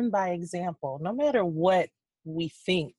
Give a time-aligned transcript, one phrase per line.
[0.00, 0.98] learn by example.
[1.02, 1.88] No matter what
[2.24, 2.94] we think,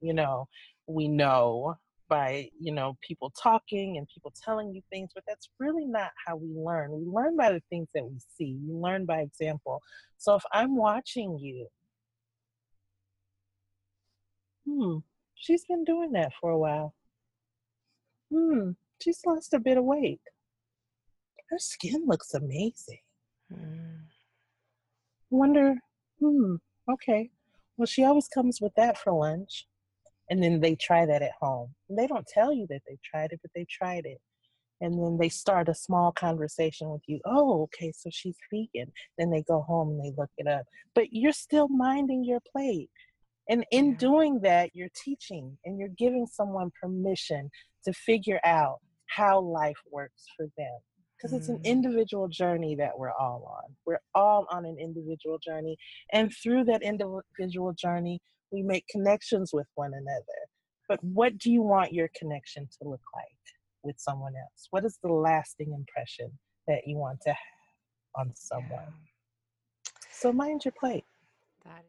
[0.00, 0.48] you know,
[0.86, 1.76] we know
[2.08, 6.36] by, you know, people talking and people telling you things, but that's really not how
[6.36, 6.90] we learn.
[6.92, 8.56] We learn by the things that we see.
[8.66, 9.82] We learn by example.
[10.16, 11.68] So if I'm watching you,
[14.66, 14.98] hmm,
[15.34, 16.94] she's been doing that for a while.
[18.32, 18.70] Hmm,
[19.02, 20.20] she's lost a bit of weight.
[21.50, 23.00] Her skin looks amazing.
[23.52, 24.00] Mm.
[25.30, 25.74] Wonder,
[26.20, 26.56] hmm,
[26.90, 27.30] okay.
[27.76, 29.66] Well, she always comes with that for lunch.
[30.30, 31.74] And then they try that at home.
[31.88, 34.18] They don't tell you that they tried it, but they tried it.
[34.80, 37.20] And then they start a small conversation with you.
[37.24, 38.92] Oh, okay, so she's vegan.
[39.16, 40.66] Then they go home and they look it up.
[40.94, 42.90] But you're still minding your plate.
[43.48, 47.50] And in doing that, you're teaching and you're giving someone permission
[47.84, 50.78] to figure out how life works for them
[51.18, 51.64] because it's an mm.
[51.64, 53.74] individual journey that we're all on.
[53.84, 55.76] We're all on an individual journey.
[56.12, 58.20] And through that individual journey,
[58.52, 60.22] we make connections with one another.
[60.88, 63.26] But what do you want your connection to look like
[63.82, 64.68] with someone else?
[64.70, 66.30] What is the lasting impression
[66.66, 67.38] that you want to have
[68.16, 68.92] on someone?
[70.10, 71.04] So mind your plate.
[71.64, 71.84] That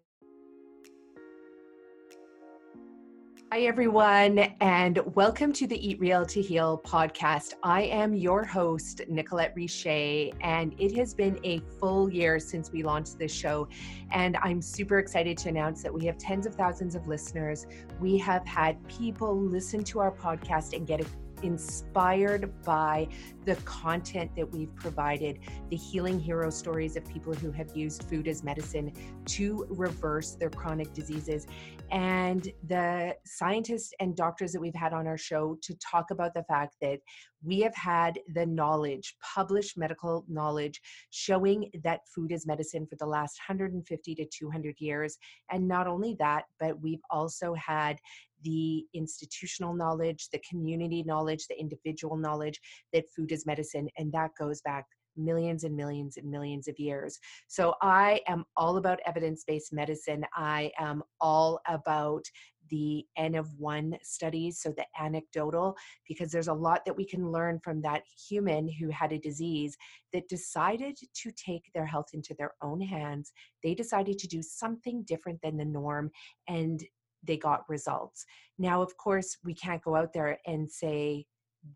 [3.52, 7.56] Hi, everyone, and welcome to the Eat Real to Heal podcast.
[7.64, 12.84] I am your host, Nicolette Richer, and it has been a full year since we
[12.84, 13.68] launched this show.
[14.12, 17.66] And I'm super excited to announce that we have tens of thousands of listeners.
[18.00, 21.04] We have had people listen to our podcast and get
[21.44, 23.08] inspired by
[23.46, 25.40] the content that we've provided,
[25.70, 28.92] the healing hero stories of people who have used food as medicine
[29.26, 31.48] to reverse their chronic diseases,
[31.92, 36.44] and the scientists and doctors that we've had on our show to talk about the
[36.44, 37.00] fact that
[37.44, 43.06] we have had the knowledge, published medical knowledge, showing that food is medicine for the
[43.06, 45.18] last 150 to 200 years.
[45.52, 47.98] And not only that, but we've also had
[48.44, 52.60] the institutional knowledge, the community knowledge, the individual knowledge
[52.94, 53.90] that food is medicine.
[53.98, 54.86] And that goes back
[55.18, 57.20] millions and millions and millions of years.
[57.48, 60.24] So I am all about evidence based medicine.
[60.34, 62.24] I am all about
[62.70, 65.76] the N of one studies, so the anecdotal,
[66.08, 69.78] because there's a lot that we can learn from that human who had a disease
[70.14, 73.32] that decided to take their health into their own hands.
[73.64, 76.12] They decided to do something different than the norm
[76.48, 76.84] and
[77.24, 78.26] they got results.
[78.58, 81.26] Now, of course, we can't go out there and say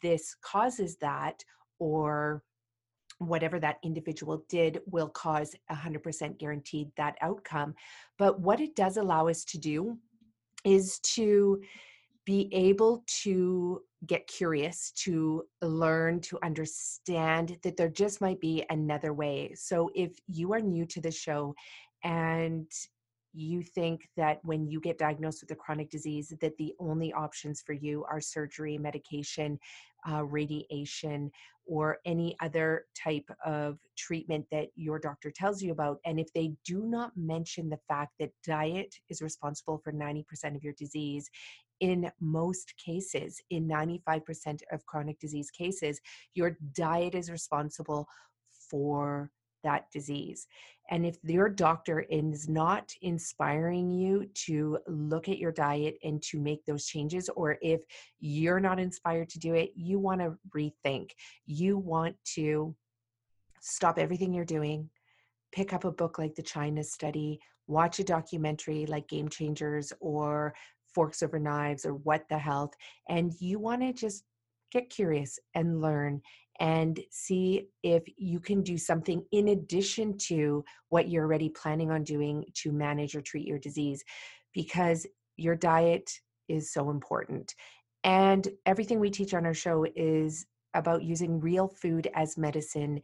[0.02, 1.44] this causes that
[1.80, 2.44] or
[3.20, 7.74] whatever that individual did will cause 100% guaranteed that outcome.
[8.18, 9.98] But what it does allow us to do
[10.64, 11.62] is to
[12.26, 19.14] be able to get curious, to learn, to understand that there just might be another
[19.14, 19.54] way.
[19.56, 21.54] So if you are new to the show
[22.04, 22.70] and
[23.34, 27.62] you think that when you get diagnosed with a chronic disease that the only options
[27.62, 29.60] for you are surgery medication
[30.10, 31.32] uh, radiation
[31.66, 36.52] or any other type of treatment that your doctor tells you about and if they
[36.66, 40.24] do not mention the fact that diet is responsible for 90%
[40.56, 41.30] of your disease
[41.80, 46.02] in most cases in 95% of chronic disease cases
[46.34, 48.08] your diet is responsible
[48.70, 49.32] for
[49.64, 50.48] that disease.
[50.92, 56.40] And if your doctor is not inspiring you to look at your diet and to
[56.40, 57.82] make those changes, or if
[58.20, 61.12] you're not inspired to do it, you want to rethink.
[61.46, 62.76] You want to
[63.62, 64.90] stop everything you're doing,
[65.54, 70.54] pick up a book like The China Study, watch a documentary like Game Changers or
[70.94, 72.74] Forks Over Knives or What the Health,
[73.08, 74.26] and you want to just
[74.72, 76.22] get curious and learn
[76.60, 82.04] and see if you can do something in addition to what you're already planning on
[82.04, 84.04] doing to manage or treat your disease
[84.54, 86.12] because your diet
[86.48, 87.56] is so important.
[88.04, 93.02] And everything we teach on our show is about using real food as medicine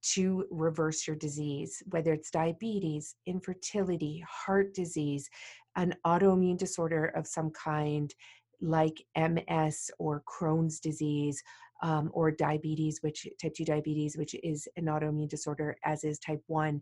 [0.00, 5.28] to reverse your disease, whether it's diabetes, infertility, heart disease,
[5.76, 8.14] an autoimmune disorder of some kind
[8.60, 11.42] like MS or Crohn's disease,
[11.82, 16.42] um, or diabetes, which type 2 diabetes, which is an autoimmune disorder, as is type
[16.46, 16.80] 1.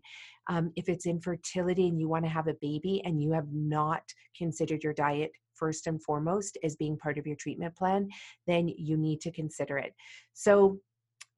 [0.49, 4.03] Um, if it's infertility and you want to have a baby and you have not
[4.37, 8.07] considered your diet first and foremost as being part of your treatment plan,
[8.45, 9.93] then you need to consider it.
[10.33, 10.79] So,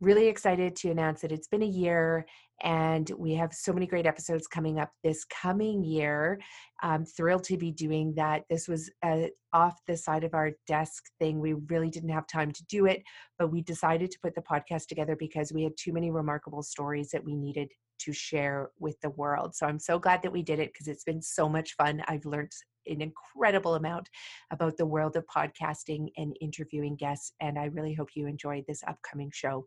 [0.02, 2.26] really excited to announce that it's been a year
[2.62, 6.40] and we have so many great episodes coming up this coming year.
[6.82, 8.44] I'm thrilled to be doing that.
[8.50, 11.40] This was a off the side of our desk thing.
[11.40, 13.02] We really didn't have time to do it,
[13.38, 17.10] but we decided to put the podcast together because we had too many remarkable stories
[17.12, 17.70] that we needed
[18.00, 19.56] to share with the world.
[19.56, 22.02] So I'm so glad that we did it because it's been so much fun.
[22.08, 22.52] I've learned
[22.88, 24.10] an incredible amount
[24.52, 28.84] about the world of podcasting and interviewing guests, and I really hope you enjoyed this
[28.88, 29.66] upcoming show.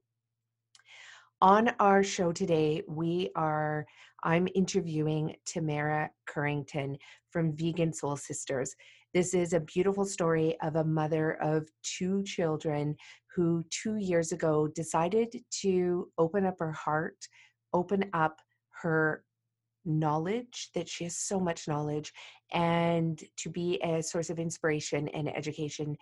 [1.43, 3.85] On our show today, we are
[4.23, 6.97] I'm interviewing Tamara Currington
[7.31, 8.77] from Vegan Soul Sisters.
[9.13, 12.95] This is a beautiful story of a mother of two children
[13.35, 17.27] who two years ago decided to open up her heart,
[17.73, 18.39] open up
[18.81, 19.25] her
[19.85, 22.13] knowledge that she has so much knowledge
[22.53, 25.97] and to be a source of inspiration and education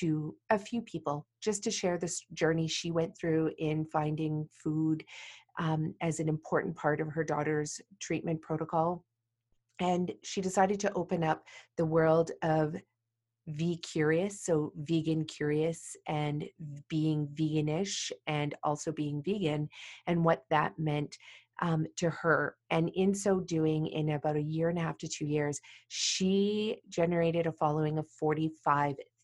[0.00, 5.04] to a few people just to share this journey she went through in finding food
[5.58, 9.04] um, as an important part of her daughter's treatment protocol
[9.80, 11.42] and she decided to open up
[11.76, 12.76] the world of
[13.48, 16.44] V curious, so vegan curious and
[16.88, 19.68] being veganish and also being vegan,
[20.06, 21.16] and what that meant
[21.60, 22.56] um, to her.
[22.70, 26.80] And in so doing, in about a year and a half to two years, she
[26.88, 28.06] generated a following of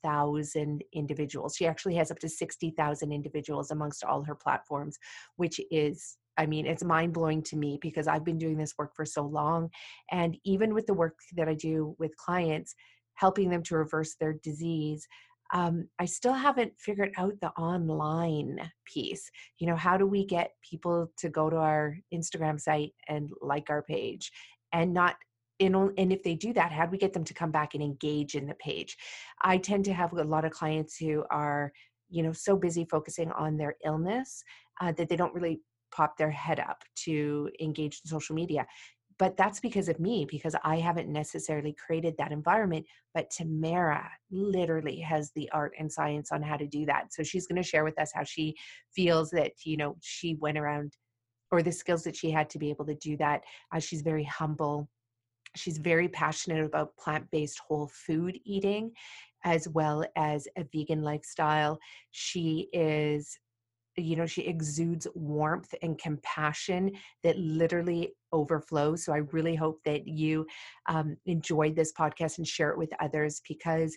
[0.02, 1.56] 45,000 individuals.
[1.56, 4.98] She actually has up to 60,000 individuals amongst all her platforms,
[5.36, 8.94] which is I mean, it's mind blowing to me because I've been doing this work
[8.94, 9.70] for so long.
[10.12, 12.76] And even with the work that I do with clients,
[13.14, 15.04] helping them to reverse their disease,
[15.52, 19.28] um, I still haven't figured out the online piece.
[19.58, 23.68] You know, how do we get people to go to our Instagram site and like
[23.68, 24.30] our page
[24.72, 25.16] and not
[25.58, 27.82] in, and if they do that, how do we get them to come back and
[27.82, 28.96] engage in the page?
[29.42, 31.72] I tend to have a lot of clients who are,
[32.08, 34.42] you know, so busy focusing on their illness
[34.80, 35.60] uh, that they don't really
[35.90, 38.66] pop their head up to engage in social media.
[39.18, 45.00] But that's because of me because i haven't necessarily created that environment but tamara literally
[45.00, 47.12] has the art and science on how to do that.
[47.12, 48.54] So she's going to share with us how she
[48.94, 50.96] feels that you know she went around
[51.50, 53.42] or the skills that she had to be able to do that.
[53.74, 54.88] Uh, she's very humble
[55.58, 58.92] she's very passionate about plant-based whole food eating
[59.44, 61.78] as well as a vegan lifestyle.
[62.10, 63.38] She is
[63.96, 66.92] you know she exudes warmth and compassion
[67.24, 69.04] that literally overflows.
[69.04, 70.46] So i really hope that you
[70.86, 73.96] um, enjoyed this podcast and share it with others because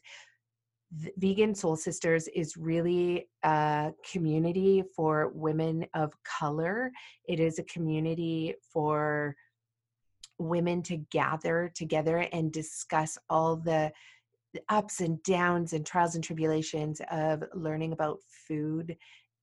[1.17, 6.91] vegan soul sisters is really a community for women of color.
[7.25, 9.35] It is a community for
[10.41, 13.91] women to gather together and discuss all the
[14.69, 18.97] ups and downs and trials and tribulations of learning about food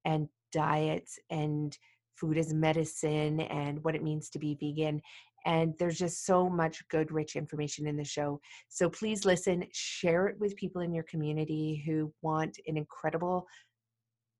[0.04, 1.78] and diets and
[2.16, 5.00] food as medicine and what it means to be vegan.
[5.46, 8.40] And there's just so much good, rich information in the show.
[8.68, 13.46] So please listen, share it with people in your community who want an incredible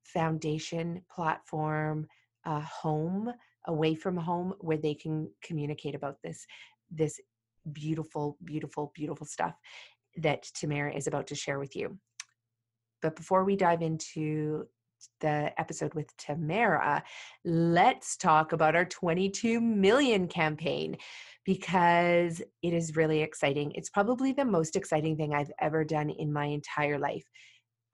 [0.03, 2.07] foundation, platform,
[2.45, 3.33] uh, home,
[3.69, 6.45] away from home, where they can communicate about this,
[6.91, 7.21] this
[7.73, 9.55] beautiful, beautiful, beautiful stuff
[10.17, 11.97] that Tamara is about to share with you.
[13.01, 14.67] But before we dive into
[15.21, 17.05] the episode with Tamara,
[17.45, 20.97] let's talk about our 22 million campaign
[21.45, 23.73] because it is really exciting.
[23.75, 27.25] It's probably the most exciting thing I've ever done in my entire life.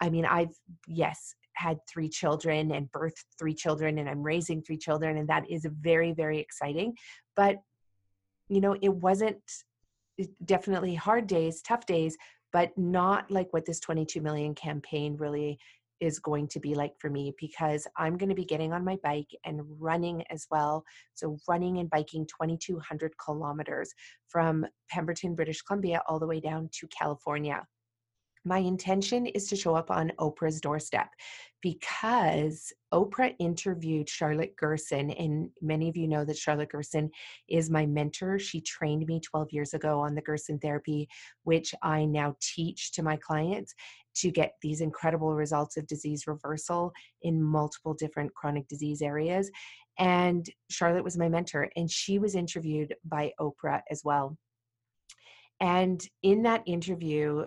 [0.01, 0.55] I mean, I've,
[0.87, 5.51] yes, had three children and birthed three children, and I'm raising three children, and that
[5.51, 6.95] is very, very exciting.
[7.37, 7.57] But,
[8.49, 9.43] you know, it wasn't
[10.45, 12.17] definitely hard days, tough days,
[12.53, 15.59] but not like what this 22 million campaign really
[16.01, 18.97] is going to be like for me because I'm going to be getting on my
[19.03, 20.85] bike and running as well.
[21.15, 23.93] So, running and biking 2,200 kilometers
[24.29, 27.65] from Pemberton, British Columbia, all the way down to California
[28.45, 31.09] my intention is to show up on Oprah's doorstep
[31.63, 37.11] because Oprah interviewed Charlotte Gerson, and many of you know that Charlotte Gerson
[37.49, 38.39] is my mentor.
[38.39, 41.09] She trained me 12 years ago on the Gerson therapy,
[41.45, 43.75] which I now teach to my clients
[44.17, 49.51] to get these incredible results of disease reversal in multiple different chronic disease areas.
[49.99, 54.37] And Charlotte was my mentor, and she was interviewed by Oprah as well.
[55.61, 57.47] And in that interview,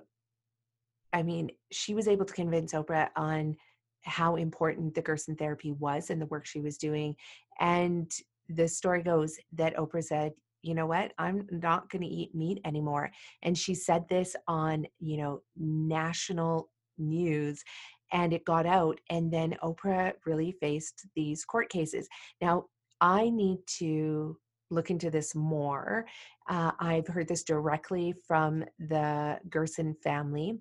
[1.13, 3.55] I mean, she was able to convince Oprah on
[4.03, 7.15] how important the Gerson therapy was and the work she was doing.
[7.59, 8.11] And
[8.49, 10.33] the story goes that Oprah said,
[10.67, 13.09] you know what i'm not going to eat meat anymore
[13.43, 17.63] and she said this on you know national news
[18.11, 22.07] and it got out and then oprah really faced these court cases
[22.41, 22.65] now
[23.01, 24.37] i need to
[24.69, 26.05] look into this more
[26.49, 30.57] uh, i've heard this directly from the gerson family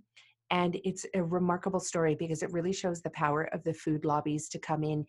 [0.51, 4.49] and it's a remarkable story because it really shows the power of the food lobbies
[4.51, 5.05] to come in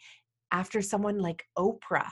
[0.51, 2.09] after someone like Oprah,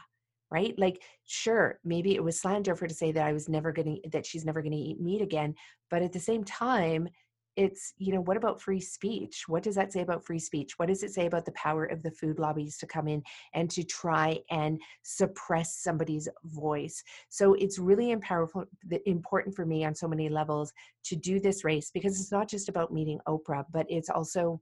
[0.52, 0.78] right?
[0.78, 4.00] Like sure maybe it was slander for her to say that i was never going
[4.04, 5.54] to that she's never going to eat meat again
[5.90, 7.08] but at the same time
[7.56, 9.46] it's you know what about free speech?
[9.48, 10.78] What does that say about free speech?
[10.78, 13.70] What does it say about the power of the food lobbies to come in and
[13.72, 17.04] to try and suppress somebody's voice?
[17.30, 20.74] So it's really important for me on so many levels
[21.06, 24.60] to do this race because it's not just about meeting oprah but it's also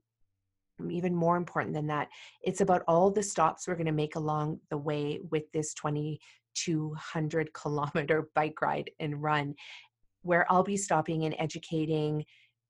[0.80, 2.08] um, even more important than that
[2.42, 7.52] it's about all the stops we're going to make along the way with this 2200
[7.54, 9.54] kilometer bike ride and run
[10.22, 12.24] where i'll be stopping and educating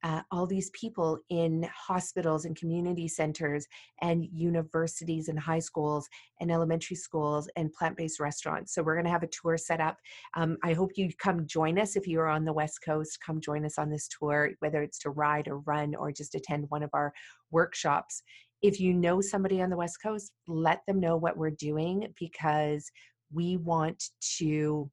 [0.04, 3.66] uh, all these people in hospitals and community centers
[4.02, 6.06] and universities and high schools
[6.40, 8.74] and elementary schools and plant-based restaurants.
[8.74, 9.96] So we're going to have a tour set up.
[10.36, 13.40] Um, i hope you come join us if you are on the west coast come
[13.40, 16.82] join us on this tour whether it's to ride or run or just attend one
[16.82, 17.12] of our
[17.50, 18.22] workshops.
[18.62, 22.90] If you know somebody on the west coast let them know what we're doing because
[23.32, 24.90] we want to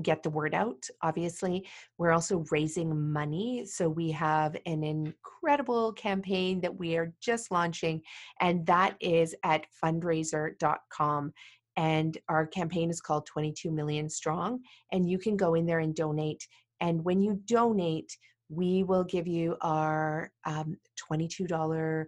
[0.00, 1.66] get the word out obviously.
[1.98, 8.02] We're also raising money so we have an incredible campaign that we are just launching
[8.40, 11.32] and that is at fundraiser.com
[11.76, 14.60] and our campaign is called 22 million strong
[14.92, 16.46] and you can go in there and donate
[16.80, 18.16] and when you donate
[18.48, 20.76] we will give you our um,
[21.10, 22.04] $22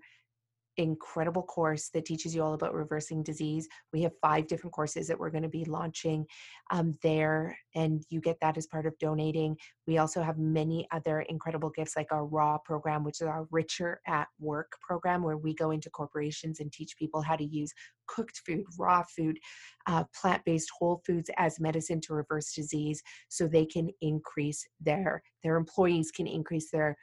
[0.77, 3.69] incredible course that teaches you all about reversing disease.
[3.93, 6.27] We have five different courses that we're going to be launching
[6.71, 9.57] um, there, and you get that as part of donating.
[9.87, 14.01] We also have many other incredible gifts like our RAW program, which is our Richer
[14.07, 17.73] at Work program, where we go into corporations and teach people how to use
[18.07, 19.39] cooked food, raw food,
[19.87, 25.23] uh, plant based whole foods as medicine to reverse disease so they can increase their,
[25.43, 26.97] their employees can increase their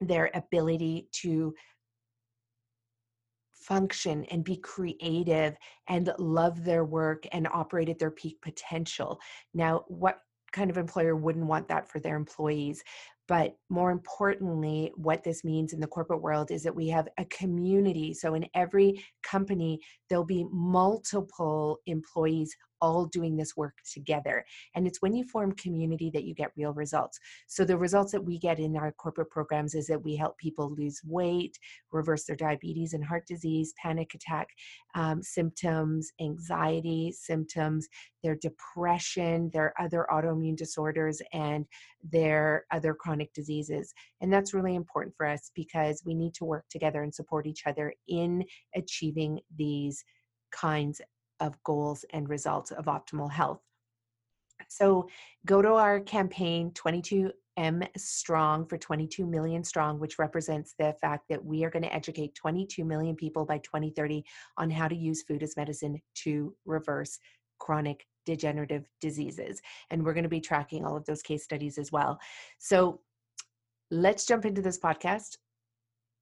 [0.00, 1.54] their ability to
[3.60, 5.56] function and be creative
[5.88, 9.20] and love their work and operate at their peak potential.
[9.54, 10.20] Now, what
[10.52, 12.82] kind of employer wouldn't want that for their employees?
[13.28, 17.24] But more importantly, what this means in the corporate world is that we have a
[17.26, 18.12] community.
[18.12, 24.44] So, in every company, there'll be multiple employees all doing this work together.
[24.74, 27.18] And it's when you form community that you get real results.
[27.46, 30.74] So the results that we get in our corporate programs is that we help people
[30.74, 31.58] lose weight,
[31.92, 34.48] reverse their diabetes and heart disease, panic attack
[34.94, 37.88] um, symptoms, anxiety symptoms,
[38.22, 41.66] their depression, their other autoimmune disorders, and
[42.02, 43.94] their other chronic diseases.
[44.20, 47.66] And that's really important for us because we need to work together and support each
[47.66, 48.44] other in
[48.74, 50.04] achieving these
[50.50, 51.00] kinds
[51.40, 53.60] of goals and results of optimal health.
[54.68, 55.08] So
[55.46, 61.44] go to our campaign 22M Strong for 22 million strong, which represents the fact that
[61.44, 64.24] we are going to educate 22 million people by 2030
[64.58, 67.18] on how to use food as medicine to reverse
[67.58, 69.60] chronic degenerative diseases.
[69.90, 72.18] And we're going to be tracking all of those case studies as well.
[72.58, 73.00] So
[73.90, 75.36] let's jump into this podcast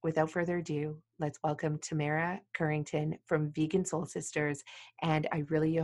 [0.02, 4.62] without further ado, let's welcome Tamara Currington from Vegan Soul Sisters.
[5.02, 5.80] And I really,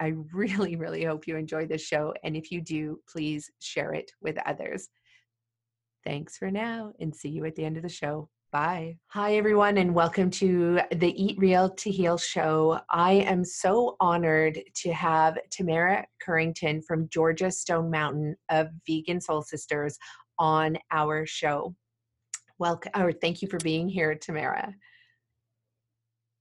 [0.00, 2.12] I really, really hope you enjoy this show.
[2.24, 4.88] And if you do, please share it with others.
[6.04, 8.28] Thanks for now and see you at the end of the show.
[8.52, 8.96] Bye.
[9.08, 12.80] Hi, everyone, and welcome to the Eat Real to Heal show.
[12.90, 19.42] I am so honored to have Tamara Currington from Georgia Stone Mountain of Vegan Soul
[19.42, 19.98] Sisters
[20.38, 21.74] on our show.
[22.58, 24.74] Welcome, or thank you for being here, Tamara.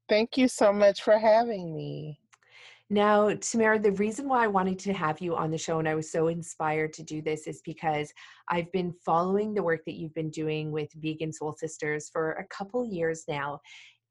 [0.08, 2.20] Thank you so much for having me.
[2.90, 5.96] Now, Tamara, the reason why I wanted to have you on the show and I
[5.96, 8.14] was so inspired to do this is because
[8.50, 12.48] I've been following the work that you've been doing with Vegan Soul Sisters for a
[12.48, 13.60] couple years now.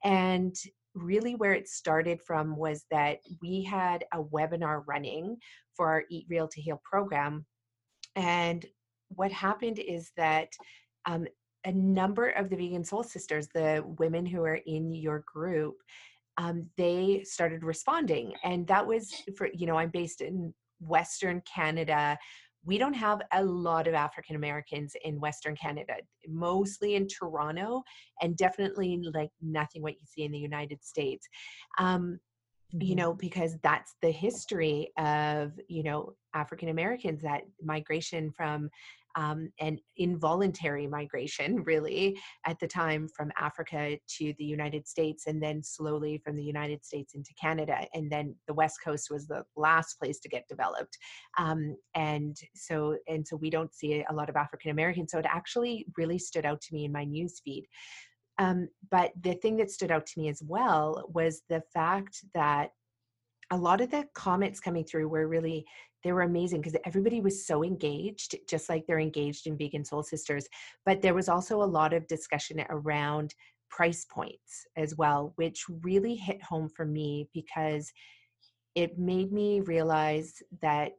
[0.03, 0.57] And
[0.95, 5.37] really, where it started from was that we had a webinar running
[5.77, 7.47] for our Eat Real to Heal program.
[8.17, 8.67] And
[9.09, 10.49] what happened is that
[11.07, 11.27] um,
[11.65, 15.77] a number of the vegan soul sisters, the women who are in your group,
[16.37, 18.33] um, they started responding.
[18.43, 22.19] And that was for, you know, I'm based in Western Canada.
[22.65, 25.95] We don't have a lot of African Americans in Western Canada,
[26.27, 27.83] mostly in Toronto,
[28.21, 31.27] and definitely like nothing what you see in the United States.
[31.79, 32.19] Um,
[32.81, 32.97] you mm-hmm.
[32.97, 38.69] know because that's the history of you know african americans that migration from
[39.17, 45.43] um, and involuntary migration, really, at the time from Africa to the United States, and
[45.43, 47.87] then slowly from the United States into Canada.
[47.95, 50.97] And then the West Coast was the last place to get developed.
[51.39, 55.13] Um, and so, and so we don't see a lot of African Americans.
[55.13, 57.67] So it actually really stood out to me in my news feed.
[58.39, 62.71] Um, but the thing that stood out to me as well was the fact that
[63.51, 65.65] a lot of the comments coming through were really
[66.05, 70.03] they were amazing because everybody was so engaged just like they're engaged in vegan soul
[70.03, 70.47] sisters
[70.87, 73.35] but there was also a lot of discussion around
[73.71, 77.91] price points as well which really hit home for me because
[78.75, 80.93] it made me realize that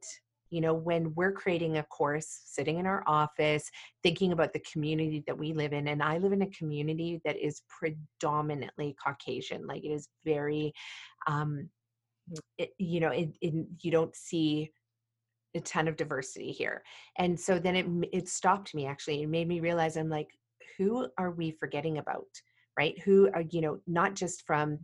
[0.50, 3.70] you know when we're creating a course sitting in our office
[4.04, 7.38] thinking about the community that we live in and i live in a community that
[7.38, 10.74] is predominantly caucasian like it is very
[11.28, 11.70] um
[12.58, 14.72] it, you know it, it, you don't see
[15.56, 16.84] a ton of diversity here.
[17.18, 20.28] And so then it it stopped me actually it made me realize i'm like
[20.78, 22.28] who are we forgetting about
[22.78, 23.00] right?
[23.04, 24.80] Who are you know not just from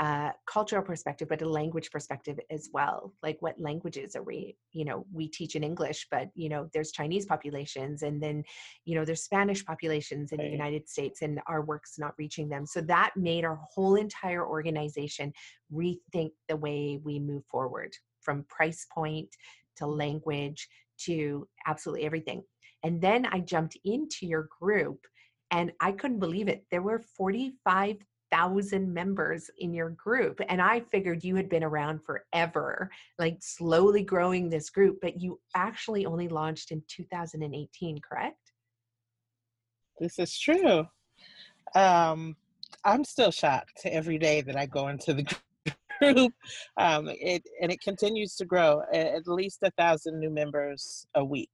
[0.00, 3.12] a cultural perspective but a language perspective as well.
[3.22, 6.92] Like what languages are we you know we teach in english but you know there's
[6.92, 8.42] chinese populations and then
[8.84, 12.66] you know there's spanish populations in the united states and our work's not reaching them.
[12.66, 15.32] So that made our whole entire organization
[15.72, 19.28] rethink the way we move forward from price point
[19.76, 20.68] to language
[21.06, 22.42] to absolutely everything.
[22.84, 24.98] And then i jumped into your group
[25.52, 26.64] and I couldn't believe it.
[26.70, 27.98] There were 45
[28.32, 34.02] thousand members in your group and i figured you had been around forever like slowly
[34.02, 38.52] growing this group but you actually only launched in 2018 correct?
[40.00, 40.86] This is true.
[41.74, 42.34] Um
[42.86, 45.24] i'm still shocked every day that i go into the
[46.02, 46.32] group
[46.76, 51.50] um it and it continues to grow at least a thousand new members a week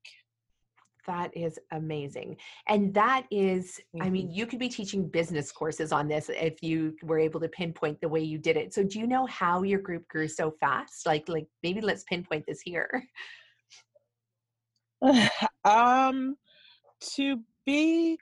[1.09, 2.37] that is amazing.
[2.69, 4.07] And that is, mm-hmm.
[4.07, 7.49] I mean, you could be teaching business courses on this if you were able to
[7.49, 8.73] pinpoint the way you did it.
[8.75, 11.07] So do you know how your group grew so fast?
[11.07, 13.03] Like like maybe let's pinpoint this here.
[15.65, 16.37] um
[17.15, 18.19] to be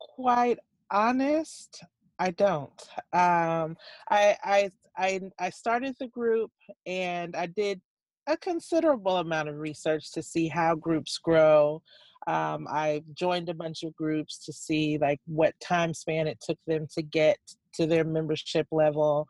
[0.00, 0.58] quite
[0.90, 1.84] honest,
[2.18, 2.88] I don't.
[3.12, 3.76] Um
[4.08, 6.50] I I I I started the group
[6.86, 7.80] and I did
[8.26, 11.82] a considerable amount of research to see how groups grow.
[12.26, 16.58] Um, I joined a bunch of groups to see like what time span it took
[16.66, 17.38] them to get
[17.74, 19.26] to their membership level,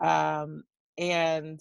[0.00, 0.64] um,
[0.96, 1.60] and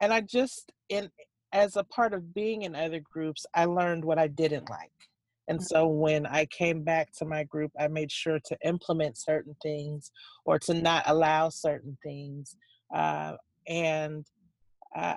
[0.00, 1.10] and I just in
[1.52, 4.90] as a part of being in other groups, I learned what I didn't like.
[5.48, 5.62] And mm.
[5.62, 10.10] so when I came back to my group, I made sure to implement certain things
[10.44, 12.56] or to not allow certain things.
[12.94, 13.34] Uh,
[13.68, 14.26] and
[14.96, 15.16] uh,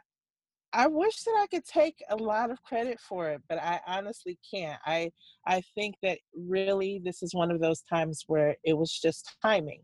[0.73, 4.38] I wish that I could take a lot of credit for it, but I honestly
[4.53, 4.79] can't.
[4.85, 5.11] I
[5.47, 9.81] I think that really this is one of those times where it was just timing.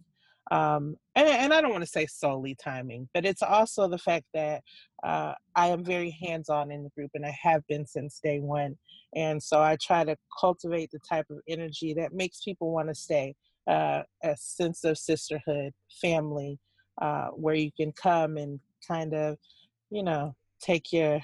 [0.51, 4.25] Um, and, and I don't want to say solely timing, but it's also the fact
[4.33, 4.63] that
[5.01, 8.39] uh, I am very hands on in the group and I have been since day
[8.39, 8.75] one.
[9.15, 12.95] And so I try to cultivate the type of energy that makes people want to
[12.95, 13.33] stay
[13.67, 16.59] uh, a sense of sisterhood, family,
[17.01, 19.37] uh, where you can come and kind of,
[19.89, 21.19] you know, take your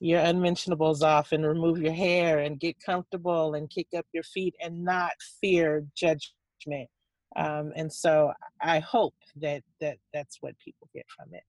[0.00, 4.54] your unmentionables off and remove your hair and get comfortable and kick up your feet
[4.60, 6.88] and not fear judgment.
[7.36, 11.42] Um, and so i hope that that that's what people get from it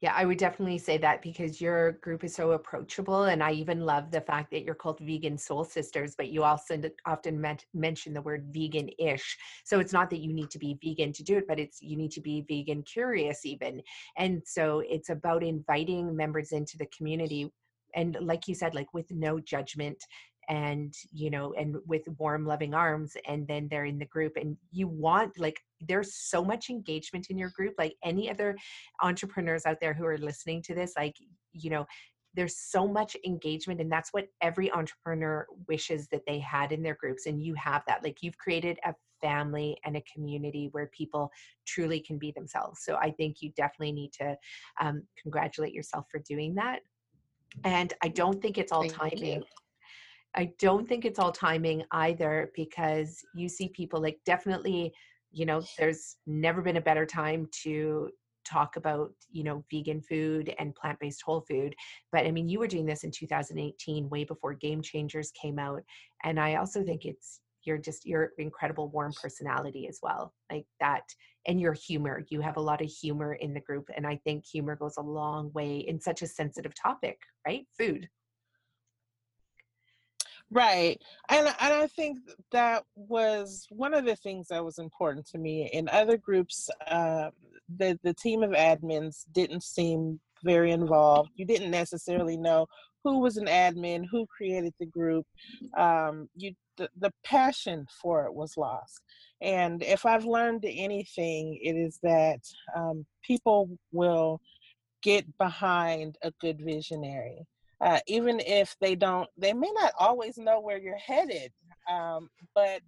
[0.00, 3.24] yeah, I would definitely say that because your group is so approachable.
[3.24, 6.80] And I even love the fact that you're called Vegan Soul Sisters, but you also
[7.04, 9.36] often met, mention the word vegan ish.
[9.64, 11.96] So it's not that you need to be vegan to do it, but it's you
[11.96, 13.82] need to be vegan curious, even.
[14.16, 17.50] And so it's about inviting members into the community
[17.94, 19.96] and like you said like with no judgment
[20.48, 24.56] and you know and with warm loving arms and then they're in the group and
[24.72, 28.56] you want like there's so much engagement in your group like any other
[29.02, 31.14] entrepreneurs out there who are listening to this like
[31.52, 31.86] you know
[32.34, 36.96] there's so much engagement and that's what every entrepreneur wishes that they had in their
[36.96, 41.30] groups and you have that like you've created a family and a community where people
[41.66, 44.36] truly can be themselves so i think you definitely need to
[44.80, 46.80] um, congratulate yourself for doing that
[47.64, 49.44] and i don't think it's all Thank timing you.
[50.38, 54.94] I don't think it's all timing either because you see people like definitely,
[55.32, 58.08] you know, there's never been a better time to
[58.48, 61.74] talk about, you know, vegan food and plant based whole food.
[62.12, 65.82] But I mean, you were doing this in 2018, way before Game Changers came out.
[66.22, 71.02] And I also think it's, you're just your incredible warm personality as well like that
[71.46, 74.46] and your humor you have a lot of humor in the group and i think
[74.46, 78.08] humor goes a long way in such a sensitive topic right food
[80.50, 81.00] Right.
[81.28, 82.18] And, and I think
[82.52, 85.68] that was one of the things that was important to me.
[85.72, 87.30] In other groups, uh,
[87.76, 91.30] the, the team of admins didn't seem very involved.
[91.34, 92.66] You didn't necessarily know
[93.04, 95.26] who was an admin, who created the group.
[95.76, 99.02] Um, you the, the passion for it was lost.
[99.42, 102.40] And if I've learned anything, it is that
[102.74, 104.40] um, people will
[105.02, 107.44] get behind a good visionary.
[107.80, 111.52] Uh, even if they don't, they may not always know where you're headed,
[111.88, 112.80] um, but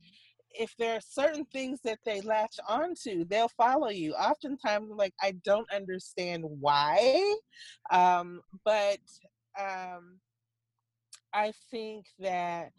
[0.53, 4.15] if there are certain things that they latch onto, they'll follow you.
[4.15, 7.37] Oftentimes, like I don't understand why,
[7.91, 8.99] um, but
[9.59, 10.19] um,
[11.33, 12.73] I think that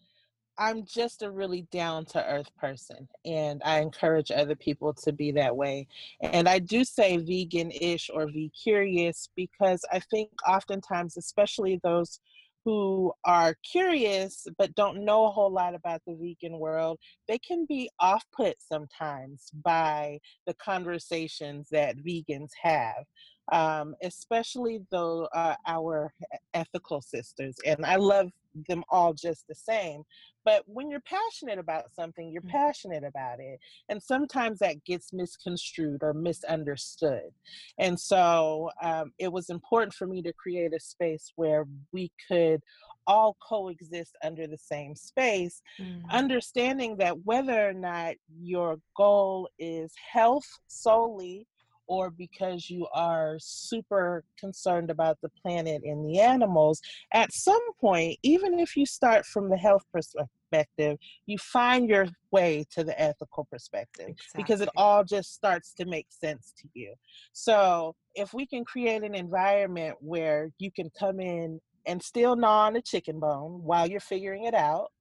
[0.61, 5.31] I'm just a really down to earth person, and I encourage other people to be
[5.31, 5.87] that way.
[6.21, 12.19] And I do say vegan ish or V curious because I think oftentimes, especially those
[12.63, 17.65] who are curious but don't know a whole lot about the vegan world, they can
[17.65, 23.03] be off put sometimes by the conversations that vegans have
[23.51, 26.13] um, especially though uh, our
[26.53, 27.55] ethical sisters.
[27.65, 28.29] And I love
[28.67, 30.03] them all just the same.
[30.43, 32.51] But when you're passionate about something, you're mm-hmm.
[32.57, 33.59] passionate about it.
[33.89, 37.29] And sometimes that gets misconstrued or misunderstood.
[37.77, 42.61] And so um, it was important for me to create a space where we could
[43.07, 46.01] all coexist under the same space, mm.
[46.09, 51.47] understanding that whether or not your goal is health solely
[51.91, 56.79] or because you are super concerned about the planet and the animals,
[57.11, 62.63] at some point, even if you start from the health perspective, you find your way
[62.71, 64.41] to the ethical perspective exactly.
[64.41, 66.93] because it all just starts to make sense to you.
[67.33, 72.67] So, if we can create an environment where you can come in and still gnaw
[72.67, 74.91] on a chicken bone while you're figuring it out,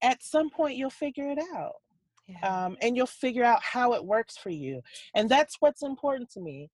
[0.00, 1.74] at some point you'll figure it out
[2.26, 2.64] yeah.
[2.66, 4.80] um, and you'll figure out how it works for you.
[5.14, 6.70] And that's what's important to me.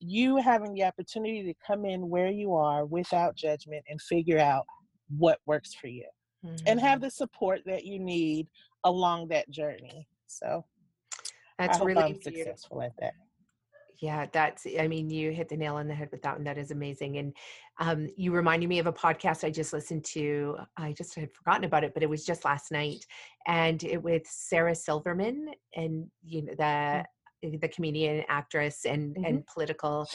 [0.00, 4.64] You having the opportunity to come in where you are without judgment and figure out
[5.16, 6.06] what works for you
[6.44, 6.56] mm-hmm.
[6.66, 7.06] and have mm-hmm.
[7.06, 8.46] the support that you need
[8.84, 10.06] along that journey.
[10.26, 10.64] So
[11.58, 13.14] that's really I'm successful at that
[14.00, 16.58] yeah that's i mean you hit the nail on the head with that and that
[16.58, 17.34] is amazing and
[17.80, 21.64] um, you reminded me of a podcast i just listened to i just had forgotten
[21.64, 23.04] about it but it was just last night
[23.46, 27.04] and it with sarah silverman and you know the
[27.44, 27.58] mm-hmm.
[27.60, 29.24] the comedian actress and mm-hmm.
[29.24, 30.06] and political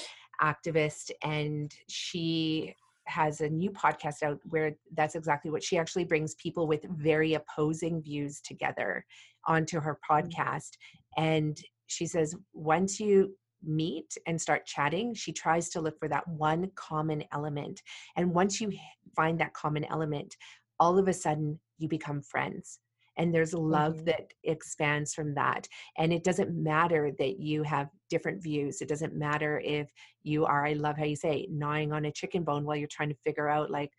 [0.41, 2.73] activist and she
[3.05, 7.33] has a new podcast out where that's exactly what she actually brings people with very
[7.33, 9.05] opposing views together
[9.45, 10.27] onto her mm-hmm.
[10.27, 10.71] podcast
[11.17, 16.27] and she says once you meet and start chatting, she tries to look for that
[16.27, 17.81] one common element.
[18.15, 18.71] And once you
[19.15, 20.35] find that common element,
[20.79, 22.79] all of a sudden you become friends.
[23.17, 24.05] And there's love mm-hmm.
[24.05, 25.67] that expands from that.
[25.97, 28.81] And it doesn't matter that you have different views.
[28.81, 29.91] It doesn't matter if
[30.23, 33.09] you are, I love how you say, gnawing on a chicken bone while you're trying
[33.09, 33.91] to figure out, like,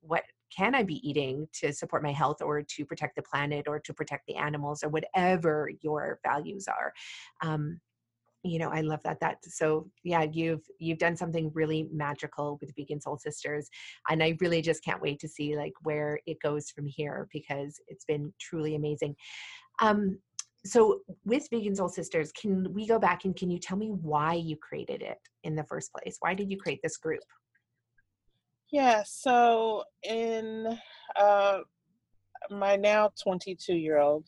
[0.00, 0.24] what
[0.56, 3.94] can I be eating to support my health or to protect the planet or to
[3.94, 6.92] protect the animals or whatever your values are.
[7.42, 7.80] Um,
[8.46, 12.74] you know i love that that so yeah you've you've done something really magical with
[12.76, 13.68] vegan soul sisters
[14.08, 17.80] and i really just can't wait to see like where it goes from here because
[17.88, 19.14] it's been truly amazing.
[19.80, 20.18] Um
[20.64, 24.34] so with vegan soul sisters can we go back and can you tell me why
[24.34, 26.16] you created it in the first place?
[26.20, 27.22] Why did you create this group?
[28.70, 30.78] Yeah so in
[31.16, 31.58] uh
[32.50, 34.26] my now 22 year old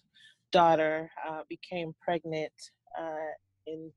[0.53, 2.53] daughter uh, became pregnant
[2.99, 3.33] uh,
[3.67, 3.93] in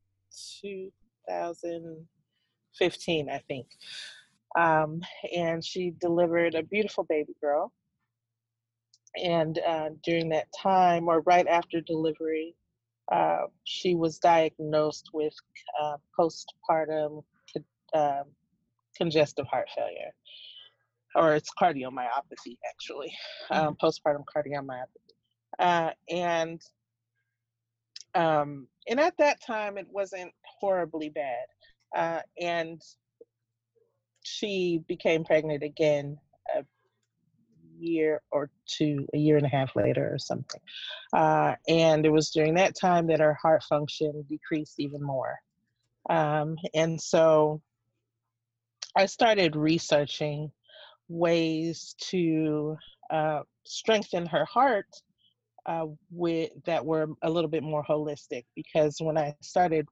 [0.61, 3.67] 2015, I think.
[4.57, 5.01] Um,
[5.35, 7.71] and she delivered a beautiful baby girl.
[9.21, 12.55] And uh, during that time, or right after delivery,
[13.11, 15.33] uh, she was diagnosed with
[15.81, 17.23] uh, postpartum
[17.93, 18.23] um,
[18.95, 20.13] congestive heart failure,
[21.15, 23.13] or it's cardiomyopathy, actually,
[23.49, 23.85] um, mm-hmm.
[23.85, 24.85] postpartum cardiomyopathy.
[25.59, 26.61] Uh, and
[28.15, 31.45] um, and at that time, it wasn't horribly bad.
[31.95, 32.81] Uh, and
[34.23, 36.17] she became pregnant again
[36.55, 36.63] a
[37.77, 40.61] year or two, a year and a half later or something.
[41.13, 45.35] Uh, and it was during that time that her heart function decreased even more.
[46.09, 47.61] Um, and so
[48.95, 50.51] I started researching
[51.07, 52.77] ways to
[53.11, 54.87] uh, strengthen her heart
[55.65, 59.87] uh, with that were a little bit more holistic because when I started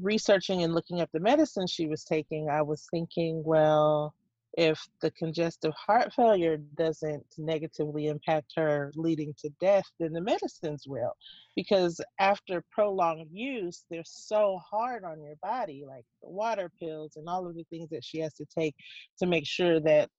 [0.00, 4.14] researching and looking up the medicine she was taking, I was thinking, well,
[4.58, 10.84] if the congestive heart failure doesn't negatively impact her leading to death, then the medicines
[10.86, 11.12] will.
[11.56, 17.28] Because after prolonged use, they're so hard on your body, like the water pills and
[17.28, 18.74] all of the things that she has to take
[19.18, 20.10] to make sure that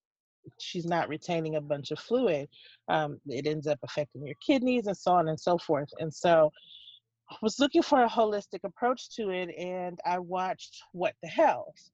[0.60, 2.48] she's not retaining a bunch of fluid,
[2.90, 5.90] um, it ends up affecting your kidneys and so on and so forth.
[6.00, 6.52] And so
[7.30, 11.90] I was looking for a holistic approach to it and I watched What the Health.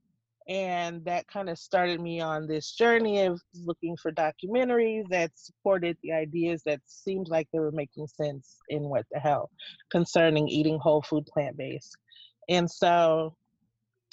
[0.47, 5.95] and that kind of started me on this journey of looking for documentaries that supported
[6.01, 9.51] the ideas that seemed like they were making sense in What the Health
[9.91, 11.95] concerning eating whole food plant based.
[12.49, 13.35] And so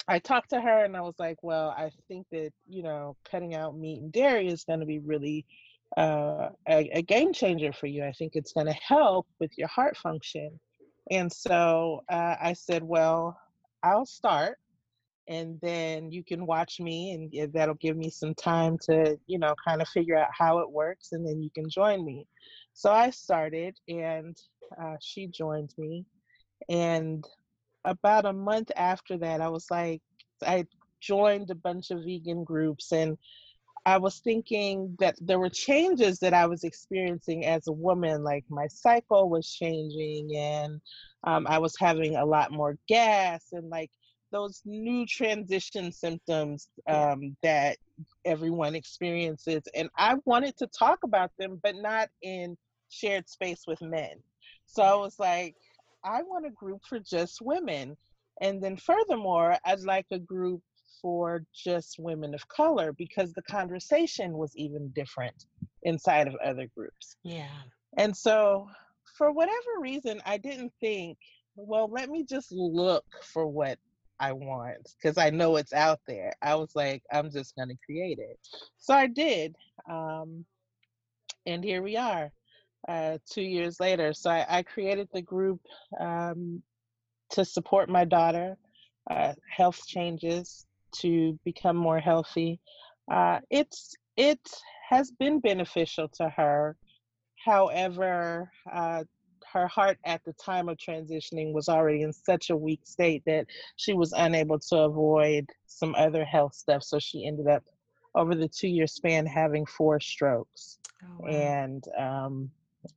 [0.07, 3.55] I talked to her and I was like, well, I think that, you know, cutting
[3.55, 5.45] out meat and dairy is going to be really
[5.97, 8.03] uh, a, a, game changer for you.
[8.03, 10.59] I think it's going to help with your heart function.
[11.11, 13.39] And so uh, I said, well,
[13.83, 14.57] I'll start
[15.27, 19.53] and then you can watch me and that'll give me some time to you know
[19.65, 22.25] kind of figure out how it works and then you can join me
[22.73, 24.37] so i started and
[24.81, 26.05] uh, she joined me
[26.69, 27.25] and
[27.87, 30.01] about a month after that i was like
[30.45, 30.65] i
[31.01, 33.17] joined a bunch of vegan groups and
[33.85, 38.43] i was thinking that there were changes that i was experiencing as a woman like
[38.49, 40.79] my cycle was changing and
[41.23, 43.89] um, i was having a lot more gas and like
[44.31, 47.77] those new transition symptoms um, that
[48.25, 49.63] everyone experiences.
[49.75, 52.57] And I wanted to talk about them, but not in
[52.89, 54.15] shared space with men.
[54.65, 55.55] So I was like,
[56.07, 57.97] I want a group for just women.
[58.41, 60.61] And then furthermore, I'd like a group
[61.01, 65.45] for just women of color because the conversation was even different
[65.83, 67.17] inside of other groups.
[67.23, 67.61] Yeah.
[67.97, 68.67] And so
[69.17, 71.17] for whatever reason, I didn't think,
[71.55, 73.77] well, let me just look for what
[74.19, 76.31] I want because I know it's out there.
[76.41, 78.37] I was like, I'm just going to create it.
[78.77, 79.55] So I did.
[79.89, 80.45] Um,
[81.45, 82.31] and here we are
[82.87, 84.13] uh, two years later.
[84.13, 85.59] So I, I created the group
[85.99, 86.61] um,
[87.31, 88.57] to support my daughter,
[89.09, 90.65] uh, health changes
[91.01, 92.59] to become more healthy.
[93.11, 94.39] Uh, it's it
[94.89, 96.75] has been beneficial to her.
[97.45, 99.03] However, uh,
[99.53, 103.45] her heart at the time of transitioning was already in such a weak state that
[103.77, 106.83] she was unable to avoid some other health stuff.
[106.83, 107.63] So she ended up
[108.15, 111.29] over the two year span having four strokes oh, wow.
[111.29, 112.49] and um,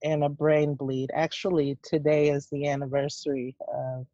[0.03, 1.11] and a brain bleed.
[1.15, 4.07] Actually, today is the anniversary of,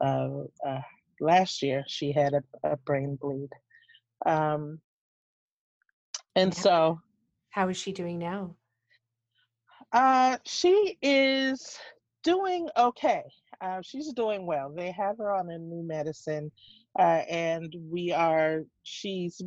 [0.00, 0.80] of uh,
[1.20, 1.84] last year.
[1.86, 3.50] She had a, a brain bleed.
[4.24, 4.80] Um,
[6.34, 6.60] and yeah.
[6.60, 7.00] so,
[7.50, 8.54] how is she doing now?
[9.92, 11.78] Uh, she is
[12.22, 13.22] doing okay.
[13.60, 14.72] Uh, she's doing well.
[14.74, 16.50] They have her on a new medicine,
[16.98, 18.64] uh, and we are.
[18.82, 19.40] She's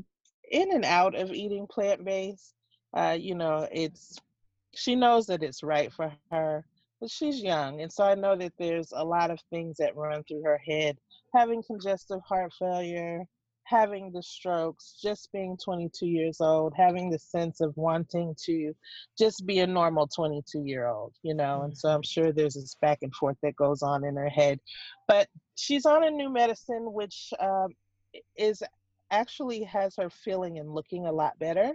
[0.51, 2.53] in and out of eating plant based.
[2.93, 4.17] Uh, you know, it's
[4.75, 6.65] she knows that it's right for her,
[6.99, 10.23] but she's young, and so I know that there's a lot of things that run
[10.23, 10.97] through her head.
[11.33, 13.25] Having congestive heart failure,
[13.69, 18.73] having the strokes, just being 22 years old, having the sense of wanting to
[19.17, 21.61] just be a normal 22 year old, you know.
[21.61, 24.59] And so I'm sure there's this back and forth that goes on in her head.
[25.07, 27.69] But she's on a new medicine, which um,
[28.35, 28.63] is
[29.11, 31.73] actually has her feeling and looking a lot better.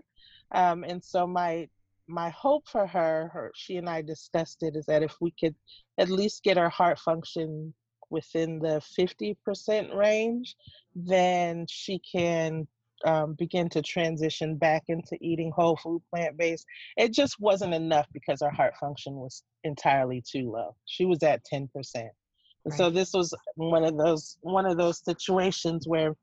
[0.51, 1.69] Um, and so my
[2.09, 5.55] my hope for her, her, she and I discussed it, is that if we could
[5.99, 7.75] at least get her heart function
[8.11, 10.55] within the 50% range,
[10.95, 12.67] then she can
[13.05, 16.67] um, begin to transition back into eating whole food plant based.
[16.97, 20.75] It just wasn't enough because her heart function was entirely too low.
[20.87, 21.69] She was at 10%.
[21.95, 22.79] And right.
[22.79, 26.17] so this was one of those one of those situations where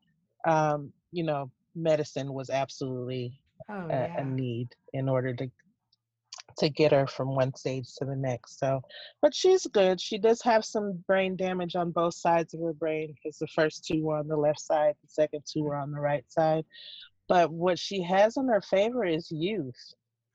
[0.48, 3.40] um, you know medicine was absolutely
[3.70, 4.22] oh, a, yeah.
[4.22, 5.52] a need in order to
[6.62, 8.60] to get her from one stage to the next.
[8.60, 8.82] So,
[9.22, 10.00] but she's good.
[10.00, 13.84] She does have some brain damage on both sides of her brain because the first
[13.86, 16.64] two were on the left side, the second two were on the right side.
[17.28, 19.94] But what she has in her favor is youth.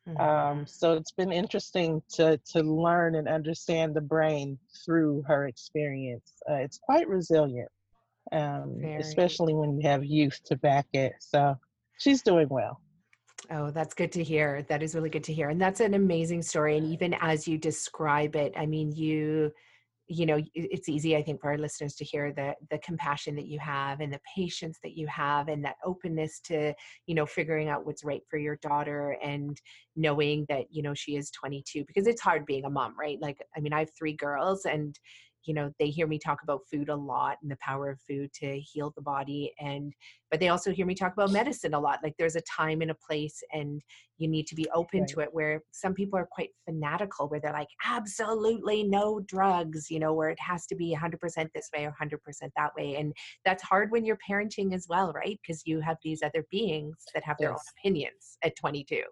[0.09, 0.21] Mm-hmm.
[0.21, 6.33] Um, so it's been interesting to to learn and understand the brain through her experience.
[6.49, 7.71] Uh, it's quite resilient,
[8.33, 11.13] um, especially when you have youth to back it.
[11.21, 11.57] So
[11.99, 12.81] she's doing well.
[13.51, 14.63] Oh, that's good to hear.
[14.69, 15.51] That is really good to hear.
[15.51, 16.77] And that's an amazing story.
[16.77, 19.53] And even as you describe it, I mean, you,
[20.09, 23.47] you know, it's easy, I think, for our listeners to hear the the compassion that
[23.47, 26.73] you have and the patience that you have and that openness to,
[27.07, 29.61] you know, figuring out what's right for your daughter and
[29.97, 33.19] knowing that, you know, she is 22 because it's hard being a mom, right?
[33.21, 34.97] Like, I mean, I have three girls and
[35.47, 38.33] you know they hear me talk about food a lot and the power of food
[38.33, 39.93] to heal the body and
[40.31, 42.91] but they also hear me talk about medicine a lot like there's a time and
[42.91, 43.83] a place and
[44.19, 45.09] you need to be open right.
[45.09, 49.99] to it where some people are quite fanatical where they're like absolutely no drugs you
[49.99, 52.19] know where it has to be 100% this way or 100%
[52.57, 53.13] that way and
[53.45, 57.25] that's hard when you're parenting as well right because you have these other beings that
[57.25, 57.59] have their yes.
[57.59, 59.03] own opinions at 22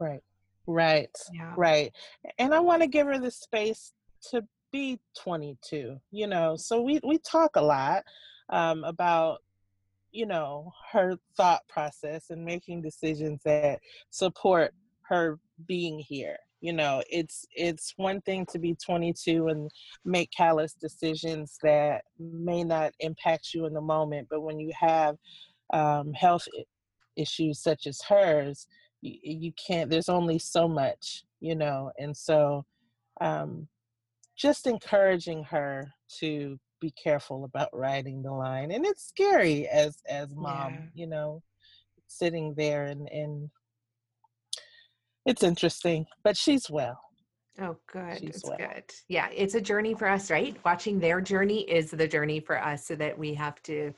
[0.00, 0.20] right
[0.66, 1.52] right yeah.
[1.56, 1.92] right
[2.38, 3.92] and i want to give her the space
[4.30, 8.02] to be 22 you know so we we talk a lot
[8.48, 9.40] um, about
[10.16, 17.02] you know, her thought process and making decisions that support her being here you know
[17.08, 19.70] it's it's one thing to be 22 and
[20.04, 25.16] make callous decisions that may not impact you in the moment but when you have
[25.72, 26.46] um, health
[27.14, 28.66] issues such as hers
[29.00, 32.64] you, you, can't there's only so much you know and so
[33.20, 33.68] um,
[34.36, 40.34] just encouraging her to be careful about riding the line and it's scary as as
[40.34, 40.80] mom yeah.
[40.94, 41.42] you know
[42.06, 43.50] sitting there and and
[45.26, 47.00] it's interesting, but she's well.
[47.60, 48.18] Oh, good.
[48.20, 48.58] She's it's well.
[48.58, 48.84] good.
[49.08, 50.56] Yeah, it's a journey for us, right?
[50.64, 53.92] Watching their journey is the journey for us, so that we have to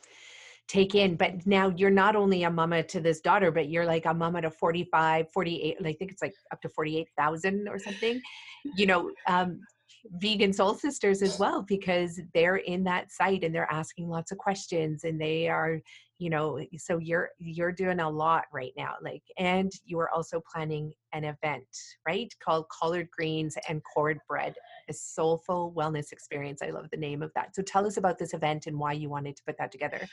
[0.69, 1.17] take in.
[1.17, 4.41] But now you're not only a mama to this daughter, but you're like a mama
[4.43, 8.21] to 45, 48, I think it's like up to 48,000 or something.
[8.77, 9.61] You know, um,
[10.13, 14.39] vegan soul sisters as well because they're in that site and they're asking lots of
[14.39, 15.81] questions and they are
[16.19, 20.43] you know so you're you're doing a lot right now like and you are also
[20.51, 21.67] planning an event
[22.07, 24.55] right called collard greens and cord bread
[24.89, 26.63] a soulful wellness experience.
[26.63, 27.55] I love the name of that.
[27.55, 30.07] So tell us about this event and why you wanted to put that together.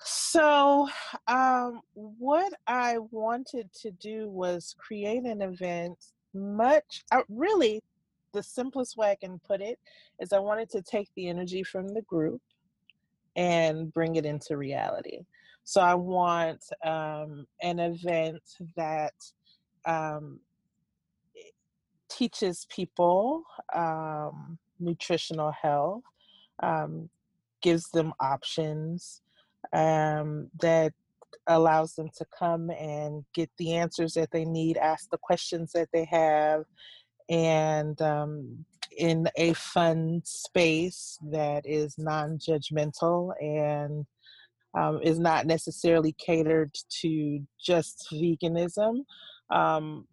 [0.00, 0.88] So
[1.26, 5.98] um, what i wanted to do was create an event
[6.34, 7.82] much uh, really
[8.32, 9.78] the simplest way i can put it
[10.20, 12.40] is i wanted to take the energy from the group
[13.38, 15.20] and bring it into reality.
[15.62, 18.42] So I want um, an event
[18.76, 19.14] that
[19.86, 20.40] um,
[22.10, 26.02] teaches people um, nutritional health,
[26.62, 27.08] um,
[27.62, 29.22] gives them options,
[29.72, 30.92] um, that
[31.46, 35.88] allows them to come and get the answers that they need, ask the questions that
[35.92, 36.64] they have,
[37.28, 38.64] and um,
[38.96, 44.06] in a fun space that is non judgmental and
[44.76, 49.04] um, is not necessarily catered to just veganism.
[49.50, 50.06] Um,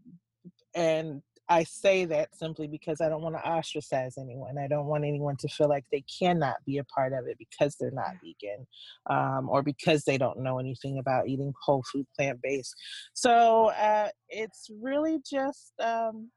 [0.75, 4.57] and I say that simply because I don't want to ostracize anyone.
[4.57, 7.75] I don't want anyone to feel like they cannot be a part of it because
[7.79, 8.65] they're not vegan
[9.09, 12.73] um, or because they don't know anything about eating whole food, plant based.
[13.13, 16.31] So uh, it's really just um,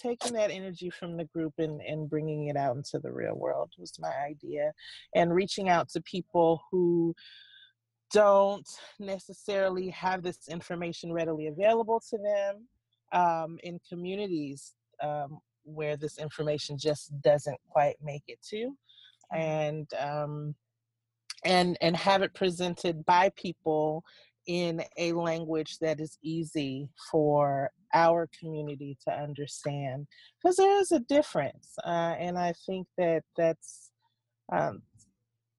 [0.00, 3.72] taking that energy from the group and, and bringing it out into the real world
[3.78, 4.72] was my idea
[5.14, 7.14] and reaching out to people who
[8.12, 8.68] don't
[9.00, 12.68] necessarily have this information readily available to them
[13.14, 18.74] um, in communities um, where this information just doesn't quite make it to
[19.32, 19.40] mm-hmm.
[19.40, 20.54] and um,
[21.44, 24.04] and and have it presented by people
[24.46, 30.06] in a language that is easy for our community to understand
[30.42, 33.90] because there is a difference uh, and i think that that's
[34.52, 34.82] um,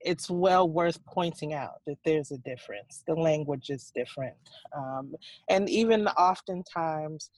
[0.01, 4.35] it's well worth pointing out that there's a difference the language is different
[4.77, 5.15] um,
[5.49, 7.31] and even oftentimes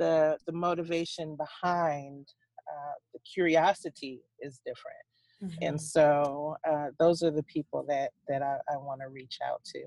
[0.00, 2.26] the the motivation behind
[2.68, 5.04] uh, the curiosity is different.
[5.42, 5.68] Mm-hmm.
[5.68, 9.62] and so uh, those are the people that that i, I want to reach out
[9.72, 9.84] to.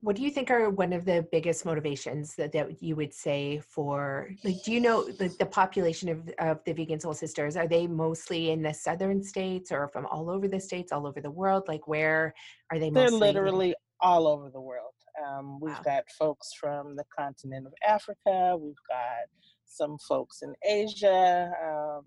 [0.00, 3.60] What do you think are one of the biggest motivations that, that you would say
[3.74, 7.68] for like do you know the, the population of, of the vegan soul sisters are
[7.68, 11.30] they mostly in the southern states or from all over the states all over the
[11.30, 11.64] world?
[11.68, 12.34] Like where
[12.70, 15.82] are they they're literally all over the world um, we've wow.
[15.84, 19.26] got folks from the continent of africa we've got
[19.64, 22.02] some folks in asia um,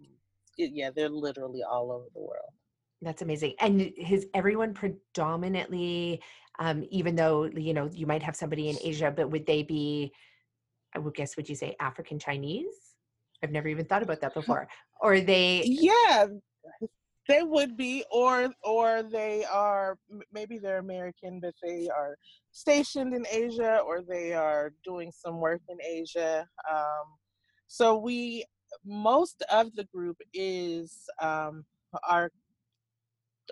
[0.58, 2.52] it, yeah they're literally all over the world
[3.02, 6.22] that's amazing and is everyone predominantly
[6.60, 10.12] um, even though you know you might have somebody in asia but would they be
[10.96, 12.66] i would guess would you say african chinese
[13.44, 14.68] i've never even thought about that before
[15.02, 16.26] or they yeah
[17.28, 19.98] they would be or or they are
[20.32, 22.18] maybe they're american but they are
[22.52, 27.06] stationed in asia or they are doing some work in asia um,
[27.68, 28.46] so we
[28.86, 31.66] most of the group is um,
[32.08, 32.32] our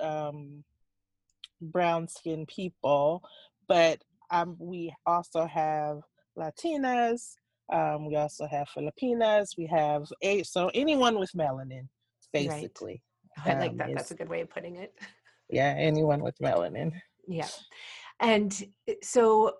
[0.01, 0.63] um,
[1.61, 3.23] brown skinned people,
[3.67, 4.01] but
[4.31, 5.99] um, we also have
[6.37, 7.35] Latinas.
[7.71, 9.55] Um, we also have Filipinas.
[9.57, 11.87] We have a so anyone with melanin,
[12.33, 13.01] basically.
[13.43, 13.89] I like um, that.
[13.89, 14.93] Is, That's a good way of putting it.
[15.49, 16.91] Yeah, anyone with melanin.
[17.27, 17.47] Yeah,
[18.19, 19.53] and eh, so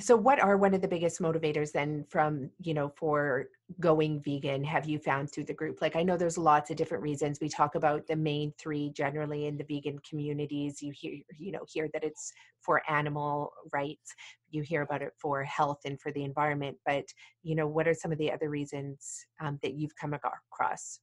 [0.00, 3.46] so what are one of the biggest motivators then from you know for
[3.80, 7.02] going vegan have you found through the group like i know there's lots of different
[7.02, 11.52] reasons we talk about the main three generally in the vegan communities you hear you
[11.52, 14.14] know hear that it's for animal rights
[14.50, 17.04] you hear about it for health and for the environment but
[17.42, 21.00] you know what are some of the other reasons um, that you've come across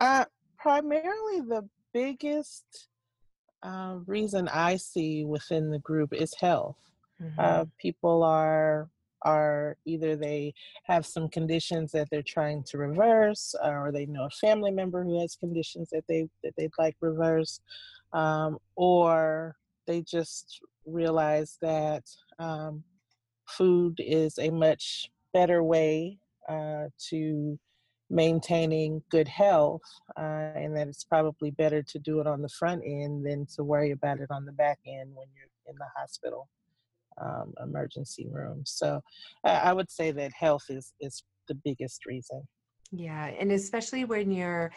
[0.00, 0.24] uh,
[0.58, 2.88] primarily the biggest
[3.62, 6.78] uh, reason I see within the group is health.
[7.22, 7.38] Mm-hmm.
[7.38, 8.88] Uh, people are
[9.22, 14.30] are either they have some conditions that they're trying to reverse, or they know a
[14.30, 17.60] family member who has conditions that they that they'd like reverse,
[18.14, 22.04] um, or they just realize that
[22.38, 22.82] um,
[23.46, 27.58] food is a much better way uh, to
[28.10, 29.82] maintaining good health,
[30.18, 33.62] uh, and that it's probably better to do it on the front end than to
[33.62, 36.48] worry about it on the back end when you're in the hospital
[37.22, 38.62] um, emergency room.
[38.66, 39.00] So
[39.44, 42.42] I would say that health is is the biggest reason.
[42.92, 44.72] Yeah, and especially when you're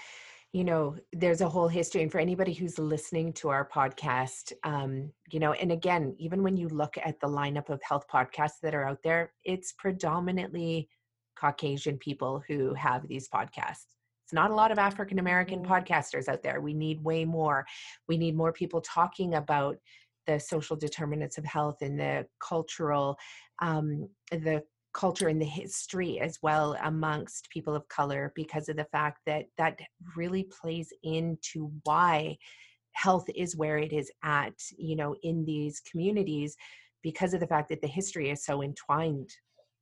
[0.53, 5.11] you know there's a whole history and for anybody who's listening to our podcast um
[5.31, 8.75] you know and again even when you look at the lineup of health podcasts that
[8.75, 10.87] are out there it's predominantly
[11.35, 13.85] caucasian people who have these podcasts.
[14.23, 15.71] It's not a lot of african american mm-hmm.
[15.71, 16.61] podcasters out there.
[16.61, 17.65] We need way more.
[18.07, 19.77] We need more people talking about
[20.25, 23.17] the social determinants of health and the cultural
[23.61, 24.63] um, the
[24.93, 29.45] culture and the history as well amongst people of color because of the fact that
[29.57, 29.79] that
[30.15, 32.37] really plays into why
[32.93, 36.55] health is where it is at you know in these communities
[37.01, 39.29] because of the fact that the history is so entwined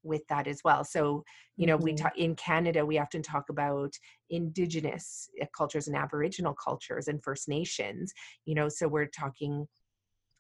[0.04, 1.24] with that as well so
[1.58, 1.86] you know mm-hmm.
[1.86, 3.94] we talk in canada we often talk about
[4.30, 8.14] indigenous eh, cultures and aboriginal cultures and first nations
[8.46, 9.68] you know so we're talking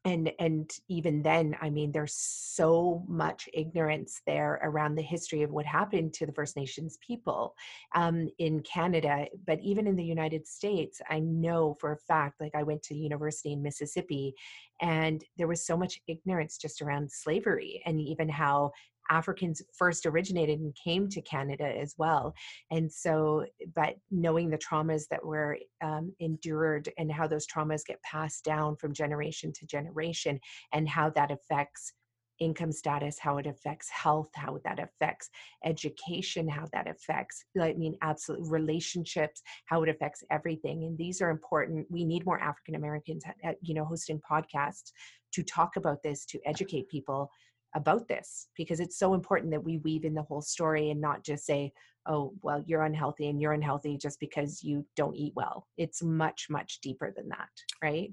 [0.03, 5.51] and and even then i mean there's so much ignorance there around the history of
[5.51, 7.53] what happened to the first nations people
[7.95, 12.55] um, in canada but even in the united states i know for a fact like
[12.55, 14.33] i went to university in mississippi
[14.81, 18.71] and there was so much ignorance just around slavery and even how
[19.11, 22.33] Africans first originated and came to Canada as well.
[22.71, 23.45] And so,
[23.75, 28.77] but knowing the traumas that were um, endured and how those traumas get passed down
[28.77, 30.39] from generation to generation
[30.73, 31.93] and how that affects
[32.39, 35.29] income status, how it affects health, how that affects
[35.63, 40.83] education, how that affects, I mean, absolutely relationships, how it affects everything.
[40.85, 41.85] And these are important.
[41.91, 43.23] We need more African Americans,
[43.61, 44.91] you know, hosting podcasts
[45.33, 47.29] to talk about this, to educate people
[47.75, 51.23] about this because it's so important that we weave in the whole story and not
[51.23, 51.71] just say
[52.07, 55.67] oh well you're unhealthy and you're unhealthy just because you don't eat well.
[55.77, 57.49] It's much much deeper than that
[57.81, 58.11] right?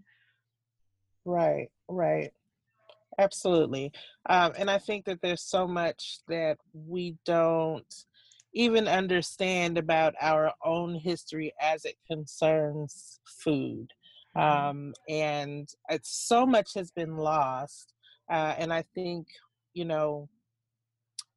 [1.24, 2.30] Right right.
[3.18, 3.90] Absolutely.
[4.28, 8.04] Um, and i think that there's so much that we don't
[8.54, 13.88] even understand about our own history as it concerns food
[14.36, 14.40] mm-hmm.
[14.40, 17.92] um, and it's so much has been lost
[18.30, 19.26] uh, and I think
[19.74, 20.28] you know,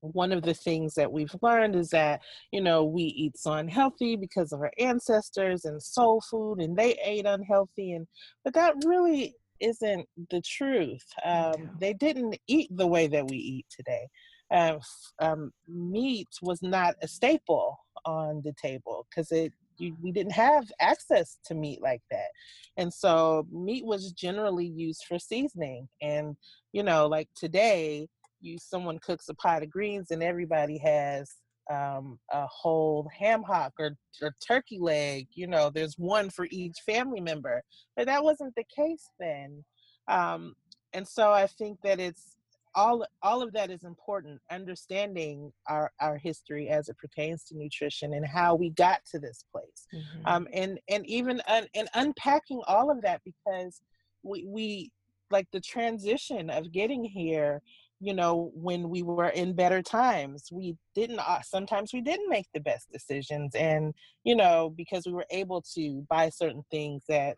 [0.02, 2.22] one of the things that we've learned is that
[2.52, 6.98] you know we eat so unhealthy because of our ancestors and soul food and they
[7.04, 8.08] ate unhealthy and
[8.44, 11.06] but that really isn't the truth.
[11.24, 14.08] Um, they didn't eat the way that we eat today.
[14.52, 14.80] Uh,
[15.22, 20.70] um, meat was not a staple on the table because it you, we didn't have
[20.82, 22.28] access to meat like that.
[22.76, 26.36] And so meat was generally used for seasoning and
[26.74, 28.10] you know like today
[28.42, 31.36] you someone cooks a pot of greens and everybody has
[31.72, 35.28] um, a whole ham hock or, or turkey leg.
[35.34, 37.64] You know, there's one for each family member,
[37.96, 39.64] but that wasn't the case then.
[40.08, 40.56] Um,
[40.94, 42.36] and so I think that it's
[42.74, 48.14] all all of that is important understanding our our history as it pertains to nutrition
[48.14, 50.26] and how we got to this place mm-hmm.
[50.26, 53.82] um, and and even un, and unpacking all of that because
[54.24, 54.92] we we
[55.32, 57.62] like the transition of getting here
[58.02, 62.47] you know when we were in better times we didn't uh, sometimes we didn't make
[62.54, 63.93] the best decisions and
[64.24, 67.36] you know because we were able to buy certain things that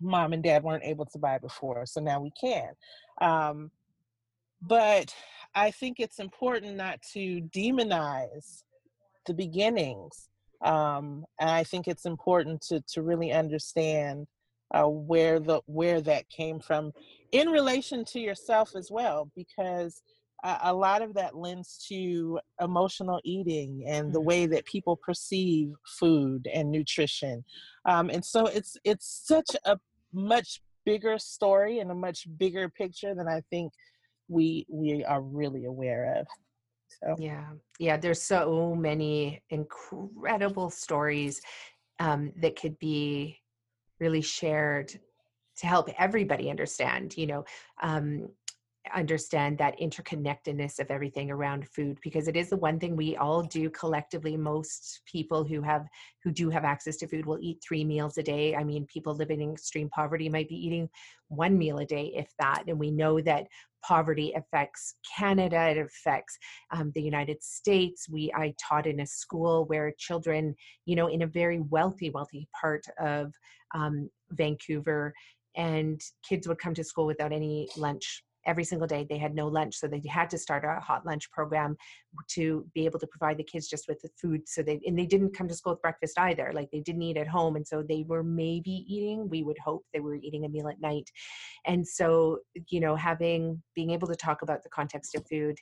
[0.00, 2.68] mom and dad weren't able to buy before so now we can.
[3.20, 3.70] Um,
[4.60, 5.14] but
[5.54, 8.64] i think it's important not to demonize
[9.26, 10.28] the beginnings
[10.64, 14.26] um, and i think it's important to to really understand
[14.74, 16.92] uh, where the where that came from
[17.32, 20.02] in relation to yourself as well because
[20.44, 24.28] uh, a lot of that lends to emotional eating and the mm-hmm.
[24.28, 27.44] way that people perceive food and nutrition
[27.86, 29.78] um, and so it's it's such a
[30.12, 33.72] much bigger story and a much bigger picture than i think
[34.28, 36.26] we we are really aware of
[37.02, 37.46] so yeah
[37.78, 41.40] yeah there's so many incredible stories
[42.00, 43.36] um, that could be
[43.98, 44.98] really shared
[45.58, 47.44] to help everybody understand you know
[47.82, 48.28] um,
[48.94, 53.42] understand that interconnectedness of everything around food because it is the one thing we all
[53.42, 54.36] do collectively.
[54.36, 55.86] Most people who have
[56.22, 58.54] who do have access to food will eat three meals a day.
[58.54, 60.88] I mean people living in extreme poverty might be eating
[61.28, 63.46] one meal a day if that and we know that
[63.84, 66.36] poverty affects canada it affects
[66.72, 68.08] um, the united states.
[68.08, 70.54] We i taught in a school where children
[70.86, 73.32] you know in a very wealthy wealthy part of
[73.74, 75.12] um, vancouver
[75.58, 78.22] and kids would come to school without any lunch.
[78.46, 81.30] Every single day they had no lunch so they had to start a hot lunch
[81.32, 81.76] program
[82.30, 85.04] to be able to provide the kids just with the food so they and they
[85.04, 87.82] didn't come to school with breakfast either like they didn't eat at home and so
[87.82, 91.10] they were maybe eating we would hope they were eating a meal at night.
[91.66, 92.38] And so
[92.68, 95.58] you know having being able to talk about the context of food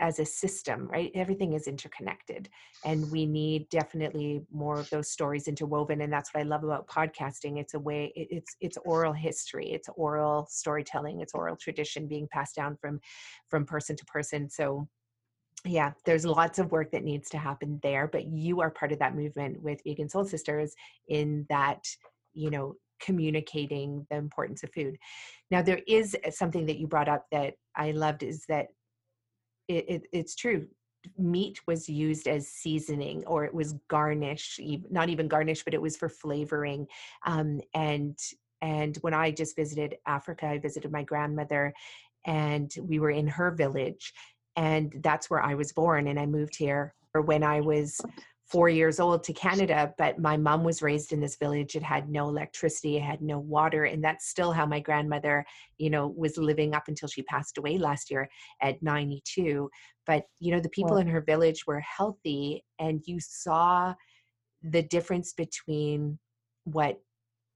[0.00, 1.12] as a system, right?
[1.14, 2.48] Everything is interconnected,
[2.84, 6.00] and we need definitely more of those stories interwoven.
[6.00, 7.58] And that's what I love about podcasting.
[7.60, 8.12] It's a way.
[8.16, 9.70] It's it's oral history.
[9.72, 11.20] It's oral storytelling.
[11.20, 13.00] It's oral tradition being passed down from
[13.48, 14.48] from person to person.
[14.50, 14.88] So
[15.66, 18.98] yeah there's lots of work that needs to happen there but you are part of
[18.98, 20.74] that movement with vegan soul sisters
[21.08, 21.84] in that
[22.32, 24.96] you know communicating the importance of food
[25.50, 28.68] now there is something that you brought up that i loved is that
[29.70, 30.66] it, it, it's true
[31.16, 34.60] meat was used as seasoning or it was garnish
[34.90, 36.86] not even garnish but it was for flavoring
[37.24, 38.18] um, and
[38.60, 41.72] and when i just visited africa i visited my grandmother
[42.26, 44.12] and we were in her village
[44.56, 47.98] and that's where i was born and i moved here or when i was
[48.50, 51.76] four years old to Canada, but my mom was raised in this village.
[51.76, 55.44] It had no electricity, it had no water, and that's still how my grandmother,
[55.78, 58.28] you know, was living up until she passed away last year
[58.60, 59.70] at 92.
[60.06, 61.02] But you know, the people wow.
[61.02, 63.94] in her village were healthy, and you saw
[64.62, 66.18] the difference between
[66.64, 67.00] what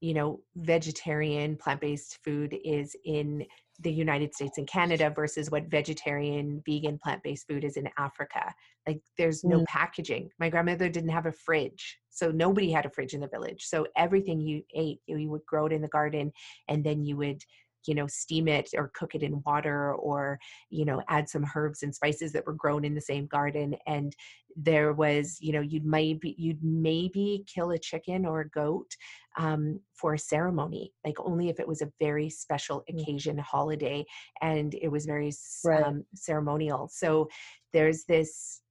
[0.01, 3.45] you know vegetarian plant-based food is in
[3.79, 8.53] the United States and Canada versus what vegetarian, vegan, plant based food is in Africa.
[8.87, 9.65] Like there's no mm.
[9.65, 10.29] packaging.
[10.39, 11.99] My grandmother didn't have a fridge.
[12.09, 13.65] So nobody had a fridge in the village.
[13.65, 16.31] So everything you ate, you, you would grow it in the garden
[16.69, 17.41] and then you would
[17.87, 21.83] you know steam it or cook it in water or you know add some herbs
[21.83, 24.15] and spices that were grown in the same garden and
[24.55, 28.95] there was you know you'd maybe you'd maybe kill a chicken or a goat
[29.37, 33.01] um, for a ceremony, like only if it was a very special mm.
[33.01, 34.05] occasion, holiday,
[34.41, 35.31] and it was very
[35.65, 35.83] right.
[35.83, 36.89] um, ceremonial.
[36.91, 37.27] So
[37.73, 38.61] there's this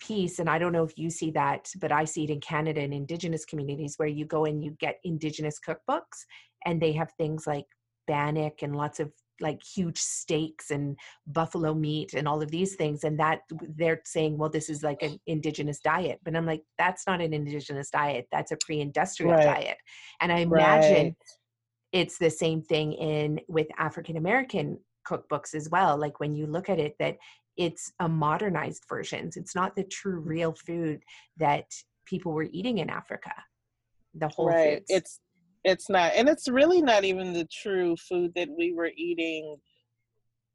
[0.00, 2.80] piece and i don't know if you see that but i see it in canada
[2.80, 6.24] and indigenous communities where you go and you get indigenous cookbooks
[6.64, 7.66] and they have things like
[8.06, 10.96] bannock and lots of like huge steaks and
[11.26, 13.40] buffalo meat and all of these things and that
[13.76, 17.32] they're saying well this is like an indigenous diet but i'm like that's not an
[17.32, 19.44] indigenous diet that's a pre-industrial right.
[19.44, 19.76] diet
[20.20, 21.16] and i imagine right.
[21.92, 24.78] it's the same thing in with african american
[25.08, 27.16] cookbooks as well like when you look at it that
[27.56, 30.26] it's a modernized versions it's not the true mm.
[30.26, 31.00] real food
[31.36, 31.64] that
[32.04, 33.32] people were eating in africa
[34.14, 34.84] the whole right foods.
[34.88, 35.20] it's
[35.64, 39.56] it's not and it's really not even the true food that we were eating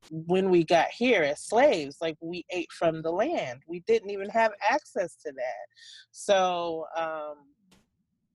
[0.09, 4.29] when we got here as slaves like we ate from the land we didn't even
[4.29, 5.67] have access to that.
[6.11, 7.35] So um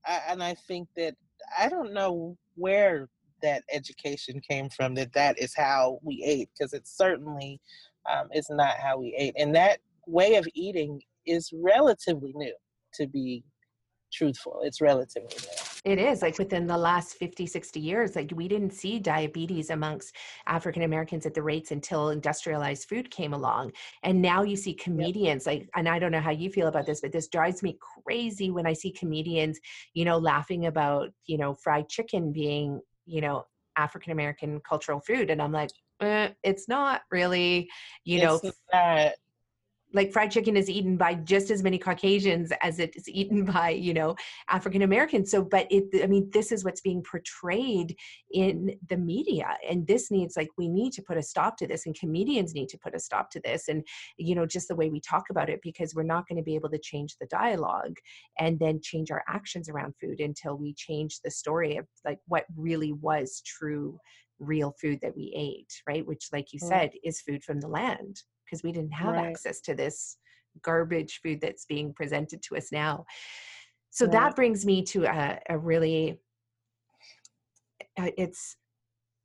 [0.04, 1.14] I, and i think that
[1.58, 3.08] i don't know where
[3.42, 7.60] that education came from that that is how we ate because it certainly
[8.10, 12.54] um, is not how we ate and that way of eating is relatively new
[12.94, 13.44] to be
[14.12, 18.48] truthful it's relatively new it is like within the last 50, 60 years, like we
[18.48, 20.14] didn't see diabetes amongst
[20.46, 23.72] African Americans at the rates until industrialized food came along.
[24.02, 25.54] And now you see comedians yep.
[25.54, 28.50] like, and I don't know how you feel about this, but this drives me crazy
[28.50, 29.58] when I see comedians,
[29.94, 35.30] you know, laughing about, you know, fried chicken being, you know, African American cultural food.
[35.30, 35.70] And I'm like,
[36.00, 37.70] eh, it's not really,
[38.04, 39.12] you it's know,
[39.92, 43.70] like fried chicken is eaten by just as many caucasians as it is eaten by
[43.70, 44.14] you know
[44.48, 45.30] african americans.
[45.30, 47.96] So but it i mean this is what's being portrayed
[48.32, 51.86] in the media and this needs like we need to put a stop to this
[51.86, 53.84] and comedians need to put a stop to this and
[54.16, 56.54] you know just the way we talk about it because we're not going to be
[56.54, 57.96] able to change the dialogue
[58.38, 62.44] and then change our actions around food until we change the story of like what
[62.56, 63.98] really was true
[64.40, 68.22] real food that we ate right which like you said is food from the land
[68.44, 69.26] because we didn't have right.
[69.26, 70.16] access to this
[70.62, 73.04] garbage food that's being presented to us now.
[73.90, 74.12] So right.
[74.12, 76.20] that brings me to a, a really,
[77.98, 78.56] uh, it's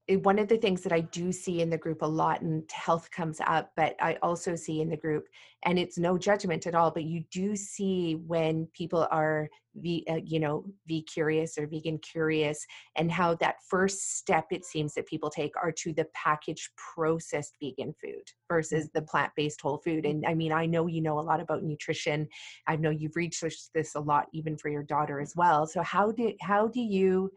[0.08, 2.70] Eh, one of the things that I do see in the group a lot, and
[2.72, 5.28] health comes up, but I also see in the group,
[5.64, 10.40] and it's no judgment at all, but you do see when people are, uh, you
[10.40, 15.30] know, ve curious or vegan curious, and how that first step it seems that people
[15.30, 18.34] take are to the packaged processed vegan food mm.
[18.48, 20.04] versus the plant based whole food.
[20.04, 20.10] Mm.
[20.12, 22.28] And I mean, I know you know a lot about nutrition.
[22.68, 25.66] I know you've researched this a lot, even for your daughter as well.
[25.66, 27.32] So how did how do you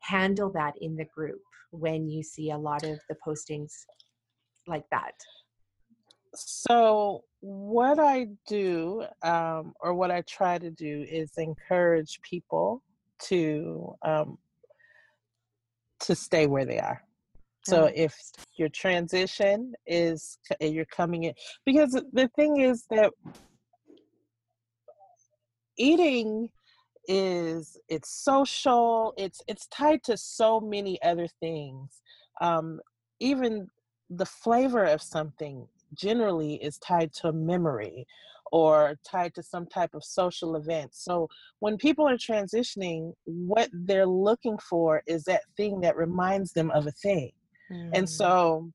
[0.00, 1.40] handle that in the group?
[1.78, 3.72] When you see a lot of the postings
[4.66, 5.14] like that?
[6.34, 12.82] So, what I do, um, or what I try to do, is encourage people
[13.24, 14.38] to um,
[16.00, 17.02] to stay where they are.
[17.66, 18.14] So, if
[18.56, 23.12] your transition is you're coming in, because the thing is that
[25.76, 26.50] eating
[27.08, 32.00] is it's social it's it's tied to so many other things
[32.40, 32.80] um,
[33.20, 33.68] even
[34.10, 38.06] the flavor of something generally is tied to a memory
[38.52, 40.90] or tied to some type of social event.
[40.94, 41.28] So
[41.60, 46.86] when people are transitioning what they're looking for is that thing that reminds them of
[46.86, 47.30] a thing.
[47.72, 47.90] Mm.
[47.94, 48.70] and so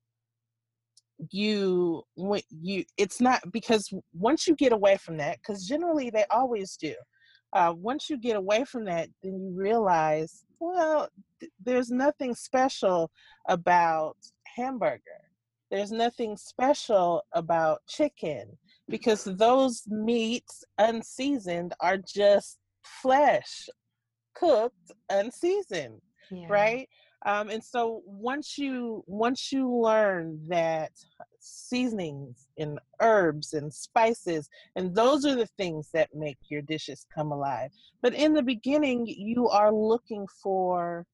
[1.32, 6.26] you when you it's not because once you get away from that because generally they
[6.32, 6.96] always do
[7.54, 13.12] uh, once you get away from that, then you realize, well, th- there's nothing special
[13.48, 14.18] about
[14.56, 15.02] hamburger.
[15.72, 23.70] There's nothing special about chicken because those meats unseasoned are just flesh
[24.34, 26.48] cooked unseasoned, yeah.
[26.50, 26.90] right?
[27.26, 30.92] Um, and so once you once you learn that
[31.40, 37.32] seasonings and herbs and spices and those are the things that make your dishes come
[37.32, 37.72] alive
[38.02, 41.06] but in the beginning you are looking for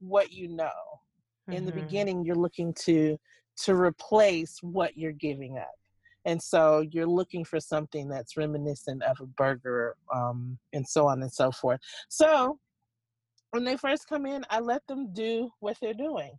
[0.00, 1.52] what you know mm-hmm.
[1.52, 1.80] in the mm-hmm.
[1.80, 3.18] beginning you're looking to
[3.56, 5.74] to replace what you're giving up
[6.24, 11.22] and so you're looking for something that's reminiscent of a burger um, and so on
[11.22, 12.58] and so forth so
[13.50, 16.32] when they first come in i let them do what they're doing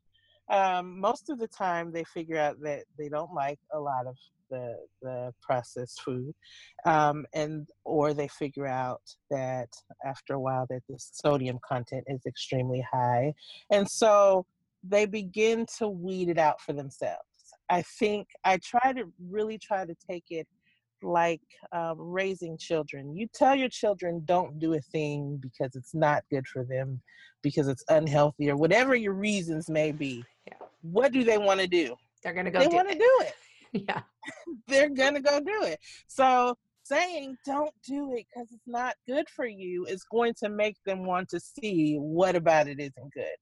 [0.50, 4.16] um, most of the time they figure out that they don't like a lot of
[4.52, 6.34] the the processed food
[6.86, 9.70] um, and or they figure out that
[10.06, 13.34] after a while that the sodium content is extremely high
[13.72, 14.46] and so
[14.88, 17.24] they begin to weed it out for themselves.
[17.70, 20.48] I think i try to really try to take it
[21.04, 21.42] like
[21.72, 23.16] um, raising children.
[23.16, 27.02] You tell your children don't do a thing because it's not good for them,
[27.42, 30.24] because it's unhealthy, or whatever your reasons may be.
[30.48, 30.54] Yeah.
[30.82, 31.96] What do they want to do?
[32.24, 32.60] They're gonna go.
[32.60, 33.34] They want to do it.
[33.88, 34.02] yeah.
[34.68, 35.80] They're gonna go do it.
[36.08, 40.78] So saying don't do it because it's not good for you is going to make
[40.86, 43.36] them want to see what about it isn't good.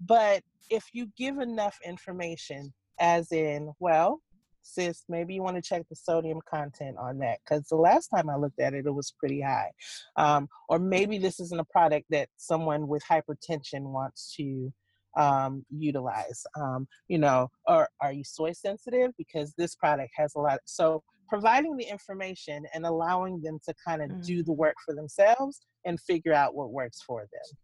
[0.00, 4.20] But if you give enough information, as in, well,
[4.62, 8.28] sis, maybe you want to check the sodium content on that because the last time
[8.28, 9.70] I looked at it, it was pretty high.
[10.16, 14.72] Um, or maybe this isn't a product that someone with hypertension wants to
[15.16, 16.44] um, utilize.
[16.56, 19.10] Um, you know, or are you soy sensitive?
[19.18, 20.54] Because this product has a lot.
[20.54, 24.24] Of, So providing the information and allowing them to kind of mm.
[24.24, 27.58] do the work for themselves and figure out what works for them.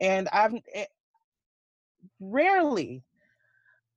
[0.00, 0.84] And I've it, eh,
[2.20, 3.02] rarely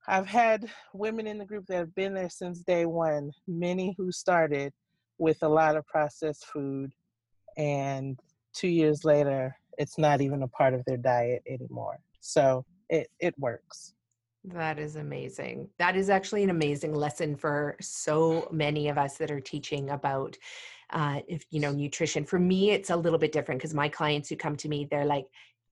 [0.07, 4.11] I've had women in the group that have been there since day one, many who
[4.11, 4.71] started
[5.17, 6.91] with a lot of processed food,
[7.57, 8.19] and
[8.53, 11.99] two years later, it's not even a part of their diet anymore.
[12.19, 13.93] So it, it works.
[14.43, 15.69] That is amazing.
[15.79, 20.37] That is actually an amazing lesson for so many of us that are teaching about
[20.91, 22.25] uh, if you know nutrition.
[22.25, 25.05] For me, it's a little bit different because my clients who come to me, they're
[25.05, 25.25] like,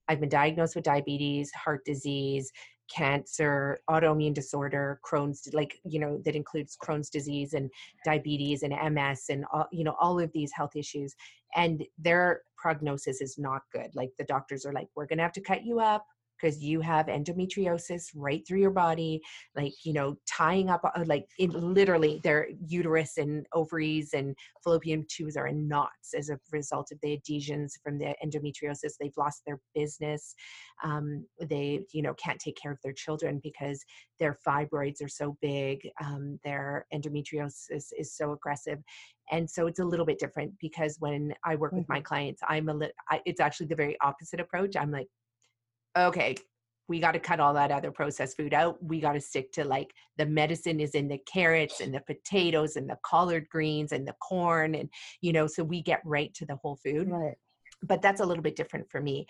[0.08, 2.50] I've been diagnosed with diabetes, heart disease,
[2.88, 7.70] cancer, autoimmune disorder, Crohn's, like, you know, that includes Crohn's disease and
[8.04, 11.14] diabetes and MS and, all, you know, all of these health issues.
[11.56, 13.90] And their prognosis is not good.
[13.94, 16.06] Like the doctors are like, we're going to have to cut you up
[16.40, 19.20] because you have endometriosis right through your body,
[19.56, 25.04] like, you know, tying up, uh, like, it literally their uterus and ovaries and fallopian
[25.08, 28.92] tubes are in knots as a result of the adhesions from the endometriosis.
[28.98, 30.34] They've lost their business.
[30.82, 33.84] Um, they, you know, can't take care of their children because
[34.18, 38.78] their fibroids are so big, um, their endometriosis is so aggressive
[39.30, 42.04] and so it's a little bit different because when i work with my mm-hmm.
[42.04, 45.06] clients i'm a little it's actually the very opposite approach i'm like
[45.96, 46.36] okay,
[46.88, 48.76] we got to cut all that other processed food out.
[48.82, 52.76] We got to stick to like the medicine is in the carrots and the potatoes
[52.76, 54.74] and the collard greens and the corn.
[54.74, 54.90] And,
[55.22, 57.08] you know, so we get right to the whole food.
[57.10, 57.36] Right.
[57.82, 59.26] But that's a little bit different for me.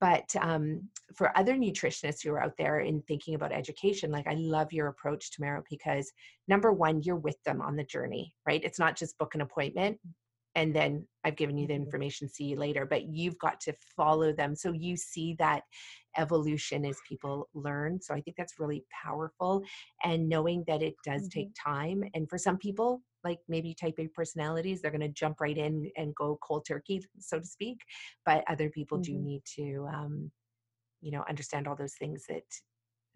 [0.00, 4.34] but um, for other nutritionists who are out there in thinking about education like i
[4.34, 6.10] love your approach Tamara because
[6.48, 9.98] number one you're with them on the journey right it's not just book an appointment
[10.56, 11.84] and then I've given you the mm-hmm.
[11.84, 12.86] information, see you later.
[12.86, 14.56] But you've got to follow them.
[14.56, 15.62] So you see that
[16.16, 18.00] evolution as people learn.
[18.00, 19.62] So I think that's really powerful.
[20.02, 21.38] And knowing that it does mm-hmm.
[21.40, 22.02] take time.
[22.14, 25.90] And for some people, like maybe type A personalities, they're going to jump right in
[25.96, 27.78] and go cold turkey, so to speak.
[28.24, 29.12] But other people mm-hmm.
[29.12, 30.30] do need to, um,
[31.02, 32.44] you know, understand all those things that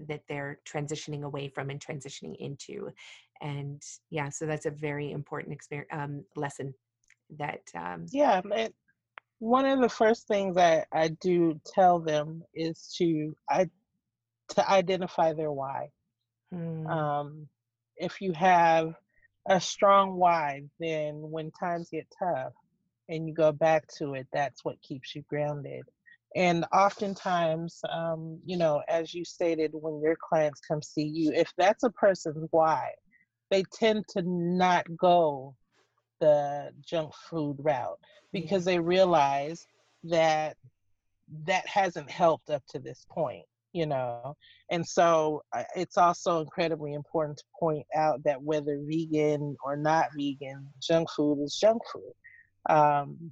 [0.08, 2.88] that they're transitioning away from and transitioning into
[3.42, 6.72] and yeah so that's a very important experience um, lesson
[7.38, 8.74] that um, yeah it,
[9.40, 13.68] one of the first things I, I do tell them is to I
[14.50, 15.88] to identify their why.
[16.52, 16.86] Hmm.
[16.86, 17.48] Um,
[17.96, 18.94] if you have
[19.48, 22.52] a strong why, then when times get tough
[23.08, 25.84] and you go back to it, that's what keeps you grounded.
[26.36, 31.52] And oftentimes, um, you know, as you stated, when your clients come see you, if
[31.56, 32.90] that's a person's why,
[33.50, 35.56] they tend to not go
[36.20, 37.98] the junk food route
[38.32, 39.66] because they realize
[40.04, 40.56] that
[41.44, 44.36] that hasn't helped up to this point you know?
[44.72, 50.08] And so uh, it's also incredibly important to point out that whether vegan or not
[50.16, 52.12] vegan junk food is junk food.
[52.68, 53.30] Um,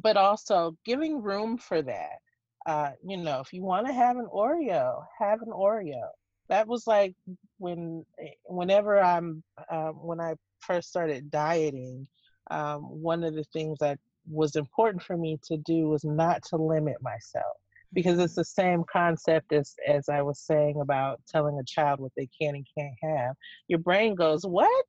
[0.00, 2.18] but also giving room for that
[2.66, 6.08] uh, you know if you want to have an oreo have an oreo.
[6.48, 7.14] That was like
[7.58, 12.06] when eh, whenever i'm uh, when i first started dieting,
[12.50, 13.98] um, one of the things that
[14.30, 17.56] was important for me to do was not to limit myself
[17.92, 18.40] because it's mm-hmm.
[18.40, 22.54] the same concept as as I was saying about telling a child what they can
[22.54, 23.34] and can't have.
[23.68, 24.84] Your brain goes, "What?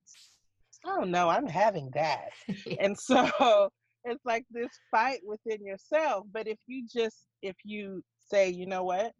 [0.86, 2.30] Oh no, I'm having that,"
[2.80, 3.70] and so
[4.06, 6.26] it's like this fight within yourself.
[6.32, 9.14] But if you just if you say, you know what,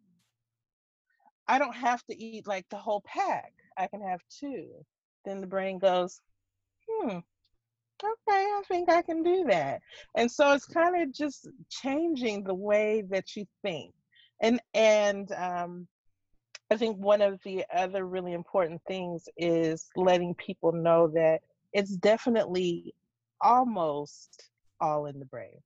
[1.48, 3.52] I don't have to eat like the whole pack.
[3.76, 4.68] I can have two.
[5.24, 6.20] Then the brain goes,
[6.90, 7.18] hmm,
[8.02, 9.80] okay, I think I can do that.
[10.16, 13.92] And so it's kind of just changing the way that you think.
[14.42, 15.86] And and um,
[16.70, 21.40] I think one of the other really important things is letting people know that
[21.72, 22.94] it's definitely
[23.40, 25.58] almost all in the brain.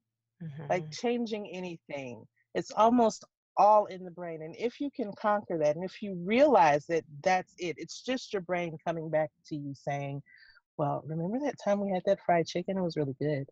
[0.43, 0.64] Mm-hmm.
[0.68, 3.25] Like changing anything, it's almost
[3.57, 4.43] all in the brain.
[4.43, 8.33] And if you can conquer that, and if you realize that that's it, it's just
[8.33, 10.22] your brain coming back to you saying,
[10.77, 12.77] well, remember that time we had that fried chicken?
[12.79, 13.47] It was really good.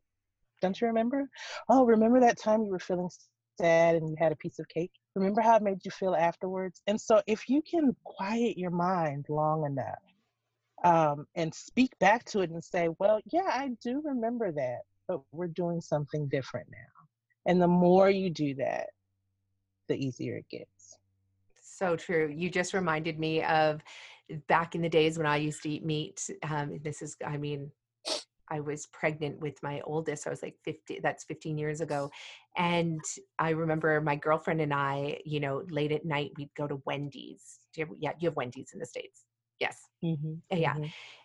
[0.61, 1.29] Don't you remember?
[1.69, 3.11] Oh, remember that time you were feeling
[3.59, 4.93] sad and you had a piece of cake?
[5.15, 6.81] Remember how it made you feel afterwards?
[6.87, 10.03] And so, if you can quiet your mind long enough
[10.85, 15.21] um, and speak back to it and say, well, yeah, I do remember that, but
[15.33, 17.07] we're doing something different now.
[17.47, 18.89] And the more you do that,
[19.89, 20.99] the easier it gets.
[21.61, 22.33] So true.
[22.35, 23.81] You just reminded me of
[24.49, 27.71] back in the days when I used to eat meat, um, this is, I mean,
[28.53, 30.27] I was pregnant with my oldest.
[30.27, 32.11] I was like 50, that's 15 years ago.
[32.57, 33.01] And
[33.39, 37.61] I remember my girlfriend and I, you know, late at night, we'd go to Wendy's.
[37.73, 39.25] Do you have, yeah, you have Wendy's in the States.
[39.59, 39.79] Yes.
[40.05, 40.35] Mm-hmm.
[40.59, 40.75] Yeah.
[40.75, 40.85] Mm-hmm.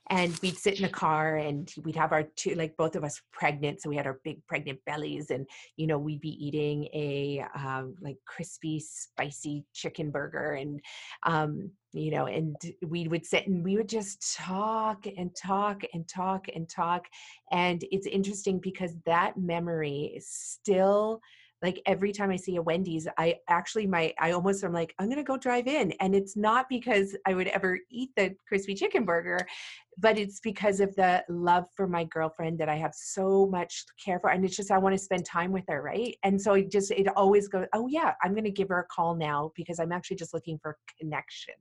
[0.09, 3.19] And we'd sit in the car and we'd have our two, like both of us
[3.33, 3.81] pregnant.
[3.81, 5.45] So we had our big pregnant bellies and,
[5.75, 10.53] you know, we'd be eating a um, like crispy, spicy chicken burger.
[10.53, 10.79] And,
[11.23, 12.55] um, you know, and
[12.87, 17.05] we would sit and we would just talk and talk and talk and talk.
[17.51, 21.21] And it's interesting because that memory is still
[21.61, 25.09] like every time I see a Wendy's, I actually my I almost am like I'm
[25.09, 29.05] gonna go drive in, and it's not because I would ever eat the crispy chicken
[29.05, 29.39] burger,
[29.97, 34.19] but it's because of the love for my girlfriend that I have so much care
[34.19, 36.15] for, and it's just I want to spend time with her, right?
[36.23, 39.15] And so it just it always goes, oh yeah, I'm gonna give her a call
[39.15, 41.55] now because I'm actually just looking for connection.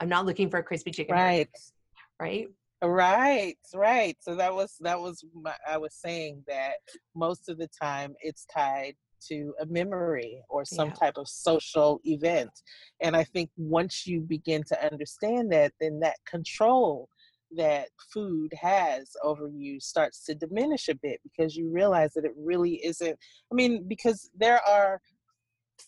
[0.00, 1.48] I'm not looking for a crispy chicken, right?
[1.48, 2.48] Burger, right.
[2.82, 4.16] Right, right.
[4.20, 6.74] So that was that was my, I was saying that
[7.14, 8.94] most of the time it's tied
[9.28, 10.94] to a memory or some yeah.
[10.94, 12.50] type of social event.
[13.00, 17.08] And I think once you begin to understand that, then that control
[17.56, 22.32] that food has over you starts to diminish a bit because you realize that it
[22.36, 23.16] really isn't.
[23.50, 25.00] I mean, because there are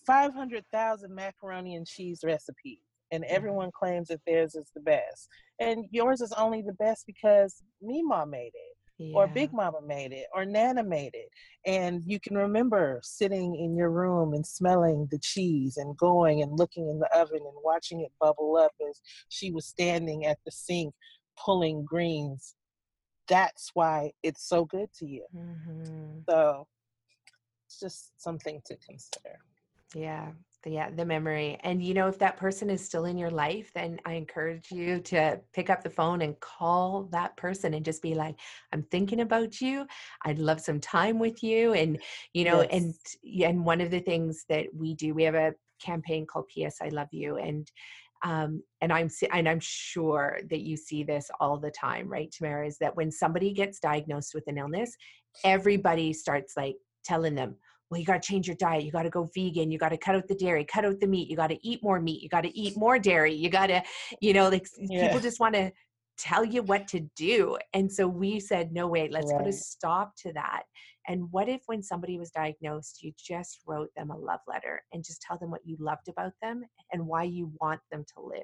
[0.06, 2.80] 500,000 macaroni and cheese recipes,
[3.10, 3.34] and mm-hmm.
[3.34, 5.28] everyone claims that theirs is the best.
[5.60, 9.16] And yours is only the best because Mima made it yeah.
[9.16, 11.28] or Big Mama made it, or Nana made it.
[11.66, 16.58] And you can remember sitting in your room and smelling the cheese and going and
[16.58, 20.50] looking in the oven and watching it bubble up as she was standing at the
[20.50, 20.94] sink
[21.42, 22.54] pulling greens.
[23.28, 25.26] That's why it's so good to you.
[25.34, 26.20] Mm-hmm.
[26.28, 26.66] So
[27.66, 29.38] it's just something to consider.
[29.94, 30.30] Yeah,
[30.66, 31.58] yeah, the memory.
[31.62, 35.00] And you know, if that person is still in your life, then I encourage you
[35.00, 38.36] to pick up the phone and call that person and just be like,
[38.72, 39.86] I'm thinking about you.
[40.24, 41.72] I'd love some time with you.
[41.74, 42.00] And,
[42.32, 42.70] you know, yes.
[42.72, 42.94] and
[43.42, 46.88] and one of the things that we do, we have a campaign called PS I
[46.88, 47.36] Love You.
[47.36, 47.70] And
[48.24, 52.66] um, and I'm and I'm sure that you see this all the time, right, Tamara?
[52.66, 54.96] Is that when somebody gets diagnosed with an illness,
[55.44, 57.56] everybody starts like telling them,
[57.90, 58.84] well, you got to change your diet.
[58.84, 59.70] You got to go vegan.
[59.70, 61.28] You got to cut out the dairy, cut out the meat.
[61.28, 62.22] You got to eat more meat.
[62.22, 63.32] You got to eat more dairy.
[63.32, 63.82] You got to,
[64.20, 65.06] you know, like yeah.
[65.06, 65.70] people just want to
[66.18, 67.56] tell you what to do.
[67.74, 69.38] And so we said, no, wait, let's right.
[69.38, 70.62] put a stop to that.
[71.08, 75.04] And what if when somebody was diagnosed, you just wrote them a love letter and
[75.04, 78.42] just tell them what you loved about them and why you want them to live?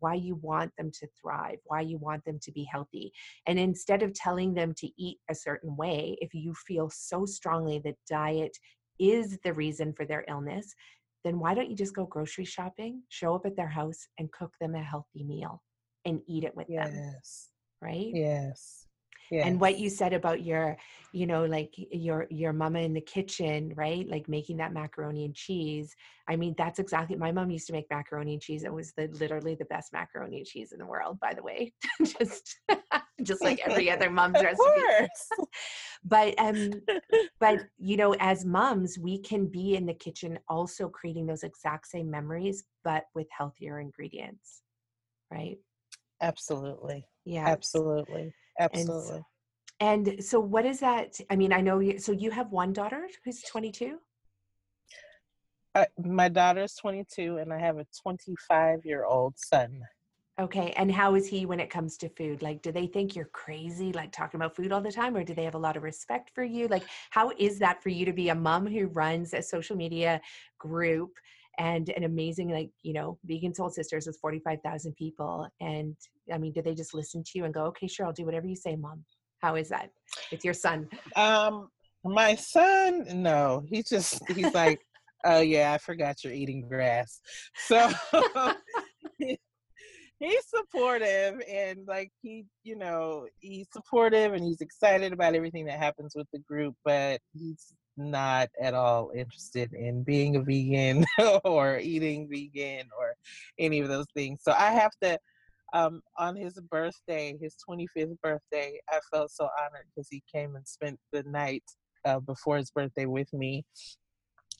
[0.00, 3.12] Why you want them to thrive, why you want them to be healthy.
[3.46, 7.80] And instead of telling them to eat a certain way, if you feel so strongly
[7.84, 8.56] that diet
[8.98, 10.74] is the reason for their illness,
[11.24, 14.52] then why don't you just go grocery shopping, show up at their house, and cook
[14.60, 15.62] them a healthy meal
[16.04, 16.94] and eat it with them?
[16.94, 17.50] yes.
[17.80, 17.90] them?
[17.90, 18.10] Right?
[18.12, 18.85] Yes.
[19.30, 19.46] Yes.
[19.46, 20.76] and what you said about your
[21.12, 25.34] you know like your your mama in the kitchen right like making that macaroni and
[25.34, 25.94] cheese.
[26.28, 29.08] I mean that's exactly my mom used to make macaroni and cheese it was the
[29.20, 31.72] literally the best macaroni and cheese in the world by the way
[32.04, 32.60] just
[33.22, 34.82] just like every other mom's recipe.
[36.04, 36.70] but um
[37.40, 41.86] but you know as moms we can be in the kitchen also creating those exact
[41.86, 44.62] same memories but with healthier ingredients
[45.30, 45.58] right?
[46.22, 47.04] Absolutely.
[47.24, 47.48] Yeah.
[47.48, 49.22] Absolutely absolutely
[49.80, 52.72] and, and so what is that i mean i know you so you have one
[52.72, 53.98] daughter who's 22
[55.74, 59.82] uh, my daughter's 22 and i have a 25 year old son
[60.38, 60.74] Okay.
[60.76, 62.42] And how is he when it comes to food?
[62.42, 65.32] Like, do they think you're crazy, like talking about food all the time, or do
[65.32, 66.68] they have a lot of respect for you?
[66.68, 70.20] Like, how is that for you to be a mom who runs a social media
[70.58, 71.12] group
[71.58, 75.48] and an amazing, like, you know, Vegan Soul Sisters with 45,000 people?
[75.60, 75.96] And
[76.32, 78.46] I mean, do they just listen to you and go, okay, sure, I'll do whatever
[78.46, 79.04] you say, mom?
[79.40, 79.90] How is that?
[80.32, 80.88] It's your son.
[81.14, 81.68] Um,
[82.04, 84.80] my son, no, he's just, he's like,
[85.24, 87.20] oh yeah, I forgot you're eating grass.
[87.56, 87.90] So
[90.18, 95.78] he's supportive and like he you know he's supportive and he's excited about everything that
[95.78, 101.04] happens with the group but he's not at all interested in being a vegan
[101.44, 103.14] or eating vegan or
[103.58, 105.18] any of those things so i have to
[105.72, 110.66] um, on his birthday his 25th birthday i felt so honored because he came and
[110.66, 111.64] spent the night
[112.04, 113.64] uh, before his birthday with me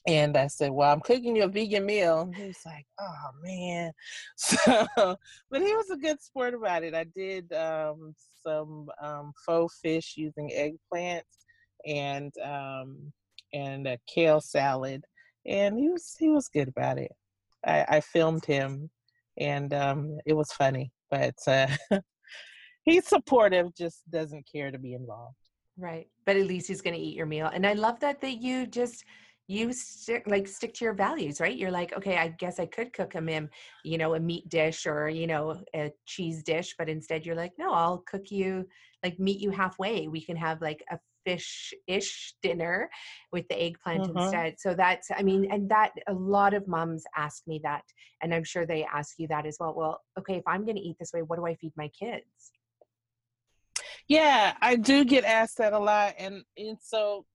[0.07, 2.21] and I said, Well, I'm cooking you a vegan meal.
[2.21, 3.93] And he was like, Oh man.
[4.37, 5.17] So
[5.51, 6.95] but he was a good sport about it.
[6.95, 11.23] I did um, some um, faux fish using eggplants
[11.87, 13.13] and um,
[13.57, 15.05] and a kale salad.
[15.47, 17.13] And he was he was good about it.
[17.65, 18.91] I, I filmed him
[19.39, 20.91] and um, it was funny.
[21.11, 21.69] But uh,
[22.85, 25.37] he's supportive, just doesn't care to be involved.
[25.79, 26.09] Right.
[26.25, 27.51] But at least he's gonna eat your meal.
[27.53, 29.05] And I love that that you just
[29.49, 32.93] you stick like stick to your values right you're like okay i guess i could
[32.93, 33.49] cook him in
[33.85, 37.53] you know a meat dish or you know a cheese dish but instead you're like
[37.57, 38.67] no i'll cook you
[39.05, 42.89] like meet you halfway we can have like a fish-ish dinner
[43.33, 44.19] with the eggplant mm-hmm.
[44.19, 47.83] instead so that's i mean and that a lot of moms ask me that
[48.23, 50.83] and i'm sure they ask you that as well well okay if i'm going to
[50.83, 52.53] eat this way what do i feed my kids
[54.09, 57.27] yeah i do get asked that a lot and and so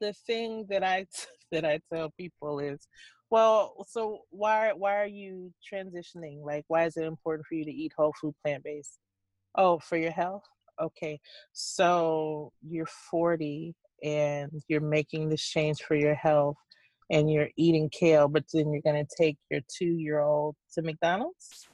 [0.00, 1.06] the thing that I
[1.52, 2.88] that I tell people is,
[3.30, 6.44] well, so why why are you transitioning?
[6.44, 8.98] Like, why is it important for you to eat whole food plant based?
[9.56, 10.44] Oh, for your health.
[10.80, 11.18] Okay,
[11.52, 16.56] so you're 40 and you're making this change for your health,
[17.10, 21.66] and you're eating kale, but then you're gonna take your two year old to McDonald's.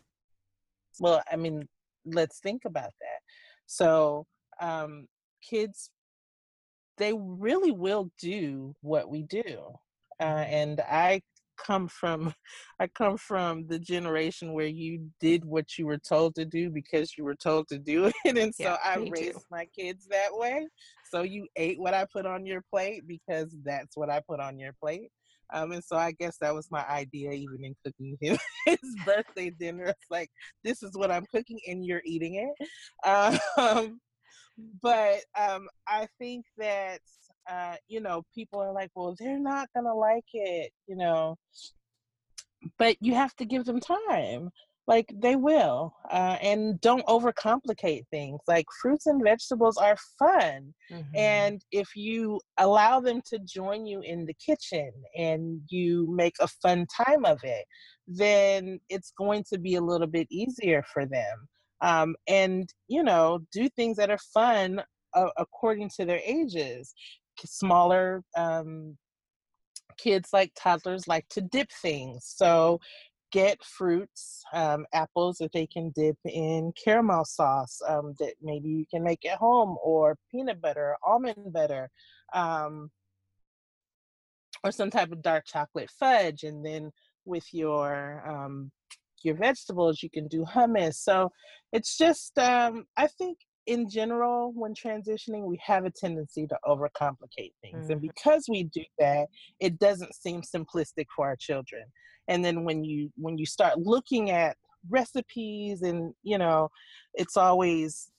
[1.00, 1.68] Well, I mean,
[2.04, 3.20] let's think about that.
[3.66, 4.26] So,
[4.60, 5.08] um,
[5.42, 5.90] kids
[6.98, 9.58] they really will do what we do.
[10.20, 11.22] Uh, and I
[11.56, 12.34] come from
[12.80, 17.16] I come from the generation where you did what you were told to do because
[17.16, 18.36] you were told to do it.
[18.36, 19.44] And so yeah, I raised too.
[19.50, 20.66] my kids that way.
[21.10, 24.58] So you ate what I put on your plate because that's what I put on
[24.58, 25.10] your plate.
[25.52, 29.50] Um, and so I guess that was my idea, even in cooking him his birthday
[29.50, 29.84] dinner.
[29.84, 30.30] It's like,
[30.64, 32.68] this is what I'm cooking, and you're eating it.
[33.06, 34.00] Um,
[34.82, 37.00] but um, I think that
[37.50, 41.36] uh, you know people are like, well, they're not gonna like it, you know.
[42.78, 44.50] But you have to give them time.
[44.88, 51.16] like they will uh, and don't overcomplicate things like fruits and vegetables are fun mm-hmm.
[51.16, 56.48] and if you allow them to join you in the kitchen and you make a
[56.48, 57.64] fun time of it
[58.08, 61.48] then it's going to be a little bit easier for them
[61.80, 64.82] um, and you know do things that are fun
[65.14, 66.94] uh, according to their ages
[67.46, 68.96] smaller um,
[69.98, 72.78] kids like toddlers like to dip things so
[73.32, 78.84] get fruits, um, apples that they can dip in caramel sauce um, that maybe you
[78.90, 81.90] can make at home, or peanut butter, almond butter,
[82.34, 82.90] um,
[84.62, 86.44] or some type of dark chocolate fudge.
[86.44, 86.92] And then
[87.24, 88.70] with your um,
[89.24, 90.96] your vegetables, you can do hummus.
[90.96, 91.30] So
[91.72, 97.52] it's just, um, I think in general, when transitioning, we have a tendency to overcomplicate
[97.62, 97.84] things.
[97.84, 97.92] Mm-hmm.
[97.92, 99.28] And because we do that,
[99.60, 101.84] it doesn't seem simplistic for our children
[102.28, 104.56] and then when you when you start looking at
[104.90, 106.68] recipes and you know
[107.14, 108.10] it's always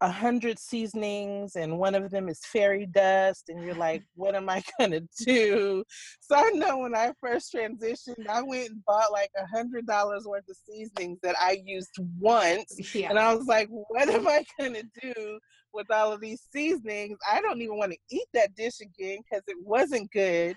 [0.00, 4.48] a hundred seasonings and one of them is fairy dust and you're like what am
[4.48, 5.82] i gonna do?
[6.20, 10.24] So i know when i first transitioned i went and bought like a hundred dollars
[10.24, 13.10] worth of seasonings that i used once yeah.
[13.10, 15.38] and i was like what am i gonna do
[15.72, 17.18] with all of these seasonings?
[17.30, 20.56] I don't even want to eat that dish again because it wasn't good.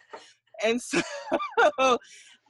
[0.64, 1.02] And so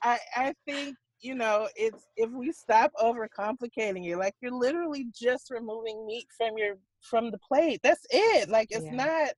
[0.03, 5.51] I I think you know it's if we stop overcomplicating it, like you're literally just
[5.51, 7.79] removing meat from your from the plate.
[7.83, 8.49] That's it.
[8.49, 8.95] Like it's yeah.
[8.95, 9.29] not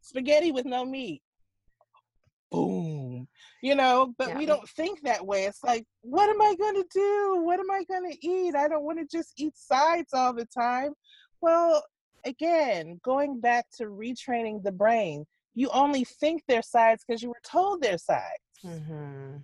[0.00, 1.22] spaghetti with no meat.
[2.50, 3.28] Boom.
[3.62, 4.38] You know, but yeah.
[4.38, 5.44] we don't think that way.
[5.44, 7.42] It's like, what am I going to do?
[7.44, 8.56] What am I going to eat?
[8.56, 10.92] I don't want to just eat sides all the time.
[11.40, 11.84] Well,
[12.24, 17.42] again, going back to retraining the brain, you only think they're sides because you were
[17.44, 18.24] told they're sides.
[18.64, 19.36] Mm-hmm.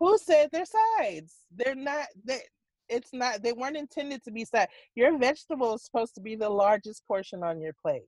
[0.00, 1.34] Who said they're sides?
[1.54, 2.06] They're not.
[2.24, 2.40] They,
[2.88, 3.42] it's not.
[3.42, 4.68] They weren't intended to be side.
[4.94, 8.06] Your vegetable is supposed to be the largest portion on your plate.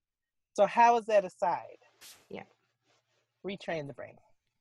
[0.54, 1.78] So how is that a side?
[2.30, 2.42] Yeah.
[3.46, 4.14] Retrain the brain.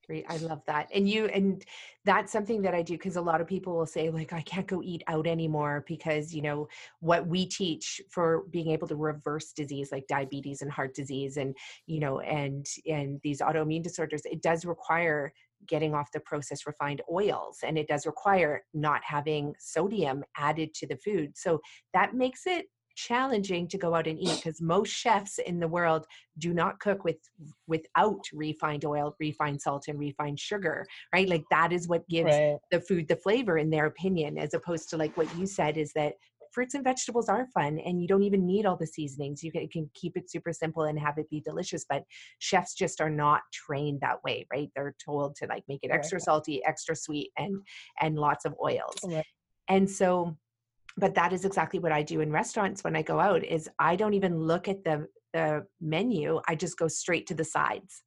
[0.08, 0.26] Great.
[0.30, 0.88] I love that.
[0.94, 1.66] And you, and
[2.06, 4.66] that's something that I do because a lot of people will say, like, I can't
[4.66, 6.70] go eat out anymore because, you know,
[7.02, 11.54] what we teach for being able to reverse disease like diabetes and heart disease and,
[11.88, 15.34] you know, and, and these autoimmune disorders, it does require
[15.68, 20.88] getting off the processed refined oils and it does require not having sodium added to
[20.88, 21.60] the food so
[21.94, 22.66] that makes it
[22.98, 26.06] challenging to go out and eat because most chefs in the world
[26.40, 27.18] do not cook with
[27.68, 30.84] without refined oil refined salt and refined sugar
[31.14, 32.58] right like that is what gives right.
[32.72, 35.94] the food the flavor in their opinion as opposed to like what you said is
[35.94, 36.14] that
[36.58, 39.68] fruits and vegetables are fun and you don't even need all the seasonings you can,
[39.68, 42.02] can, keep it super simple and have it be delicious but
[42.40, 46.20] chefs just are not trained that way right they're told to like make it extra
[46.20, 47.62] salty extra sweet and
[48.02, 49.24] and lots of oils right.
[49.68, 50.36] and so
[50.98, 53.96] but that is exactly what i do in restaurants when i go out is i
[53.96, 58.02] don't even look at the the menu i just go straight to the sides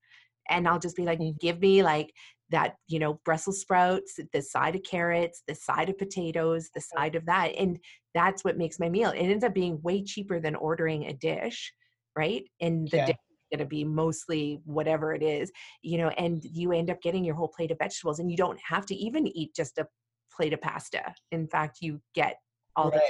[0.48, 1.38] and i'll just be like mm.
[1.38, 2.12] give me like
[2.50, 7.14] that you know brussels sprouts the side of carrots the side of potatoes the side
[7.14, 7.78] of that and
[8.12, 9.10] that's what makes my meal.
[9.10, 11.72] It ends up being way cheaper than ordering a dish
[12.16, 12.42] right?
[12.60, 13.06] And the yeah.
[13.06, 15.50] dish is going to be mostly whatever it is
[15.82, 18.58] you know and you end up getting your whole plate of vegetables and you don't
[18.60, 19.86] have to even eat just a
[20.34, 21.14] plate of pasta.
[21.30, 22.36] In fact you get
[22.76, 23.00] all right.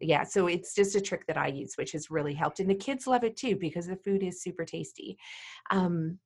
[0.00, 2.68] the yeah so it's just a trick that i use which has really helped and
[2.68, 5.16] the kids love it too because the food is super tasty.
[5.70, 6.18] Um,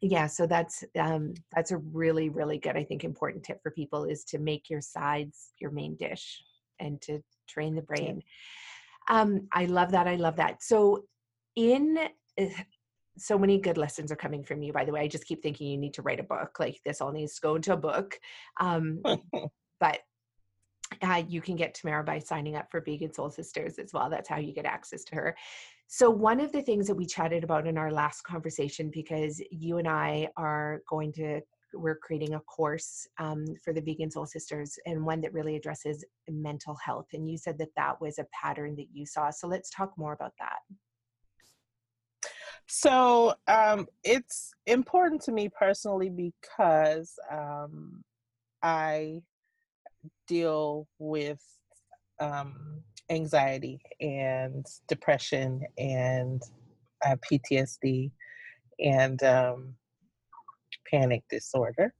[0.00, 4.04] yeah so that's um, that's a really really good i think important tip for people
[4.04, 6.42] is to make your sides your main dish
[6.80, 8.22] and to train the brain
[9.08, 11.04] um, i love that i love that so
[11.56, 11.98] in
[12.40, 12.46] uh,
[13.18, 15.68] so many good lessons are coming from you by the way i just keep thinking
[15.68, 18.18] you need to write a book like this all needs to go into a book
[18.60, 19.02] um,
[19.80, 19.98] but
[21.00, 24.10] uh, you can get Tamara by signing up for Vegan Soul Sisters as well.
[24.10, 25.36] That's how you get access to her.
[25.94, 29.76] So, one of the things that we chatted about in our last conversation, because you
[29.76, 31.42] and I are going to,
[31.74, 36.02] we're creating a course um, for the Vegan Soul Sisters and one that really addresses
[36.30, 37.08] mental health.
[37.12, 39.28] And you said that that was a pattern that you saw.
[39.28, 40.60] So, let's talk more about that.
[42.66, 48.02] So, um, it's important to me personally because um,
[48.62, 49.20] I
[50.26, 51.42] deal with
[52.18, 52.82] um,
[53.12, 56.42] anxiety and depression and
[57.04, 58.10] uh, PTSD
[58.80, 59.74] and um,
[60.90, 61.94] panic disorder.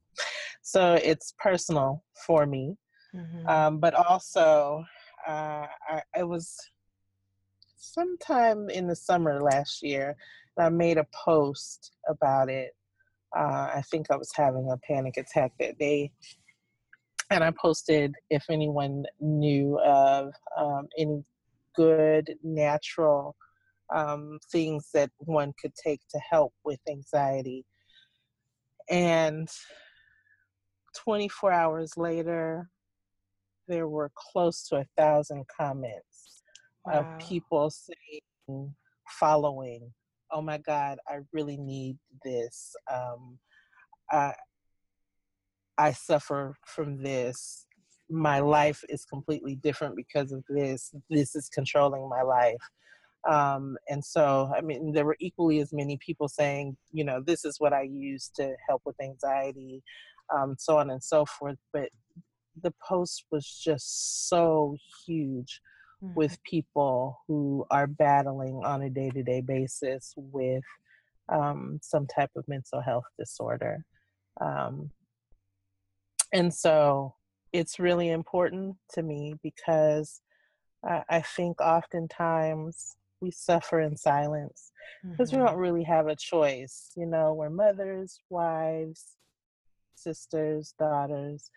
[0.61, 2.77] So it's personal for me.
[3.15, 3.47] Mm-hmm.
[3.47, 4.83] Um, but also,
[5.27, 6.57] uh, I, I, was
[7.77, 10.15] sometime in the summer last year,
[10.57, 12.71] and I made a post about it.
[13.37, 16.11] Uh, I think I was having a panic attack that day
[17.29, 21.23] and I posted if anyone knew of um, any
[21.75, 23.35] good natural
[23.93, 27.65] um, things that one could take to help with anxiety.
[28.89, 29.49] And
[30.95, 32.69] 24 hours later,
[33.67, 36.43] there were close to a thousand comments
[36.85, 36.99] wow.
[36.99, 38.73] of people saying,
[39.07, 39.91] following,
[40.31, 42.75] oh my God, I really need this.
[42.91, 43.37] Um,
[44.11, 44.33] I,
[45.77, 47.65] I suffer from this.
[48.09, 50.91] My life is completely different because of this.
[51.09, 52.61] This is controlling my life.
[53.29, 57.45] Um, and so, I mean, there were equally as many people saying, you know, this
[57.45, 59.81] is what I use to help with anxiety,
[60.33, 61.57] um, so on and so forth.
[61.71, 61.89] But
[62.61, 65.61] the post was just so huge
[66.03, 66.13] mm-hmm.
[66.15, 70.63] with people who are battling on a day to day basis with
[71.29, 73.85] um, some type of mental health disorder.
[74.41, 74.91] Um,
[76.33, 77.15] and so
[77.53, 80.21] it's really important to me because
[80.83, 84.71] I, I think oftentimes we suffer in silence
[85.09, 85.41] because mm-hmm.
[85.41, 86.91] we don't really have a choice.
[86.97, 89.15] You know, we're mothers, wives,
[89.95, 91.49] sisters, daughters.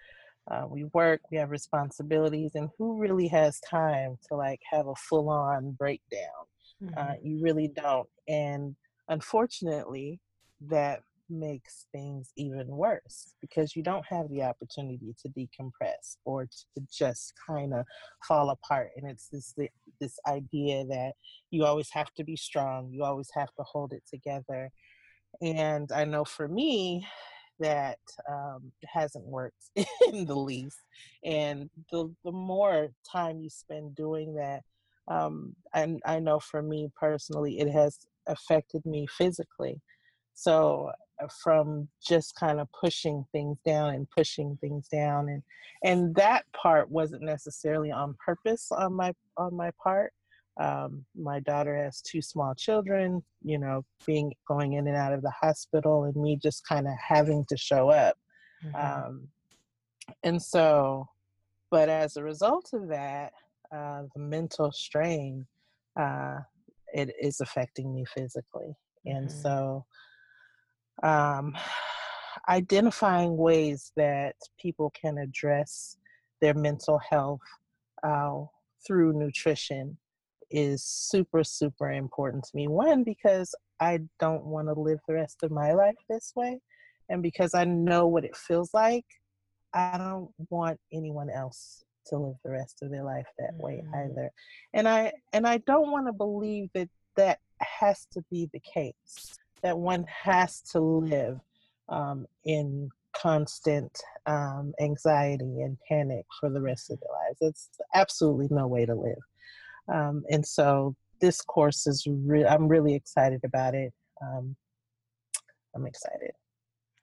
[0.49, 4.95] Uh, we work, we have responsibilities, and who really has time to like have a
[4.95, 6.21] full on breakdown?
[6.81, 6.99] Uh, mm-hmm.
[6.99, 8.09] Uh, you really don't.
[8.29, 8.77] And
[9.09, 10.21] unfortunately,
[10.69, 16.83] that makes things even worse because you don't have the opportunity to decompress or to
[16.91, 17.85] just kind of
[18.27, 19.55] fall apart and it's this
[20.01, 21.13] this idea that
[21.51, 24.71] you always have to be strong you always have to hold it together
[25.43, 27.07] and i know for me
[27.59, 27.99] that
[28.31, 29.65] um, hasn't worked
[30.13, 30.79] in the least
[31.25, 34.63] and the, the more time you spend doing that
[35.09, 39.81] um, and I know for me personally it has affected me physically
[40.35, 40.91] so
[41.43, 45.43] from just kind of pushing things down and pushing things down and
[45.85, 50.13] and that part wasn't necessarily on purpose on my on my part
[50.59, 55.23] um, my daughter has two small children you know being going in and out of
[55.23, 58.17] the hospital and me just kind of having to show up
[58.65, 58.77] mm-hmm.
[59.07, 59.29] um,
[60.23, 61.07] and so
[61.71, 63.33] but as a result of that
[63.75, 65.47] uh, the mental strain
[65.99, 66.37] uh,
[66.95, 69.17] it is affecting me physically mm-hmm.
[69.17, 69.85] and so
[71.03, 71.57] um,
[72.49, 75.97] identifying ways that people can address
[76.41, 77.41] their mental health
[78.03, 78.43] uh,
[78.87, 79.97] through nutrition
[80.51, 82.69] is super, super important to me.
[82.69, 86.61] One, because I don't want to live the rest of my life this way.
[87.09, 89.05] And because I know what it feels like,
[89.75, 93.63] I don't want anyone else to live the rest of their life that mm-hmm.
[93.63, 94.31] way either.
[94.75, 99.39] And I and I don't want to believe that that has to be the case
[99.67, 101.41] that one has to live
[101.89, 102.89] um, in
[103.21, 103.91] constant
[104.27, 107.39] um, anxiety and panic for the rest of their lives.
[107.41, 109.23] It's absolutely no way to live.
[109.93, 113.93] Um, and so this course is re- I'm really excited about it.
[114.23, 114.55] Um,
[115.75, 116.31] I'm excited.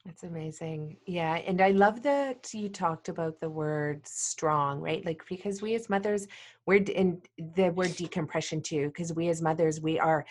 [0.05, 0.95] That's amazing.
[1.05, 1.35] Yeah.
[1.35, 5.05] And I love that you talked about the word strong, right?
[5.05, 6.27] Like, because we as mothers,
[6.65, 7.21] we're in
[7.55, 10.25] the word decompression too, because we as mothers, we are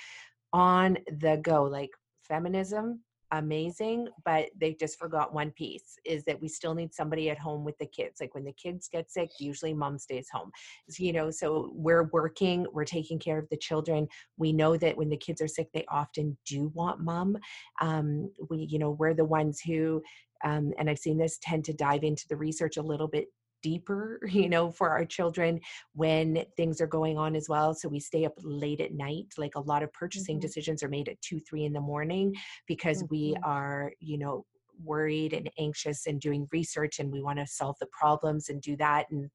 [0.54, 1.64] on the go.
[1.64, 1.90] Like,
[2.22, 3.00] feminism
[3.32, 7.64] amazing but they just forgot one piece is that we still need somebody at home
[7.64, 10.50] with the kids like when the kids get sick usually mom stays home
[10.90, 14.06] so, you know so we're working we're taking care of the children.
[14.36, 17.38] We know that when the kids are sick they often do want mom
[17.80, 20.02] um, we you know we're the ones who
[20.44, 23.28] um, and i've seen this tend to dive into the research a little bit
[23.62, 25.60] deeper, you know, for our children
[25.94, 27.74] when things are going on as well.
[27.74, 29.26] So we stay up late at night.
[29.38, 30.42] Like a lot of purchasing mm-hmm.
[30.42, 32.34] decisions are made at two, three in the morning
[32.66, 33.14] because mm-hmm.
[33.14, 34.44] we are, you know,
[34.82, 38.76] worried and anxious and doing research and we want to solve the problems and do
[38.76, 39.06] that.
[39.10, 39.30] And,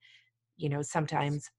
[0.58, 1.50] you know, sometimes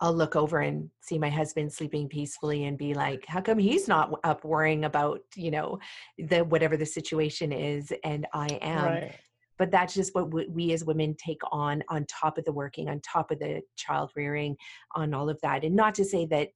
[0.00, 3.88] I'll look over and see my husband sleeping peacefully and be like, how come he's
[3.88, 5.78] not up worrying about, you know,
[6.18, 8.84] the whatever the situation is and I am.
[8.84, 9.14] Right
[9.58, 13.00] but that's just what we as women take on on top of the working on
[13.00, 14.56] top of the child rearing
[14.94, 15.64] on all of that.
[15.64, 16.50] And not to say that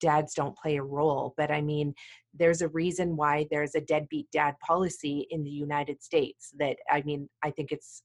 [0.00, 1.94] dads don't play a role but i mean
[2.34, 7.02] there's a reason why there's a deadbeat dad policy in the united states that i
[7.02, 8.02] mean i think it's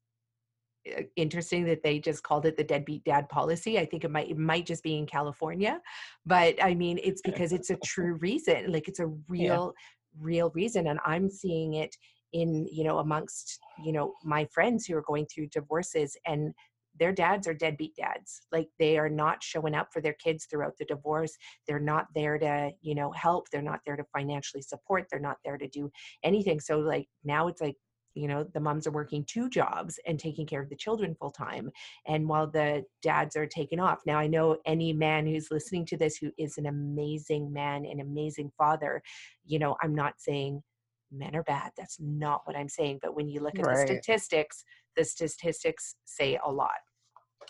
[0.97, 3.77] uh, interesting that they just called it the deadbeat dad policy.
[3.77, 5.79] I think it might it might just be in california
[6.25, 10.25] but i mean it's because it's a true reason like it's a real yeah.
[10.25, 11.95] real reason and i'm seeing it
[12.33, 16.53] in you know amongst you know my friends who are going through divorces and
[16.99, 18.41] their dads are deadbeat dads.
[18.51, 21.37] Like they are not showing up for their kids throughout the divorce.
[21.67, 23.49] They're not there to you know help.
[23.49, 25.07] They're not there to financially support.
[25.09, 25.89] They're not there to do
[26.23, 26.59] anything.
[26.59, 27.75] So like now it's like
[28.13, 31.31] you know the moms are working two jobs and taking care of the children full
[31.31, 31.71] time
[32.07, 34.01] and while the dads are taken off.
[34.05, 38.01] Now i know any man who's listening to this who is an amazing man an
[38.01, 39.01] amazing father
[39.45, 40.61] you know i'm not saying
[41.11, 43.87] men are bad that's not what i'm saying but when you look at right.
[43.87, 44.63] the statistics
[44.95, 46.71] the statistics say a lot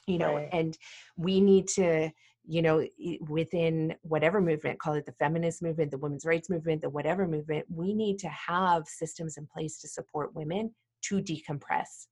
[0.08, 0.50] you know right.
[0.52, 0.78] and
[1.18, 2.10] we need to
[2.46, 2.86] you know
[3.30, 7.66] within whatever movement call it the feminist movement the women's rights movement the whatever movement
[7.70, 10.74] we need to have systems in place to support women
[11.04, 12.08] to decompress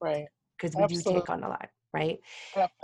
[0.00, 0.26] right
[0.56, 1.12] because we absolutely.
[1.12, 2.18] do take on a lot right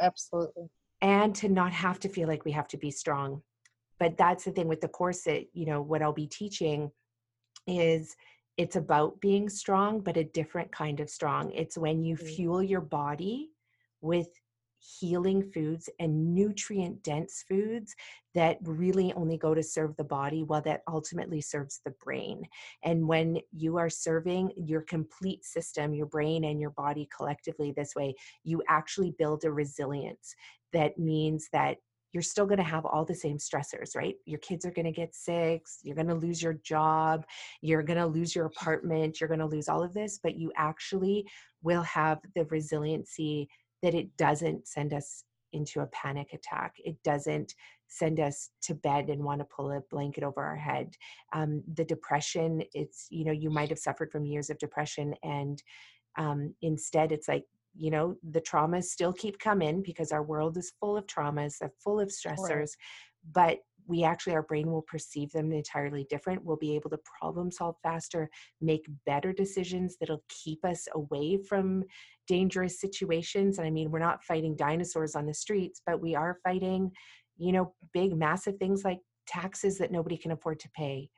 [0.00, 0.68] absolutely
[1.02, 3.40] and to not have to feel like we have to be strong
[3.98, 6.90] but that's the thing with the course that you know what i'll be teaching
[7.66, 8.16] is
[8.56, 12.26] it's about being strong but a different kind of strong it's when you mm-hmm.
[12.26, 13.50] fuel your body
[14.00, 14.28] with
[15.00, 17.94] healing foods and nutrient dense foods
[18.34, 22.42] that really only go to serve the body while that ultimately serves the brain.
[22.84, 27.94] And when you are serving your complete system, your brain and your body collectively this
[27.94, 28.14] way,
[28.44, 30.34] you actually build a resilience
[30.72, 31.78] that means that
[32.16, 34.14] you're still going to have all the same stressors, right?
[34.24, 37.26] Your kids are going to get sick, you're going to lose your job,
[37.60, 40.50] you're going to lose your apartment, you're going to lose all of this, but you
[40.56, 41.26] actually
[41.62, 43.50] will have the resiliency
[43.82, 46.72] that it doesn't send us into a panic attack.
[46.78, 47.54] It doesn't
[47.86, 50.94] send us to bed and want to pull a blanket over our head.
[51.34, 55.62] Um, the depression, it's, you know, you might have suffered from years of depression and
[56.16, 57.44] um, instead it's like,
[57.78, 61.72] you know, the traumas still keep coming because our world is full of traumas, they're
[61.82, 62.76] full of stressors, right.
[63.32, 63.58] but
[63.88, 67.76] we actually our brain will perceive them entirely different we'll be able to problem solve
[67.82, 68.28] faster
[68.60, 71.84] make better decisions that'll keep us away from
[72.26, 76.38] dangerous situations and i mean we're not fighting dinosaurs on the streets but we are
[76.42, 76.90] fighting
[77.36, 81.08] you know big massive things like taxes that nobody can afford to pay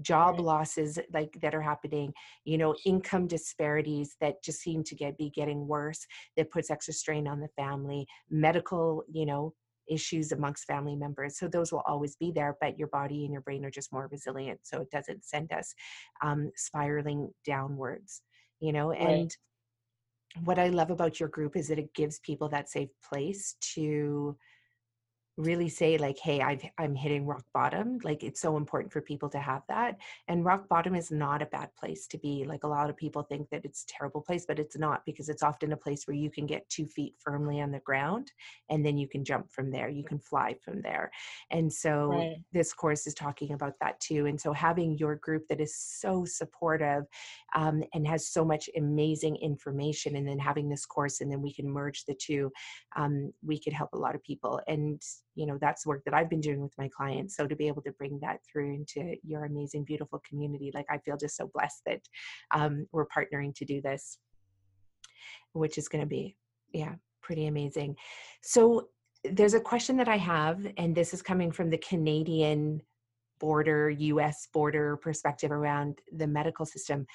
[0.00, 2.12] job losses like that are happening
[2.44, 6.06] you know income disparities that just seem to get be getting worse
[6.36, 9.52] that puts extra strain on the family medical you know
[9.88, 11.38] issues amongst family members.
[11.38, 14.08] So those will always be there, but your body and your brain are just more
[14.10, 14.60] resilient.
[14.62, 15.74] So it doesn't send us
[16.22, 18.22] um, spiraling downwards,
[18.60, 19.36] you know, and right.
[20.44, 24.36] what I love about your group is that it gives people that safe place to
[25.38, 29.30] really say like hey I've, i'm hitting rock bottom like it's so important for people
[29.30, 29.96] to have that
[30.28, 33.22] and rock bottom is not a bad place to be like a lot of people
[33.22, 36.16] think that it's a terrible place but it's not because it's often a place where
[36.16, 38.30] you can get two feet firmly on the ground
[38.68, 41.10] and then you can jump from there you can fly from there
[41.50, 42.36] and so right.
[42.52, 46.26] this course is talking about that too and so having your group that is so
[46.26, 47.04] supportive
[47.54, 51.52] um, and has so much amazing information and then having this course and then we
[51.52, 52.52] can merge the two
[52.96, 55.00] um, we could help a lot of people and
[55.34, 57.82] you know that's work that i've been doing with my clients so to be able
[57.82, 61.80] to bring that through into your amazing beautiful community like i feel just so blessed
[61.86, 62.00] that
[62.54, 64.18] um, we're partnering to do this
[65.52, 66.36] which is going to be
[66.72, 67.96] yeah pretty amazing.
[68.42, 68.88] So
[69.24, 72.82] there's a question that i have and this is coming from the canadian
[73.38, 77.06] border us border perspective around the medical system.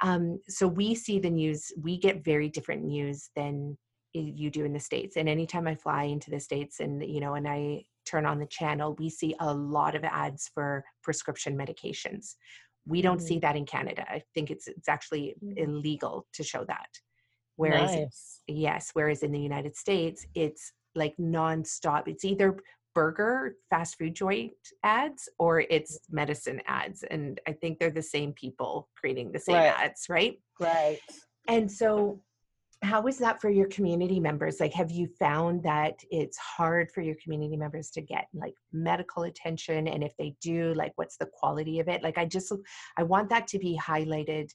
[0.00, 3.78] Um, so we see the news we get very different news than
[4.14, 7.34] you do in the states and anytime i fly into the states and you know
[7.34, 12.34] and i turn on the channel we see a lot of ads for prescription medications
[12.86, 13.26] we don't mm-hmm.
[13.26, 15.56] see that in canada i think it's it's actually mm-hmm.
[15.56, 16.88] illegal to show that
[17.56, 18.40] whereas nice.
[18.46, 22.56] yes whereas in the united states it's like nonstop it's either
[22.94, 24.52] burger fast food joint
[24.82, 29.56] ads or it's medicine ads and i think they're the same people creating the same
[29.56, 29.74] right.
[29.78, 30.98] ads right right
[31.48, 32.20] and so
[32.82, 34.58] how is that for your community members?
[34.58, 39.22] Like have you found that it's hard for your community members to get like medical
[39.24, 39.86] attention?
[39.88, 42.02] And if they do like what's the quality of it?
[42.02, 42.52] Like i just
[42.96, 44.50] i want that to be highlighted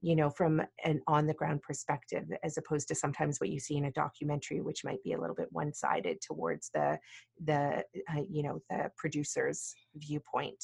[0.00, 3.76] you know from an on the ground perspective as opposed to sometimes what you see
[3.76, 6.98] in a documentary which might be a little bit one sided towards the
[7.44, 10.62] the uh, you know the producer's viewpoint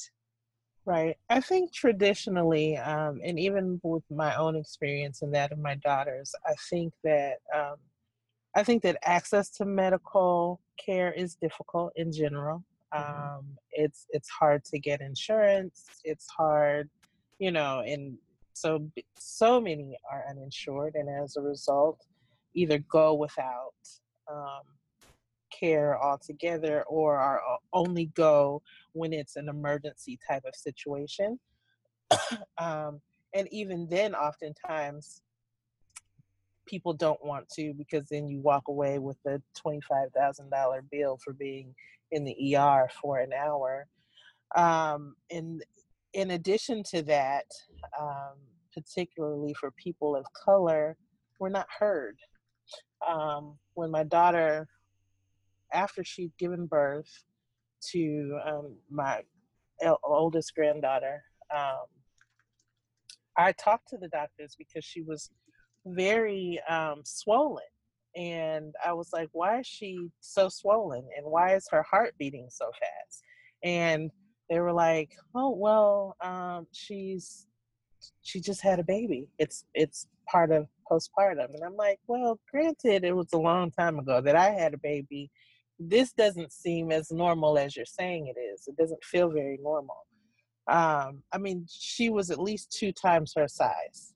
[0.85, 1.17] Right.
[1.31, 6.35] I think traditionally, um, and even with my own experience and that of my daughters,
[6.45, 7.77] I think that um,
[8.55, 12.63] I think that access to medical care is difficult in general.
[12.93, 13.37] Mm-hmm.
[13.37, 15.85] Um, it's it's hard to get insurance.
[16.03, 16.87] It's hard,
[17.39, 18.19] you know, and
[18.53, 18.87] so
[19.17, 22.05] so many are uninsured, and as a result,
[22.53, 23.73] either go without
[24.31, 24.61] um,
[25.51, 27.41] care altogether or are
[27.73, 28.61] only go
[28.95, 31.37] when it's an emergency type of situation.
[32.57, 33.01] um,
[33.33, 35.21] and even then, oftentimes,
[36.65, 40.49] people don't want to because then you walk away with a $25,000
[40.89, 41.75] bill for being
[42.11, 43.85] in the ER for an hour.
[44.55, 45.63] Um, and
[46.13, 47.45] in addition to that,
[47.99, 48.37] um,
[48.73, 50.95] particularly for people of color,
[51.39, 52.17] we're not heard.
[53.05, 54.67] Um, when my daughter,
[55.73, 57.25] after she'd given birth
[57.91, 59.21] to um, my
[60.03, 61.23] oldest granddaughter,
[61.55, 61.85] um,
[63.37, 65.29] I talked to the doctors because she was
[65.85, 67.63] very um, swollen.
[68.15, 71.05] And I was like, why is she so swollen?
[71.17, 73.23] And why is her heart beating so fast?
[73.63, 74.09] And
[74.49, 77.47] they were like, oh, well, um, she's,
[78.21, 79.27] she just had a baby.
[79.37, 81.53] It's, it's part of postpartum.
[81.53, 84.77] And I'm like, well, granted, it was a long time ago that I had a
[84.77, 85.29] baby.
[85.79, 88.67] This doesn't seem as normal as you're saying it is.
[88.67, 89.97] It doesn't feel very normal.
[90.67, 94.13] Um, I mean, she was at least two times her size.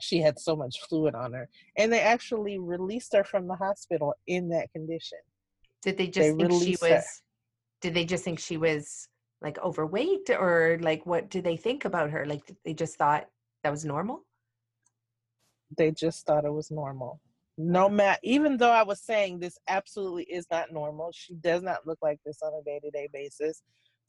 [0.00, 1.48] She had so much fluid on her.
[1.78, 5.18] And they actually released her from the hospital in that condition.
[5.82, 7.02] Did they just they think she was her.
[7.80, 9.08] did they just think she was
[9.40, 12.26] like overweight or like what did they think about her?
[12.26, 13.26] Like they just thought
[13.62, 14.24] that was normal?
[15.76, 17.20] They just thought it was normal.
[17.58, 21.10] No matter even though I was saying this absolutely is not normal.
[21.14, 23.62] She does not look like this on a day-to-day basis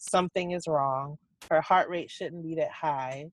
[0.04, 1.18] something is wrong.
[1.50, 3.26] Her heart rate shouldn't be that high.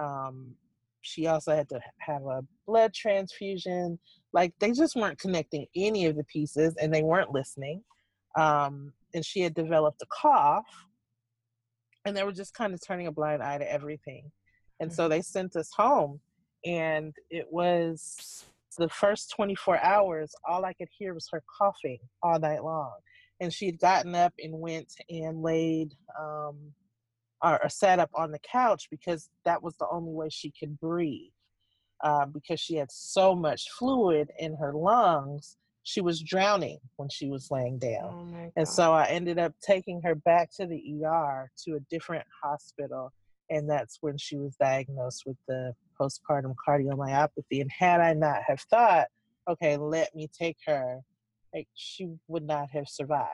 [0.00, 0.54] Um,
[1.02, 3.98] she also had to have a blood transfusion.
[4.32, 7.82] Like they just weren't connecting any of the pieces and they weren't listening.
[8.36, 10.66] Um, and she had developed a cough
[12.04, 14.30] and they were just kind of turning a blind eye to everything.
[14.80, 16.20] And so they sent us home
[16.64, 18.44] and it was
[18.76, 22.94] the first 24 hours, all I could hear was her coughing all night long
[23.40, 26.56] and she had gotten up and went and laid um,
[27.42, 30.78] or, or, sat up on the couch because that was the only way she could
[30.80, 31.30] breathe
[32.02, 37.28] uh, because she had so much fluid in her lungs she was drowning when she
[37.28, 41.50] was laying down oh and so i ended up taking her back to the er
[41.56, 43.12] to a different hospital
[43.50, 48.60] and that's when she was diagnosed with the postpartum cardiomyopathy and had i not have
[48.70, 49.06] thought
[49.48, 51.00] okay let me take her
[51.56, 53.30] like she would not have survived.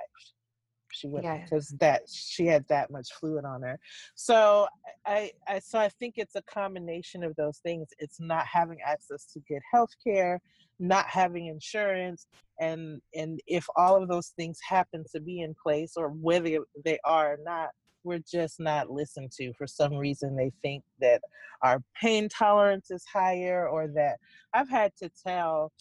[0.93, 1.45] She wouldn't yeah.
[1.45, 3.79] because that she had that much fluid on her.
[4.15, 4.69] So
[5.07, 7.89] I, I so i think it's a combination of those things.
[7.99, 10.41] It's not having access to good health care
[10.79, 12.27] not having insurance
[12.59, 16.99] and and if all of those things happen to be in place or whether they
[17.05, 17.69] are or not
[18.05, 19.53] we're just not listened to.
[19.55, 21.23] For some reason, they think that
[21.63, 24.19] our pain tolerance is higher, or that
[24.55, 25.73] I've had to tell.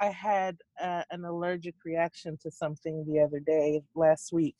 [0.00, 4.56] I had uh, an allergic reaction to something the other day, last week,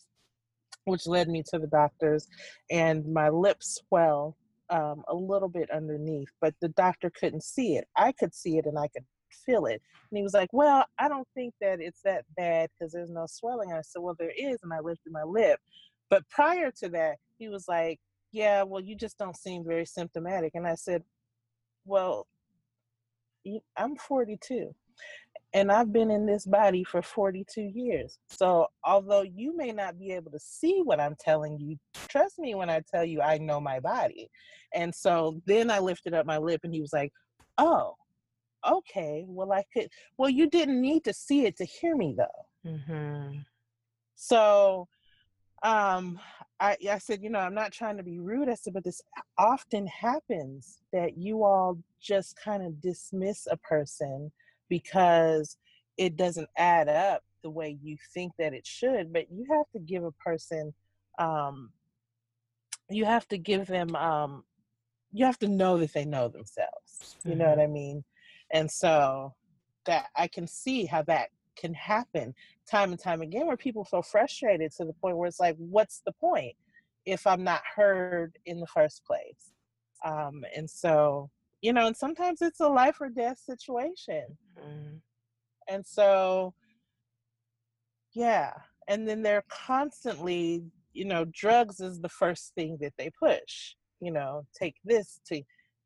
[0.84, 2.28] which led me to the doctors,
[2.70, 4.34] and my lips swelled
[4.70, 7.86] um, a little bit underneath, but the doctor couldn't see it.
[7.96, 9.04] I could see it and I could
[9.44, 9.82] feel it.
[10.10, 13.26] And he was like, Well, I don't think that it's that bad because there's no
[13.28, 13.72] swelling.
[13.72, 14.58] I said, Well, there is.
[14.62, 15.60] And I lifted my lip.
[16.12, 17.98] But prior to that, he was like,
[18.32, 20.52] Yeah, well, you just don't seem very symptomatic.
[20.54, 21.02] And I said,
[21.86, 22.26] Well,
[23.78, 24.74] I'm 42
[25.54, 28.18] and I've been in this body for 42 years.
[28.28, 31.78] So, although you may not be able to see what I'm telling you,
[32.08, 34.28] trust me when I tell you I know my body.
[34.74, 37.10] And so then I lifted up my lip and he was like,
[37.56, 37.94] Oh,
[38.70, 39.24] okay.
[39.26, 42.70] Well, I could, well, you didn't need to see it to hear me though.
[42.70, 43.38] Mm-hmm.
[44.14, 44.88] So,
[45.62, 46.18] um,
[46.60, 48.48] I, I said, you know, I'm not trying to be rude.
[48.48, 49.00] I said, but this
[49.38, 54.30] often happens that you all just kind of dismiss a person
[54.68, 55.56] because
[55.98, 59.12] it doesn't add up the way you think that it should.
[59.12, 60.72] But you have to give a person,
[61.18, 61.70] um,
[62.88, 64.44] you have to give them, um,
[65.12, 67.16] you have to know that they know themselves.
[67.24, 67.40] You mm-hmm.
[67.40, 67.70] know what mm-hmm.
[67.70, 68.04] I mean?
[68.52, 69.34] And so
[69.86, 72.34] that I can see how that can happen
[72.70, 76.02] time and time again where people feel frustrated to the point where it's like, what's
[76.04, 76.54] the point
[77.04, 79.52] if I'm not heard in the first place?
[80.04, 81.30] Um, and so,
[81.60, 84.24] you know, and sometimes it's a life or death situation.
[84.58, 85.00] Mm.
[85.68, 86.54] And so,
[88.14, 88.52] yeah.
[88.88, 93.74] And then they're constantly, you know, drugs is the first thing that they push.
[94.00, 95.42] You know, take this to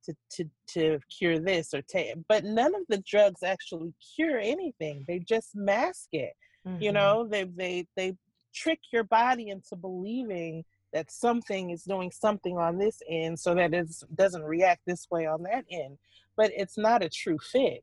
[0.07, 5.05] to to to cure this or take but none of the drugs actually cure anything
[5.07, 6.33] they just mask it
[6.67, 6.83] mm-hmm.
[6.83, 8.15] you know they they they
[8.55, 13.75] trick your body into believing that something is doing something on this end so that
[13.75, 15.99] it doesn't react this way on that end
[16.37, 17.83] but it's not a true fix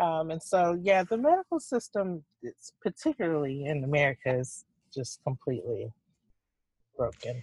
[0.00, 5.92] um, and so yeah the medical system it's particularly in america is just completely
[6.96, 7.42] broken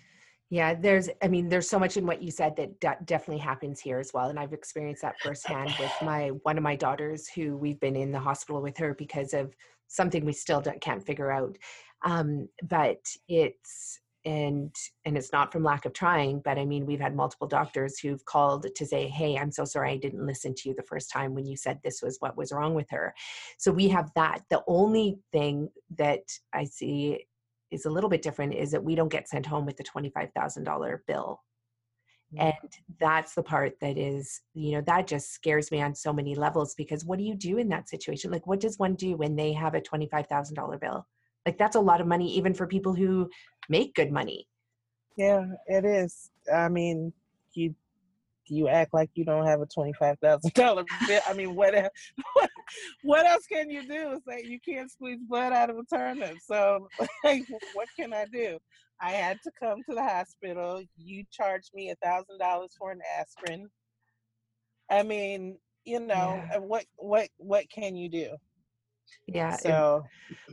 [0.52, 3.80] yeah, there's, I mean, there's so much in what you said that de- definitely happens
[3.80, 4.28] here as well.
[4.28, 8.12] And I've experienced that firsthand with my, one of my daughters who we've been in
[8.12, 9.56] the hospital with her because of
[9.88, 11.58] something we still can't figure out.
[12.04, 13.00] Um, but
[13.30, 14.76] it's, and
[15.06, 18.24] and it's not from lack of trying but i mean we've had multiple doctors who've
[18.26, 21.34] called to say hey i'm so sorry i didn't listen to you the first time
[21.34, 23.16] when you said this was what was wrong with her
[23.58, 25.68] so we have that the only thing
[25.98, 26.22] that
[26.54, 27.26] i see
[27.72, 31.00] is a little bit different is that we don't get sent home with the $25000
[31.08, 31.42] bill
[32.36, 32.42] mm.
[32.42, 36.36] and that's the part that is you know that just scares me on so many
[36.36, 39.36] levels because what do you do in that situation like what does one do when
[39.36, 41.06] they have a $25000 bill
[41.46, 43.30] like that's a lot of money even for people who
[43.70, 44.48] make good money.
[45.18, 46.30] Yeah, it is.
[46.54, 47.14] I mean,
[47.54, 47.76] you
[48.48, 51.22] you act like you don't have a twenty five thousand dollar bill.
[51.28, 51.74] I mean, what,
[52.34, 52.50] what
[53.04, 54.20] what else can you do?
[54.28, 56.38] Say you can't squeeze blood out of a turnip.
[56.44, 56.88] So,
[57.24, 57.44] like,
[57.74, 58.58] what can I do?
[59.02, 60.84] I had to come to the hospital.
[60.98, 63.68] You charged me a thousand dollars for an aspirin.
[64.90, 66.58] I mean, you know, yeah.
[66.58, 68.36] what what what can you do?
[69.28, 69.56] Yeah.
[69.58, 70.04] So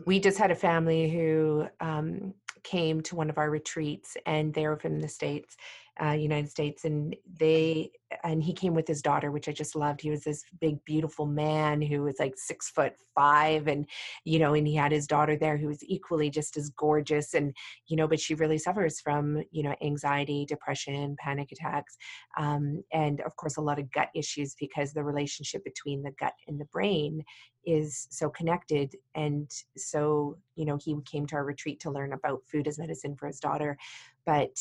[0.06, 4.66] we just had a family who um, came to one of our retreats and they
[4.66, 5.56] were from the States
[6.02, 7.90] uh, United States, and they
[8.24, 10.00] and he came with his daughter, which I just loved.
[10.00, 13.86] He was this big, beautiful man who was like six foot five, and
[14.24, 17.54] you know, and he had his daughter there who was equally just as gorgeous, and
[17.86, 21.96] you know, but she really suffers from you know anxiety, depression, panic attacks,
[22.38, 26.34] um, and of course a lot of gut issues because the relationship between the gut
[26.46, 27.22] and the brain
[27.66, 32.40] is so connected and so you know he came to our retreat to learn about
[32.46, 33.76] food as medicine for his daughter
[34.24, 34.56] but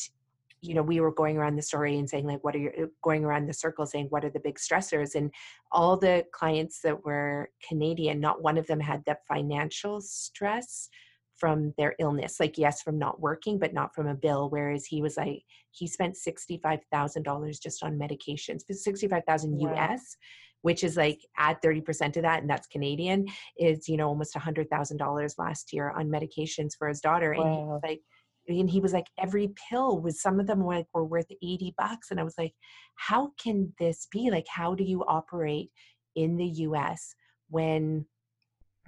[0.60, 2.86] you know we were going around the story and saying like what are you uh,
[3.02, 5.32] going around the circle saying what are the big stressors and
[5.72, 10.88] all the clients that were canadian not one of them had that financial stress
[11.36, 15.00] from their illness like yes from not working but not from a bill whereas he
[15.00, 19.74] was like he spent $65000 just on medications 65000 wow.
[19.74, 20.16] us
[20.62, 23.26] which is like add 30% of that and that's canadian
[23.58, 27.42] is you know almost $100000 last year on medications for his daughter wow.
[27.42, 28.00] and he was like
[28.48, 31.74] and he was like every pill was some of them were like were worth 80
[31.76, 32.54] bucks and i was like
[32.96, 35.70] how can this be like how do you operate
[36.14, 37.14] in the us
[37.50, 38.04] when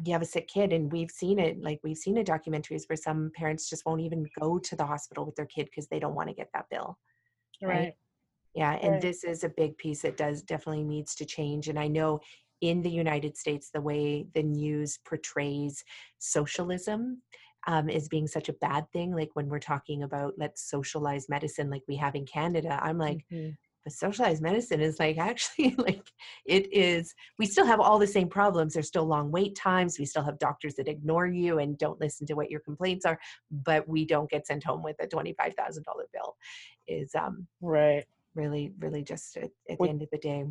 [0.05, 2.97] you have a sick kid and we've seen it like we've seen it documentaries where
[2.97, 6.15] some parents just won't even go to the hospital with their kid because they don't
[6.15, 6.99] want to get that bill
[7.63, 7.93] right, right?
[8.55, 9.03] yeah and right.
[9.03, 12.19] this is a big piece that does definitely needs to change and i know
[12.63, 15.85] in the united states the way the news portrays
[16.19, 17.21] socialism
[17.67, 19.15] um, as being such a bad thing.
[19.15, 23.25] Like when we're talking about let's socialize medicine, like we have in Canada, I'm like,
[23.33, 23.51] mm-hmm.
[23.85, 26.11] but socialized medicine is like actually like
[26.47, 27.15] it is.
[27.39, 28.75] We still have all the same problems.
[28.75, 29.99] There's still long wait times.
[29.99, 33.19] We still have doctors that ignore you and don't listen to what your complaints are.
[33.51, 36.37] But we don't get sent home with a twenty five thousand dollar bill.
[36.89, 38.05] Is um right
[38.37, 40.45] really really just at, at the end of the day.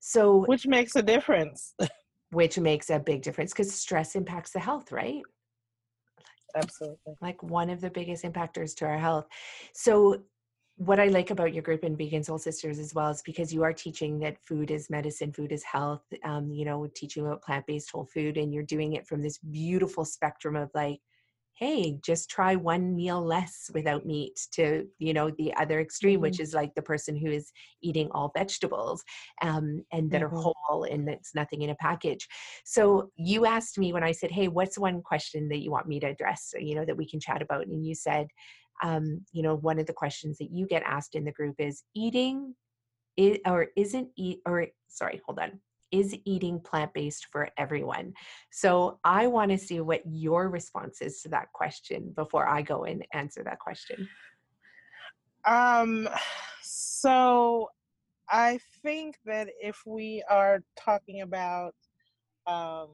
[0.00, 1.74] So which makes a difference.
[2.30, 5.22] which makes a big difference because stress impacts the health, right?
[6.56, 7.14] Absolutely.
[7.20, 9.26] Like one of the biggest impactors to our health.
[9.74, 10.22] So
[10.76, 13.62] what I like about your group and Vegan Soul Sisters as well is because you
[13.62, 17.66] are teaching that food is medicine, food is health, um, you know, teaching about plant
[17.66, 21.00] based whole food, and you're doing it from this beautiful spectrum of like,
[21.54, 26.22] hey just try one meal less without meat to you know the other extreme mm-hmm.
[26.22, 27.52] which is like the person who is
[27.82, 29.02] eating all vegetables
[29.42, 30.36] um, and that mm-hmm.
[30.36, 32.26] are whole and that's nothing in a package
[32.64, 36.00] so you asked me when i said hey what's one question that you want me
[36.00, 38.26] to address you know that we can chat about and you said
[38.82, 41.82] um, you know one of the questions that you get asked in the group is
[41.94, 42.54] eating
[43.16, 45.60] it, or isn't eat or sorry hold on
[45.92, 48.12] is eating plant based for everyone?
[48.50, 52.84] So I want to see what your response is to that question before I go
[52.84, 54.08] and answer that question.
[55.44, 56.08] Um,
[56.62, 57.68] so
[58.28, 61.74] I think that if we are talking about
[62.46, 62.88] um,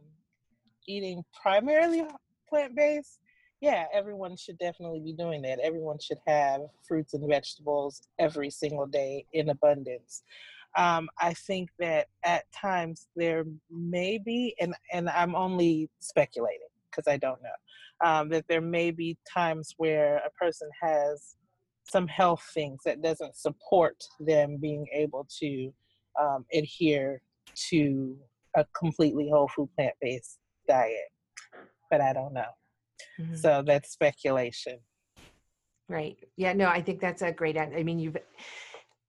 [0.86, 2.06] eating primarily
[2.48, 3.20] plant based,
[3.60, 5.58] yeah, everyone should definitely be doing that.
[5.60, 10.22] Everyone should have fruits and vegetables every single day in abundance
[10.76, 17.10] um, I think that at times there may be, and, and I'm only speculating because
[17.10, 21.36] I don't know, um, that there may be times where a person has
[21.88, 25.72] some health things that doesn't support them being able to
[26.20, 27.20] um, adhere
[27.70, 28.16] to
[28.56, 30.38] a completely whole food plant based
[30.68, 31.10] diet.
[31.90, 32.50] But I don't know.
[33.20, 33.36] Mm-hmm.
[33.36, 34.78] So that's speculation.
[35.88, 36.16] Right.
[36.36, 38.16] Yeah, no, I think that's a great I mean you've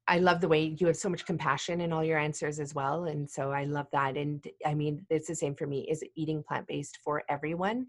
[0.07, 3.05] I love the way you have so much compassion in all your answers as well.
[3.05, 4.15] And so I love that.
[4.15, 5.87] And I mean, it's the same for me.
[5.89, 7.87] Is eating plant based for everyone?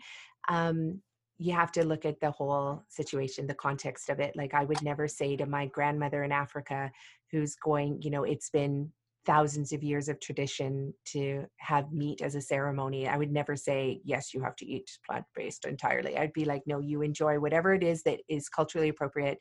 [0.49, 1.01] Um,
[1.39, 4.35] you have to look at the whole situation, the context of it.
[4.35, 6.91] Like I would never say to my grandmother in Africa
[7.31, 8.91] who's going, you know, it's been
[9.29, 13.07] thousands of years of tradition to have meat as a ceremony.
[13.07, 16.17] I would never say, yes, you have to eat plant based entirely.
[16.17, 19.39] I'd be like, no, you enjoy whatever it is that is culturally appropriate,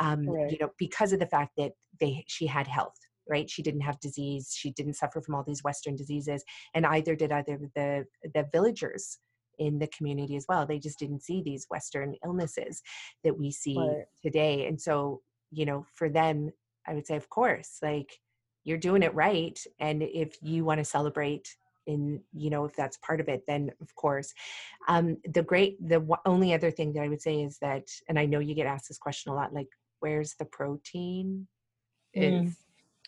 [0.00, 0.50] um, right.
[0.50, 2.96] you know, because of the fact that they she had health
[3.28, 6.44] right she didn't have disease she didn't suffer from all these western diseases
[6.74, 8.04] and either did either the
[8.34, 9.18] the villagers
[9.58, 12.82] in the community as well they just didn't see these western illnesses
[13.24, 14.04] that we see right.
[14.22, 16.50] today and so you know for them
[16.86, 18.10] i would say of course like
[18.66, 21.56] you're doing it right and if you want to celebrate
[21.86, 24.34] in you know if that's part of it then of course
[24.88, 28.18] um the great the w- only other thing that i would say is that and
[28.18, 29.68] i know you get asked this question a lot like
[30.00, 31.46] where's the protein
[32.16, 32.46] mm.
[32.46, 32.56] is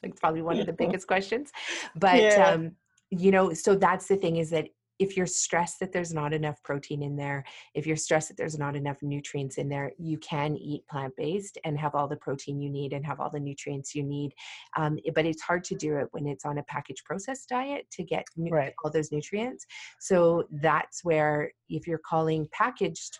[0.02, 1.50] like probably one of the biggest questions
[1.96, 2.50] but yeah.
[2.50, 2.70] um
[3.10, 4.68] you know so that's the thing is that
[4.98, 7.44] if you're stressed that there's not enough protein in there,
[7.74, 11.58] if you're stressed that there's not enough nutrients in there, you can eat plant based
[11.64, 14.32] and have all the protein you need and have all the nutrients you need.
[14.76, 18.02] Um, but it's hard to do it when it's on a packaged processed diet to
[18.02, 18.72] get right.
[18.84, 19.66] all those nutrients.
[20.00, 23.18] So that's where if you're calling packaged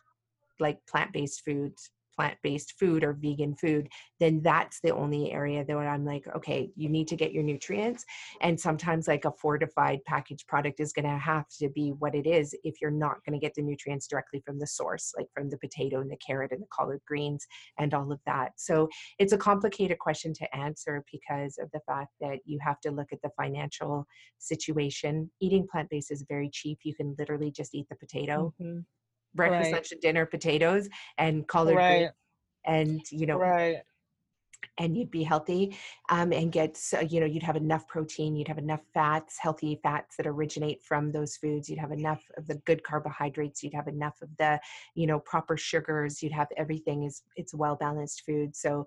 [0.61, 3.89] like plant based foods plant-based food or vegan food
[4.19, 8.05] then that's the only area that i'm like okay you need to get your nutrients.
[8.41, 12.27] And sometimes like a fortified packaged product is going to have to be what it
[12.27, 15.51] is if you're not going to get the nutrients directly from the source like from
[15.51, 17.47] the potato and the carrot and the collard greens
[17.79, 18.53] and all of that.
[18.57, 18.89] So
[19.19, 23.13] it's a complicated question to answer because of the fact that you have to look
[23.13, 24.07] at the financial
[24.39, 25.31] situation.
[25.41, 26.79] Eating plant-based is very cheap.
[26.83, 28.53] You can literally just eat the potato.
[28.61, 28.81] Mm-hmm
[29.35, 29.73] breakfast, right.
[29.73, 30.89] lunch, and dinner potatoes
[31.19, 31.89] and collard right.
[31.89, 32.13] greens,
[32.67, 33.83] and you know, right.
[34.81, 35.77] And you'd be healthy,
[36.09, 40.17] um, and get you know you'd have enough protein, you'd have enough fats, healthy fats
[40.17, 41.69] that originate from those foods.
[41.69, 43.63] You'd have enough of the good carbohydrates.
[43.63, 44.61] You'd have enough of the
[44.95, 46.23] you know proper sugars.
[46.23, 48.55] You'd have everything is it's well balanced food.
[48.57, 48.85] So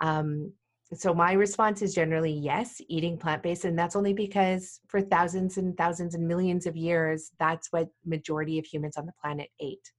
[0.00, 0.52] um,
[0.94, 5.76] so my response is generally yes eating plant-based and that's only because for thousands and
[5.76, 9.92] thousands and millions of years that's what majority of humans on the planet ate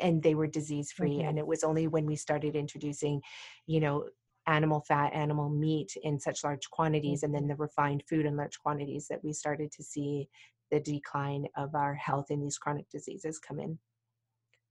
[0.00, 1.28] and they were disease free mm-hmm.
[1.28, 3.20] and it was only when we started introducing
[3.66, 4.06] you know
[4.46, 7.50] animal fat animal meat in such large quantities and then mm-hmm.
[7.50, 10.28] the refined food in large quantities that we started to see
[10.70, 13.78] the decline of our health and these chronic diseases come in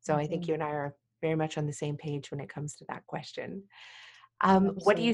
[0.02, 0.22] so mm-hmm.
[0.22, 0.50] i think mm-hmm.
[0.50, 3.06] you and i are very much on the same page when it comes to that
[3.06, 3.62] question
[4.42, 5.14] um, what do you,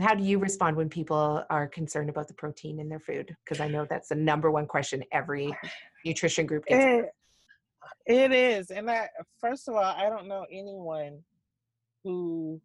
[0.00, 3.34] how do you respond when people are concerned about the protein in their food?
[3.44, 5.56] Because I know that's the number one question every
[6.04, 6.84] nutrition group gets.
[6.84, 7.12] It,
[8.06, 8.70] it is.
[8.70, 9.08] And I,
[9.40, 11.20] first of all, I don't know anyone
[12.04, 12.60] who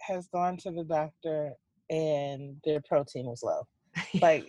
[0.00, 1.52] has gone to the doctor
[1.90, 3.66] and their protein was low.
[4.20, 4.46] like,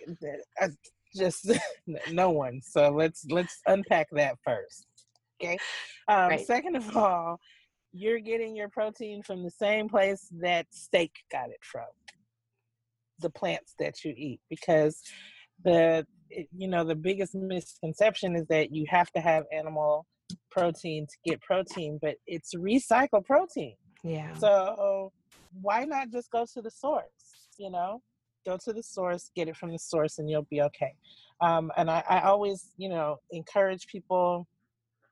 [1.16, 1.50] just
[2.10, 2.60] no one.
[2.62, 4.86] So let's let's unpack that first.
[5.42, 5.58] Okay.
[6.08, 6.46] Um, right.
[6.46, 7.40] Second of all,
[7.92, 11.86] you're getting your protein from the same place that steak got it from
[13.18, 15.02] the plants that you eat because
[15.64, 16.06] the
[16.56, 20.06] you know the biggest misconception is that you have to have animal
[20.50, 23.74] protein to get protein but it's recycled protein.
[24.04, 24.32] Yeah.
[24.34, 25.12] So
[25.60, 27.04] why not just go to the source
[27.58, 28.00] you know?
[28.46, 30.94] Go to the source get it from the source and you'll be okay.
[31.42, 34.46] Um, and I, I always you know encourage people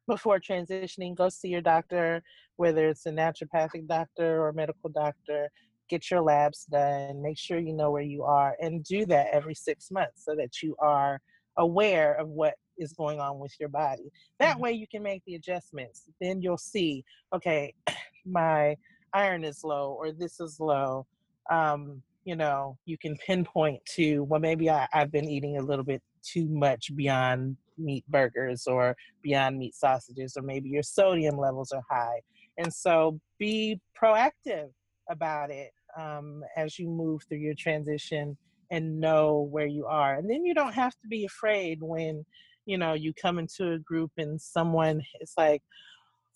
[0.08, 2.22] before transitioning, go see your doctor,
[2.58, 5.48] whether it's a naturopathic doctor or medical doctor.
[5.88, 9.54] Get your labs done, make sure you know where you are, and do that every
[9.54, 11.18] six months so that you are
[11.56, 14.10] aware of what is going on with your body.
[14.38, 14.62] That mm-hmm.
[14.62, 16.02] way, you can make the adjustments.
[16.20, 17.72] Then you'll see, okay,
[18.26, 18.76] my
[19.14, 21.06] iron is low, or this is low.
[21.50, 25.84] Um, you know, you can pinpoint to, well, maybe I, I've been eating a little
[25.84, 31.72] bit too much beyond meat burgers or beyond meat sausages, or maybe your sodium levels
[31.72, 32.20] are high.
[32.58, 34.68] And so be proactive
[35.10, 38.36] about it um, as you move through your transition
[38.70, 40.16] and know where you are.
[40.16, 42.26] And then you don't have to be afraid when,
[42.66, 45.62] you know, you come into a group and someone is like,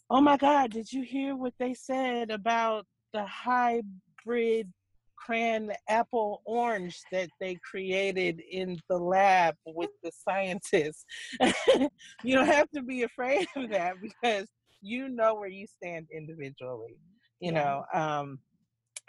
[0.09, 4.73] oh my God, did you hear what they said about the hybrid
[5.25, 11.05] cran apple orange that they created in the lab with the scientists.
[12.25, 14.47] you don't have to be afraid of that because
[14.83, 16.97] you know where you stand individually.
[17.41, 17.83] You yeah.
[17.93, 18.39] know, um,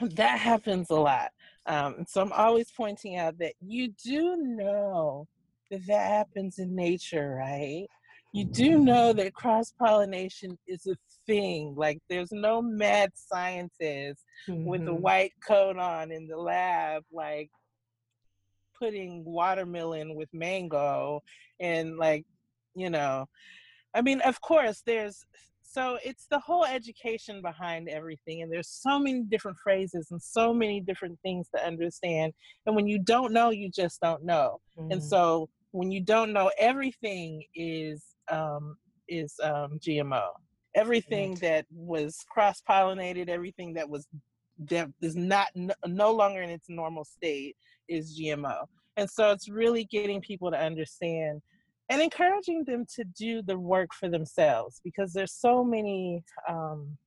[0.02, 1.32] that happens a lot.
[1.66, 5.28] Um, so I'm always pointing out that you do know
[5.72, 7.88] that that happens in nature, right?
[8.36, 10.96] You do know that cross pollination is a
[11.28, 11.76] thing.
[11.78, 14.66] Like there's no mad scientist mm-hmm.
[14.66, 17.52] with a white coat on in the lab, like
[18.80, 21.22] putting watermelon with mango
[21.60, 22.26] and like,
[22.76, 23.28] you know,
[23.94, 25.24] I mean, of course, there's
[25.74, 30.54] so it's the whole education behind everything and there's so many different phrases and so
[30.54, 32.32] many different things to understand
[32.66, 34.92] and when you don't know you just don't know mm.
[34.92, 38.76] and so when you don't know everything is um,
[39.08, 40.28] is um, gmo
[40.76, 41.42] everything right.
[41.42, 44.08] that was cross pollinated everything that was
[44.70, 45.48] that is not
[45.88, 47.56] no longer in its normal state
[47.90, 48.66] is gmo
[48.98, 51.42] and so it's really getting people to understand
[51.90, 56.98] and encouraging them to do the work for themselves because there's so many um,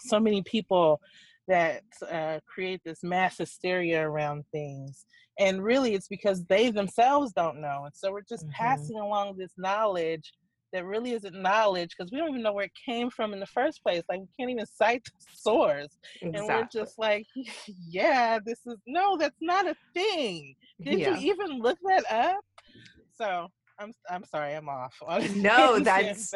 [0.00, 1.00] so many people
[1.46, 5.04] that uh, create this mass hysteria around things
[5.38, 8.64] and really it's because they themselves don't know and so we're just mm-hmm.
[8.64, 10.32] passing along this knowledge
[10.72, 13.46] that really isn't knowledge because we don't even know where it came from in the
[13.46, 16.38] first place like we can't even cite the source exactly.
[16.38, 17.26] and we're just like
[17.88, 21.16] yeah this is no that's not a thing did yeah.
[21.18, 22.44] you even look that up
[23.12, 23.48] so
[23.78, 24.94] I'm I'm sorry, I'm off.
[25.36, 26.32] no, that's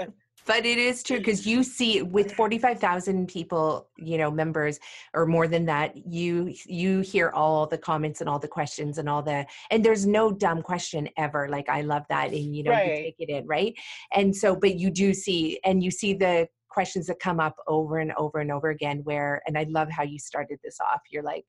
[0.47, 4.81] but it is true because you see with 45,000 people, you know, members
[5.13, 9.09] or more than that, you you hear all the comments and all the questions and
[9.09, 11.49] all the and there's no dumb question ever.
[11.49, 12.87] Like I love that and you know right.
[12.87, 13.75] you take it in, right?
[14.15, 17.99] And so but you do see and you see the questions that come up over
[17.99, 21.01] and over and over again where and I love how you started this off.
[21.11, 21.45] You're like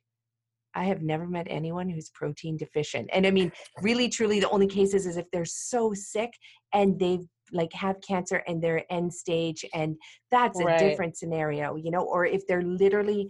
[0.80, 3.10] I have never met anyone who's protein deficient.
[3.12, 3.52] And I mean,
[3.82, 6.32] really, truly, the only cases is if they're so sick
[6.74, 9.98] and they've like have cancer and they're end stage, and
[10.32, 10.82] that's right.
[10.82, 13.28] a different scenario, you know, or if they're literally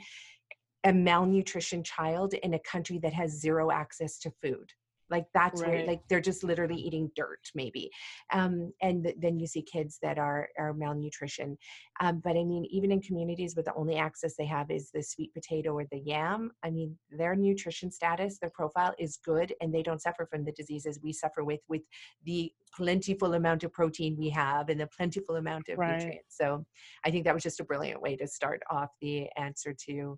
[0.83, 4.69] a malnutrition child in a country that has zero access to food
[5.09, 5.69] like that's right.
[5.69, 7.89] where like they're just literally eating dirt maybe.
[8.33, 11.57] Um, and th- then you see kids that are are malnutrition.
[12.01, 15.03] Um, but i mean even in communities where the only access they have is the
[15.03, 19.73] sweet potato or the yam i mean their nutrition status their profile is good and
[19.73, 21.83] they don't suffer from the diseases we suffer with with
[22.25, 25.97] the plentiful amount of protein we have and the plentiful amount of right.
[25.97, 26.37] nutrients.
[26.37, 26.65] So
[27.05, 30.17] i think that was just a brilliant way to start off the answer to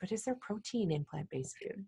[0.00, 1.84] but is there protein in plant-based food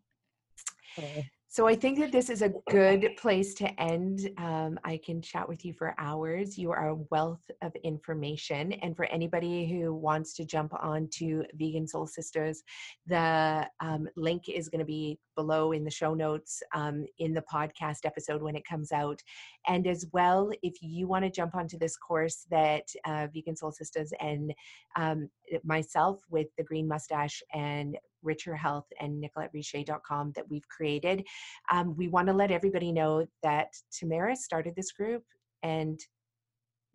[1.51, 4.31] so I think that this is a good place to end.
[4.37, 6.59] Um, I can chat with you for hours.
[6.59, 8.73] You are a wealth of information.
[8.75, 12.63] And for anybody who wants to jump on to Vegan Soul Sisters,
[13.07, 17.45] the um, link is going to be below in the show notes um, in the
[17.51, 19.23] podcast episode when it comes out.
[19.67, 23.73] And as well, if you want to jump onto this course that uh, Vegan Soul
[23.73, 24.53] Sisters and
[24.97, 25.31] um,
[25.65, 31.27] myself with the Green Mustache and Richer Health and NicoletteRicher.com that we've created.
[31.73, 35.23] Um, we want to let everybody know that Tamara started this group
[35.63, 36.01] and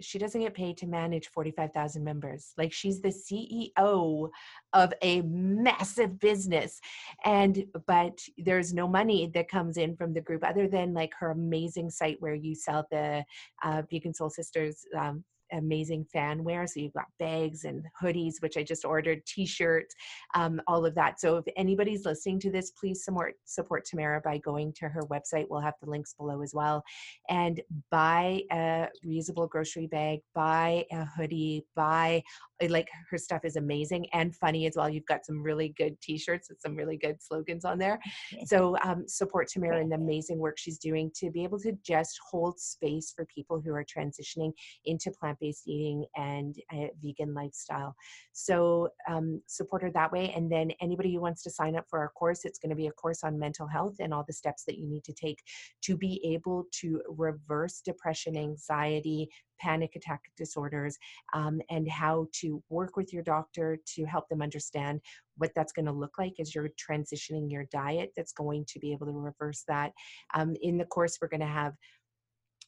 [0.02, 2.54] she doesn't get paid to manage 45,000 members.
[2.58, 4.30] Like she's the CEO
[4.74, 6.80] of a massive business.
[7.26, 11.32] And, but there's no money that comes in from the group other than like her
[11.32, 13.24] amazing site where you sell the
[13.64, 16.66] uh, Vegan Soul Sisters um, amazing fan wear.
[16.68, 19.94] So you've got bags and hoodies, which I just ordered, t-shirts,
[20.36, 21.20] um, all of that.
[21.20, 25.46] So if anybody's listening to this, please support support Tamara by going to her website.
[25.50, 26.84] We'll have the links below as well.
[27.30, 27.62] And
[27.92, 32.24] buy a reusable grocery bag, buy a hoodie, buy
[32.70, 34.90] like her stuff is amazing and funny as well.
[34.90, 38.00] You've got some really good t-shirts with some really good slogans on there.
[38.46, 42.20] So um, support Tamara and the amazing work she's doing to be able to just
[42.30, 44.52] hold space for people who are transitioning
[44.86, 45.12] into
[45.44, 46.56] plant-based eating and
[47.02, 47.96] vegan lifestyle.
[48.32, 50.34] So um, support her that way.
[50.36, 52.88] And then anybody who wants to sign up for our course, it's going to be
[52.88, 55.40] a course on mental health and all the steps that you need to take
[55.84, 59.30] to be able to reverse depression, anxiety,
[59.60, 60.98] panic attack disorders
[61.34, 65.00] um, and how to work with your doctor to help them understand
[65.38, 68.92] what that's going to look like as you're transitioning your diet that's going to be
[68.92, 69.92] able to reverse that
[70.34, 71.74] um, in the course we're going to have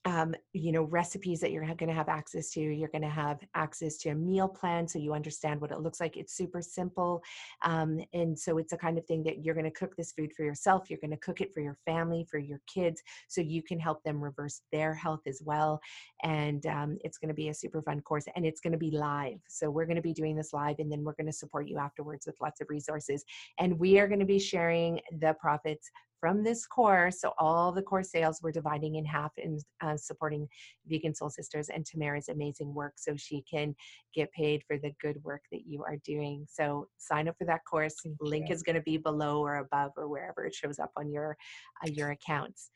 [0.06, 3.40] um, you know recipes that you're going to have access to you're going to have
[3.56, 7.24] access to a meal plan so you understand what it looks like it's super simple
[7.64, 10.32] um, and so it's a kind of thing that you're going to cook this food
[10.34, 13.64] for yourself you're going to cook it for your family for your kids so you
[13.64, 15.80] can help them reverse their health as well
[16.24, 18.92] and um, it's going to be a super fun course and it's going to be
[18.92, 21.68] live so we're going to be doing this live and then we're going to support
[21.68, 23.26] you afterwards with lots of resources
[23.60, 25.90] and we are going to be sharing the profits
[26.20, 30.48] from this course, so all the course sales we're dividing in half in uh, supporting
[30.88, 33.76] Vegan Soul Sisters and Tamara's amazing work so she can
[34.14, 36.46] get paid for the good work that you are doing.
[36.50, 37.96] So sign up for that course.
[38.04, 38.56] Thank Link you.
[38.56, 41.38] is going to be below or above or wherever it shows up on your
[41.84, 42.70] uh, your accounts.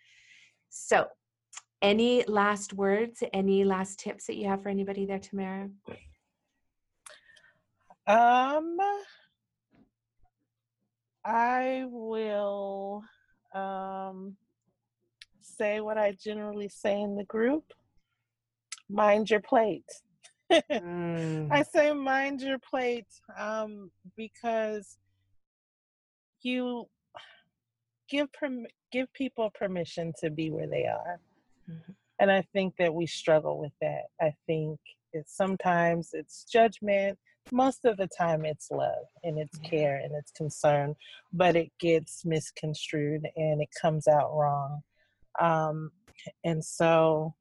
[0.70, 1.07] So
[1.82, 5.70] any last words, any last tips that you have for anybody there, Tamara?
[8.06, 8.78] Um,
[11.24, 13.03] I will
[13.53, 14.35] um,
[15.41, 17.73] say what I generally say in the group
[18.89, 19.89] mind your plate.
[20.51, 21.47] mm.
[21.51, 23.07] I say mind your plate
[23.38, 24.97] um, because
[26.41, 26.88] you
[28.09, 31.19] give perm- give people permission to be where they are.
[31.69, 31.91] Mm-hmm.
[32.19, 34.05] And I think that we struggle with that.
[34.19, 34.80] I think
[35.13, 37.17] it's sometimes it's judgment,
[37.51, 40.95] most of the time it's love and it's care and it's concern,
[41.34, 44.81] but it gets misconstrued and it comes out wrong.
[45.39, 45.91] Um,
[46.43, 47.35] and so,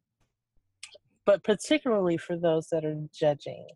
[1.25, 3.67] but particularly for those that are judging,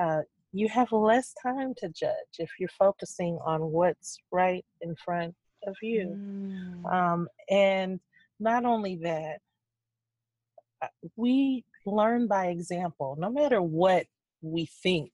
[0.00, 0.20] uh,
[0.52, 5.34] you have less time to judge if you're focusing on what's right in front
[5.66, 6.16] of you.
[6.16, 6.92] Mm.
[6.92, 8.00] Um, and
[8.38, 9.38] not only that,
[10.82, 14.06] uh, we learn by example, no matter what
[14.42, 15.12] we think,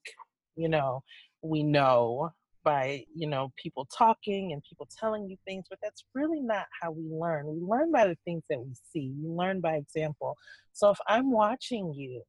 [0.59, 1.03] you know,
[1.41, 2.31] we know
[2.65, 6.91] by, you know, people talking and people telling you things, but that's really not how
[6.91, 7.47] we learn.
[7.47, 10.37] We learn by the things that we see, we learn by example.
[10.73, 12.23] So if I'm watching you,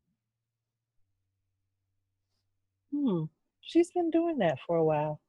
[2.93, 3.23] hmm,
[3.61, 5.19] she's been doing that for a while.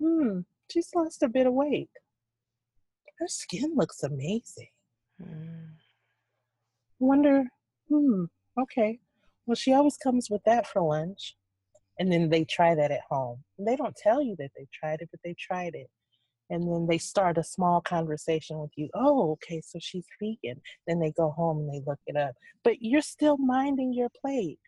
[0.00, 0.40] Hmm,
[0.70, 1.90] she's lost a bit of weight.
[3.18, 4.68] Her skin looks amazing.
[5.20, 5.70] Mm.
[6.98, 7.44] Wonder,
[7.88, 8.24] hmm,
[8.60, 8.98] okay.
[9.46, 11.36] Well, she always comes with that for lunch.
[12.02, 13.38] And then they try that at home.
[13.56, 15.86] And they don't tell you that they tried it, but they tried it.
[16.50, 18.88] And then they start a small conversation with you.
[18.92, 20.60] Oh, okay, so she's vegan.
[20.88, 22.32] Then they go home and they look it up.
[22.64, 24.58] But you're still minding your plate.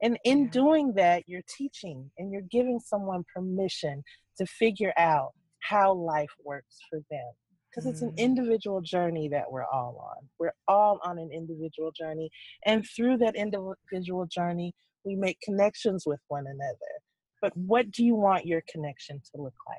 [0.00, 0.50] And in yeah.
[0.50, 4.04] doing that, you're teaching and you're giving someone permission
[4.38, 7.32] to figure out how life works for them.
[7.68, 8.18] Because it's an mm.
[8.18, 10.28] individual journey that we're all on.
[10.38, 12.30] We're all on an individual journey.
[12.64, 14.72] And through that individual journey,
[15.06, 16.92] we make connections with one another.
[17.40, 19.78] But what do you want your connection to look like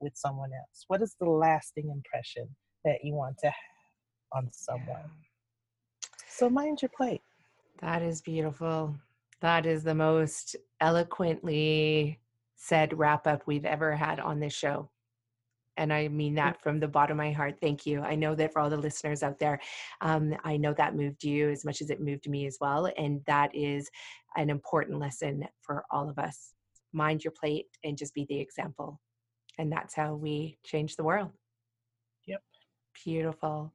[0.00, 0.84] with someone else?
[0.86, 2.48] What is the lasting impression
[2.84, 3.54] that you want to have
[4.32, 4.86] on someone?
[4.86, 6.06] Yeah.
[6.28, 7.20] So mind your plate.
[7.80, 8.94] That is beautiful.
[9.40, 12.20] That is the most eloquently
[12.56, 14.90] said wrap up we've ever had on this show.
[15.80, 17.56] And I mean that from the bottom of my heart.
[17.58, 18.02] Thank you.
[18.02, 19.58] I know that for all the listeners out there,
[20.02, 22.92] um, I know that moved you as much as it moved me as well.
[22.98, 23.88] And that is
[24.36, 26.52] an important lesson for all of us.
[26.92, 29.00] Mind your plate and just be the example.
[29.58, 31.30] And that's how we change the world.
[32.26, 32.42] Yep.
[33.02, 33.72] Beautiful.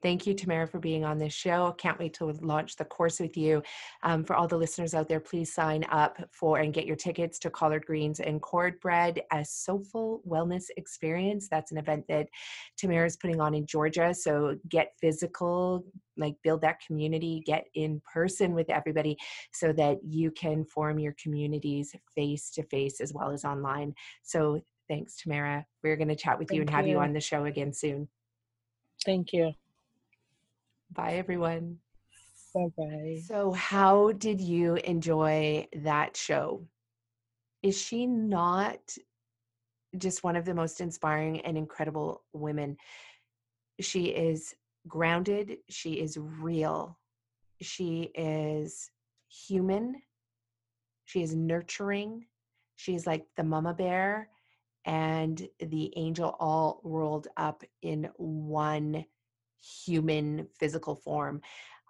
[0.00, 1.72] Thank you, Tamara, for being on this show.
[1.76, 3.62] Can't wait to launch the course with you.
[4.04, 7.38] Um, for all the listeners out there, please sign up for and get your tickets
[7.40, 11.48] to Collard Greens and Cornbread, a soulful wellness experience.
[11.50, 12.28] That's an event that
[12.76, 14.14] Tamara is putting on in Georgia.
[14.14, 15.84] So get physical,
[16.16, 19.16] like build that community, get in person with everybody
[19.52, 23.94] so that you can form your communities face to face as well as online.
[24.22, 25.66] So thanks, Tamara.
[25.82, 28.08] We're going to chat with Thank you and have you on the show again soon.
[29.04, 29.52] Thank you.
[30.92, 31.78] Bye, everyone.
[32.54, 33.20] Bye bye.
[33.26, 36.66] So, how did you enjoy that show?
[37.62, 38.78] Is she not
[39.96, 42.76] just one of the most inspiring and incredible women?
[43.80, 44.54] She is
[44.86, 46.98] grounded, she is real,
[47.60, 48.90] she is
[49.28, 50.02] human,
[51.04, 52.26] she is nurturing,
[52.76, 54.28] she's like the mama bear
[54.84, 59.04] and the angel all rolled up in one
[59.60, 61.40] human physical form.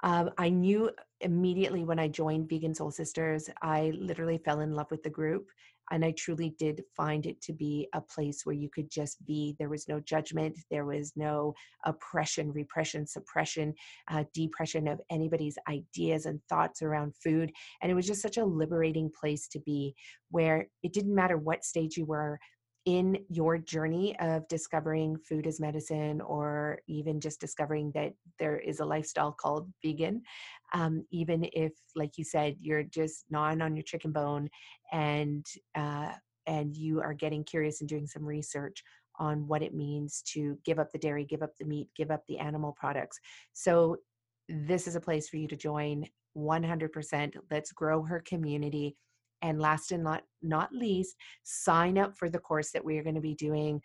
[0.02, 0.90] Um, I knew
[1.20, 5.48] immediately when I joined Vegan Soul Sisters, I literally fell in love with the group.
[5.90, 9.56] And I truly did find it to be a place where you could just be.
[9.58, 11.54] There was no judgment, there was no
[11.84, 13.74] oppression, repression, suppression,
[14.10, 17.50] uh, depression of anybody's ideas and thoughts around food.
[17.80, 19.94] And it was just such a liberating place to be
[20.30, 22.38] where it didn't matter what stage you were,
[22.88, 28.80] in your journey of discovering food as medicine or even just discovering that there is
[28.80, 30.22] a lifestyle called vegan
[30.72, 34.48] um, even if like you said you're just gnawing on your chicken bone
[34.90, 35.44] and
[35.74, 36.12] uh,
[36.46, 38.82] and you are getting curious and doing some research
[39.18, 42.22] on what it means to give up the dairy give up the meat give up
[42.26, 43.20] the animal products.
[43.52, 43.98] So
[44.48, 46.06] this is a place for you to join
[46.38, 48.96] 100% let's grow her community
[49.42, 53.14] and last and not, not least, sign up for the course that we are going
[53.14, 53.80] to be doing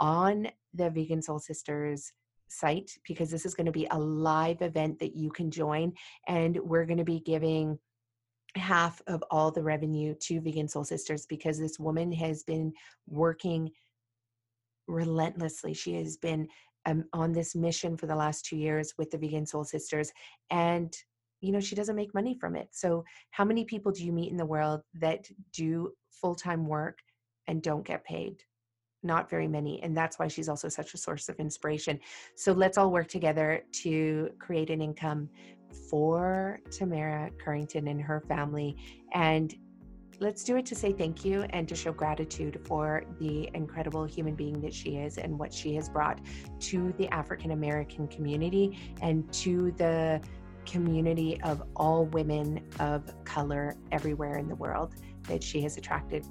[0.00, 2.12] on the Vegan Soul Sisters
[2.48, 5.92] site because this is going to be a live event that you can join.
[6.28, 7.78] And we're going to be giving
[8.56, 12.72] half of all the revenue to Vegan Soul Sisters because this woman has been
[13.08, 13.70] working
[14.86, 15.74] relentlessly.
[15.74, 16.46] She has been
[16.86, 20.12] um, on this mission for the last two years with the Vegan Soul Sisters.
[20.50, 20.94] And
[21.44, 24.30] you know she doesn't make money from it so how many people do you meet
[24.30, 26.98] in the world that do full-time work
[27.46, 28.42] and don't get paid
[29.02, 32.00] not very many and that's why she's also such a source of inspiration
[32.36, 35.28] so let's all work together to create an income
[35.74, 38.76] for Tamara Currington and her family.
[39.12, 39.54] And
[40.20, 44.34] let's do it to say thank you and to show gratitude for the incredible human
[44.34, 46.20] being that she is and what she has brought
[46.60, 50.20] to the African American community and to the
[50.66, 56.26] community of all women of color everywhere in the world that she has attracted.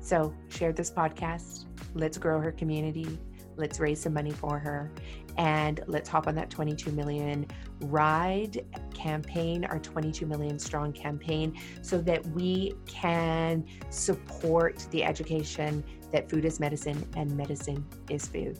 [0.00, 1.66] So, share this podcast.
[1.94, 3.18] Let's grow her community.
[3.56, 4.90] Let's raise some money for her.
[5.36, 7.46] And let's hop on that 22 million
[7.82, 16.28] ride campaign, our 22 million strong campaign, so that we can support the education that
[16.30, 18.58] food is medicine and medicine is food.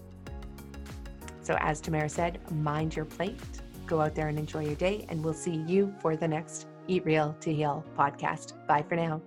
[1.43, 3.41] So, as Tamara said, mind your plate,
[3.89, 7.05] go out there and enjoy your day, and we'll see you for the next Eat
[7.05, 8.55] Real to Heal podcast.
[8.67, 9.21] Bye for now.